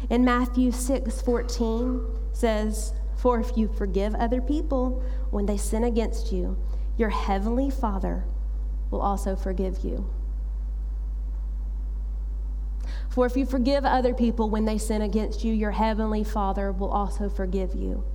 In 0.10 0.26
Matthew 0.26 0.72
6 0.72 1.22
14 1.22 2.02
says, 2.34 2.94
for 3.18 3.40
if 3.40 3.56
you 3.56 3.68
forgive 3.68 4.16
other 4.16 4.42
people 4.42 5.04
when 5.30 5.46
they 5.46 5.58
sin 5.58 5.84
against 5.84 6.32
you, 6.32 6.58
your 6.98 7.10
heavenly 7.10 7.70
Father 7.70 8.26
will 8.90 9.02
also 9.02 9.36
forgive 9.36 9.84
you. 9.84 10.10
For 13.20 13.26
if 13.26 13.36
you 13.36 13.46
forgive 13.46 13.84
other 13.84 14.14
people 14.14 14.50
when 14.50 14.64
they 14.64 14.78
sin 14.78 15.02
against 15.02 15.44
you, 15.44 15.54
your 15.54 15.72
heavenly 15.72 16.24
Father 16.24 16.72
will 16.72 16.88
also 16.88 17.28
forgive 17.28 17.76
you. 17.76 18.06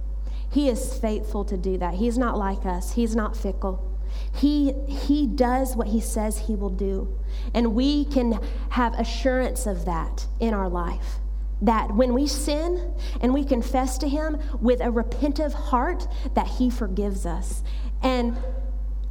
He 0.51 0.71
is 0.71 0.97
faithful 0.97 1.45
to 1.45 1.59
do 1.59 1.77
that. 1.77 1.93
He's 1.93 2.17
not 2.17 2.39
like 2.39 2.65
us, 2.65 2.95
He's 2.95 3.15
not 3.15 3.37
fickle. 3.37 4.01
He, 4.35 4.73
he 4.89 5.27
does 5.27 5.77
what 5.77 5.89
he 5.89 6.01
says 6.01 6.39
he 6.39 6.55
will 6.55 6.71
do. 6.71 7.19
And 7.53 7.75
we 7.75 8.07
can 8.07 8.41
have 8.71 8.99
assurance 8.99 9.67
of 9.67 9.85
that 9.85 10.27
in 10.41 10.55
our 10.55 10.71
life 10.71 11.19
that 11.61 11.95
when 11.95 12.15
we 12.15 12.27
sin 12.27 12.95
and 13.21 13.35
we 13.35 13.45
confess 13.45 13.99
to 13.99 14.09
him 14.09 14.39
with 14.63 14.81
a 14.81 14.85
repentive 14.85 15.53
heart 15.53 16.09
that 16.33 16.47
he 16.47 16.71
forgives 16.71 17.27
us 17.27 17.63
and 18.03 18.39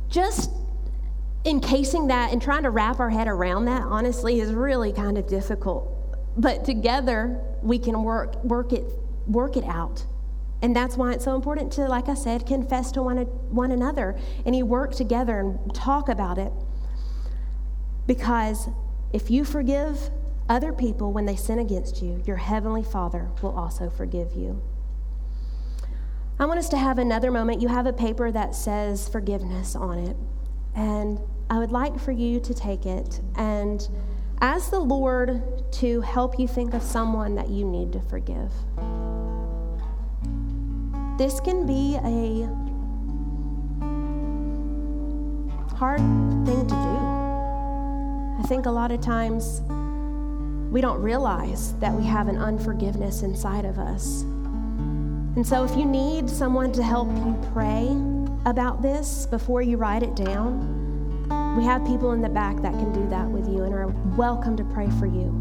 just 0.09 0.49
encasing 1.45 2.07
that 2.07 2.31
and 2.31 2.41
trying 2.41 2.63
to 2.63 2.69
wrap 2.69 2.99
our 2.99 3.09
head 3.09 3.27
around 3.27 3.65
that 3.65 3.81
honestly 3.81 4.39
is 4.39 4.53
really 4.53 4.93
kind 4.93 5.17
of 5.17 5.27
difficult 5.27 5.89
but 6.37 6.63
together 6.63 7.39
we 7.61 7.77
can 7.77 8.03
work 8.03 8.41
work 8.43 8.71
it 8.71 8.85
work 9.27 9.57
it 9.57 9.65
out 9.65 10.05
and 10.61 10.73
that's 10.73 10.95
why 10.95 11.11
it's 11.11 11.25
so 11.25 11.35
important 11.35 11.71
to 11.71 11.81
like 11.81 12.07
i 12.07 12.13
said 12.13 12.45
confess 12.45 12.91
to 12.91 13.01
one, 13.01 13.17
one 13.17 13.71
another 13.71 14.17
and 14.45 14.55
you 14.55 14.65
work 14.65 14.93
together 14.93 15.39
and 15.39 15.75
talk 15.75 16.07
about 16.07 16.37
it 16.37 16.51
because 18.07 18.69
if 19.11 19.29
you 19.29 19.45
forgive 19.45 20.09
other 20.49 20.73
people 20.73 21.13
when 21.13 21.25
they 21.25 21.35
sin 21.35 21.59
against 21.59 22.01
you, 22.01 22.21
your 22.25 22.37
heavenly 22.37 22.83
Father 22.83 23.29
will 23.41 23.57
also 23.57 23.89
forgive 23.89 24.33
you. 24.35 24.61
I 26.39 26.45
want 26.45 26.59
us 26.59 26.67
to 26.69 26.77
have 26.77 26.97
another 26.97 27.31
moment. 27.31 27.61
You 27.61 27.69
have 27.69 27.85
a 27.85 27.93
paper 27.93 28.31
that 28.31 28.55
says 28.55 29.07
forgiveness 29.07 29.75
on 29.75 29.99
it. 29.99 30.17
And 30.75 31.19
I 31.49 31.59
would 31.59 31.71
like 31.71 31.99
for 31.99 32.11
you 32.11 32.39
to 32.39 32.53
take 32.53 32.85
it 32.85 33.21
and 33.35 33.87
ask 34.41 34.71
the 34.71 34.79
Lord 34.79 35.41
to 35.73 36.01
help 36.01 36.39
you 36.39 36.47
think 36.47 36.73
of 36.73 36.81
someone 36.81 37.35
that 37.35 37.49
you 37.49 37.65
need 37.65 37.93
to 37.93 37.99
forgive. 38.01 38.51
This 41.17 41.39
can 41.39 41.65
be 41.65 41.95
a 42.03 42.47
hard 45.75 45.99
thing 46.45 46.67
to 46.67 46.75
do. 46.75 47.03
I 48.39 48.45
think 48.47 48.65
a 48.65 48.71
lot 48.71 48.91
of 48.91 48.99
times 48.99 49.61
we 50.71 50.81
don't 50.81 51.01
realize 51.01 51.73
that 51.75 51.93
we 51.93 52.03
have 52.03 52.27
an 52.27 52.37
unforgiveness 52.37 53.21
inside 53.21 53.63
of 53.63 53.77
us. 53.77 54.23
And 55.35 55.45
so, 55.45 55.63
if 55.63 55.75
you 55.77 55.85
need 55.85 56.29
someone 56.29 56.71
to 56.73 56.83
help 56.83 57.07
you 57.09 57.39
pray 57.53 57.87
about 58.45 58.81
this 58.81 59.25
before 59.27 59.61
you 59.61 59.77
write 59.77 60.03
it 60.03 60.15
down, 60.15 60.82
we 61.55 61.63
have 61.63 61.85
people 61.85 62.13
in 62.13 62.21
the 62.21 62.29
back 62.29 62.55
that 62.61 62.71
can 62.73 62.91
do 62.91 63.07
that 63.09 63.27
with 63.29 63.47
you 63.47 63.63
and 63.63 63.73
are 63.73 63.87
welcome 64.17 64.57
to 64.57 64.63
pray 64.63 64.89
for 64.99 65.05
you. 65.05 65.31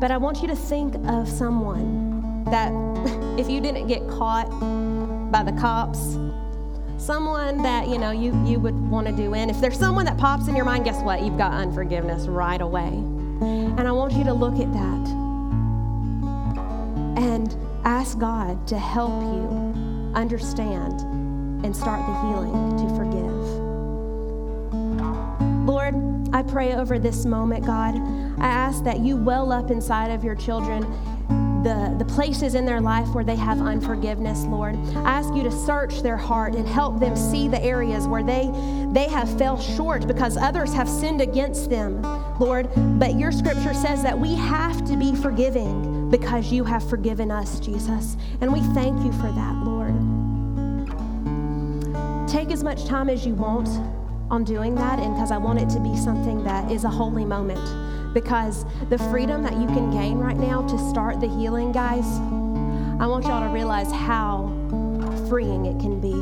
But 0.00 0.10
I 0.10 0.16
want 0.16 0.42
you 0.42 0.48
to 0.48 0.56
think 0.56 0.94
of 1.06 1.28
someone 1.28 2.44
that, 2.46 2.72
if 3.38 3.48
you 3.48 3.60
didn't 3.60 3.86
get 3.86 4.06
caught 4.08 4.50
by 5.30 5.42
the 5.42 5.52
cops, 5.52 6.18
someone 6.98 7.62
that 7.62 7.88
you 7.88 7.98
know 7.98 8.10
you, 8.10 8.32
you 8.44 8.58
would 8.58 8.74
want 8.90 9.06
to 9.06 9.12
do 9.12 9.34
in. 9.34 9.48
If 9.48 9.60
there's 9.60 9.78
someone 9.78 10.04
that 10.06 10.18
pops 10.18 10.48
in 10.48 10.56
your 10.56 10.64
mind, 10.64 10.84
guess 10.84 11.00
what? 11.02 11.22
You've 11.22 11.38
got 11.38 11.52
unforgiveness 11.52 12.26
right 12.26 12.60
away. 12.60 12.88
And 12.90 13.88
I 13.88 13.92
want 13.92 14.12
you 14.14 14.24
to 14.24 14.34
look 14.34 14.54
at 14.54 14.72
that 14.72 15.08
and 17.16 17.56
ask 17.84 18.18
God 18.18 18.66
to 18.68 18.78
help 18.78 19.22
you 19.22 20.12
understand 20.14 21.00
and 21.64 21.74
start 21.74 22.00
the 22.06 22.20
healing 22.20 22.76
to 22.76 22.96
forgive. 22.96 23.29
Lord, 25.66 25.94
I 26.32 26.42
pray 26.42 26.74
over 26.74 26.98
this 26.98 27.24
moment, 27.24 27.66
God. 27.66 27.94
I 28.40 28.46
ask 28.46 28.82
that 28.84 29.00
you 29.00 29.16
well 29.16 29.52
up 29.52 29.70
inside 29.70 30.10
of 30.10 30.24
your 30.24 30.34
children 30.34 30.82
the, 31.62 31.94
the 31.98 32.04
places 32.04 32.54
in 32.54 32.64
their 32.64 32.80
life 32.80 33.08
where 33.08 33.24
they 33.24 33.36
have 33.36 33.60
unforgiveness, 33.60 34.44
Lord. 34.44 34.76
I 34.96 35.10
ask 35.10 35.34
you 35.34 35.42
to 35.42 35.52
search 35.52 36.00
their 36.00 36.16
heart 36.16 36.54
and 36.54 36.66
help 36.66 36.98
them 36.98 37.14
see 37.14 37.48
the 37.48 37.62
areas 37.62 38.08
where 38.08 38.22
they, 38.22 38.50
they 38.92 39.08
have 39.08 39.36
fell 39.38 39.60
short 39.60 40.06
because 40.06 40.36
others 40.36 40.72
have 40.72 40.88
sinned 40.88 41.20
against 41.20 41.68
them, 41.68 42.00
Lord. 42.38 42.68
But 42.98 43.18
your 43.18 43.30
scripture 43.30 43.74
says 43.74 44.02
that 44.02 44.18
we 44.18 44.34
have 44.34 44.86
to 44.86 44.96
be 44.96 45.14
forgiving 45.14 46.10
because 46.10 46.50
you 46.50 46.64
have 46.64 46.88
forgiven 46.88 47.30
us, 47.30 47.60
Jesus. 47.60 48.16
And 48.40 48.52
we 48.52 48.60
thank 48.74 49.04
you 49.04 49.12
for 49.12 49.30
that, 49.30 49.56
Lord. 49.62 49.94
Take 52.28 52.50
as 52.50 52.64
much 52.64 52.86
time 52.86 53.10
as 53.10 53.26
you 53.26 53.34
want 53.34 53.68
on 54.30 54.44
doing 54.44 54.74
that, 54.76 54.98
and 54.98 55.14
because 55.14 55.30
I 55.30 55.38
want 55.38 55.60
it 55.60 55.68
to 55.70 55.80
be 55.80 55.96
something 55.96 56.44
that 56.44 56.70
is 56.70 56.84
a 56.84 56.88
holy 56.88 57.24
moment 57.24 57.60
because 58.14 58.64
the 58.88 58.98
freedom 58.98 59.42
that 59.42 59.52
you 59.54 59.66
can 59.66 59.90
gain 59.90 60.18
right 60.18 60.36
now 60.36 60.66
to 60.66 60.78
start 60.90 61.20
the 61.20 61.28
healing, 61.28 61.72
guys, 61.72 62.04
I 63.00 63.06
want 63.06 63.24
y'all 63.24 63.46
to 63.46 63.52
realize 63.52 63.90
how 63.92 64.48
freeing 65.28 65.66
it 65.66 65.78
can 65.80 66.00
be. 66.00 66.14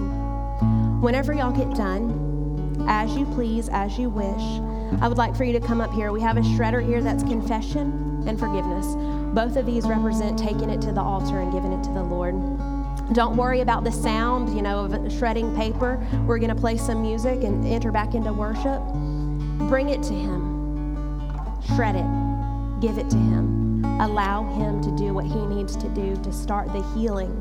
Whenever 1.03 1.33
y'all 1.33 1.53
get 1.53 1.75
done, 1.75 2.87
as 2.89 3.15
you 3.17 3.25
please, 3.27 3.69
as 3.71 3.99
you 3.99 4.11
wish, 4.11 5.01
I 5.01 5.09
would 5.09 5.19
like 5.19 5.37
for 5.37 5.45
you 5.45 5.53
to 5.53 5.61
come 5.61 5.81
up 5.81 5.93
here. 5.93 6.13
We 6.13 6.21
have 6.21 6.37
a 6.37 6.41
shredder 6.41 6.85
here 6.85 7.03
that's 7.03 7.23
confession 7.23 8.25
and 8.27 8.39
forgiveness. 8.39 8.87
Both 9.35 9.57
of 9.57 9.67
these 9.67 9.87
represent 9.87 10.39
taking 10.39 10.71
it 10.71 10.81
to 10.83 10.93
the 10.93 11.01
altar 11.01 11.41
and 11.41 11.53
giving 11.53 11.73
it 11.73 11.83
to 11.85 11.91
the 11.91 12.03
Lord. 12.03 12.35
Don't 13.13 13.37
worry 13.37 13.61
about 13.61 13.85
the 13.85 13.93
sound, 13.93 14.55
you 14.55 14.63
know, 14.63 14.85
of 14.85 15.13
shredding 15.13 15.55
paper. 15.57 16.05
We're 16.27 16.39
going 16.39 16.55
to 16.55 16.61
play 16.61 16.77
some 16.77 17.03
music 17.03 17.43
and 17.43 17.67
enter 17.67 17.91
back 17.91 18.15
into 18.15 18.33
worship. 18.33 18.83
Bring 19.69 19.89
it 19.89 20.03
to 20.05 20.15
Him 20.15 20.59
shred 21.75 21.97
it, 21.97 22.81
give 22.81 22.99
it 22.99 23.11
to 23.11 23.17
Him. 23.17 23.85
Allow 24.01 24.45
Him 24.55 24.83
to 24.83 24.91
do 24.97 25.13
what 25.13 25.25
He 25.27 25.47
needs 25.47 25.77
to 25.77 25.89
do 25.91 26.17
to 26.17 26.33
start 26.33 26.73
the 26.73 26.83
healing 26.95 27.41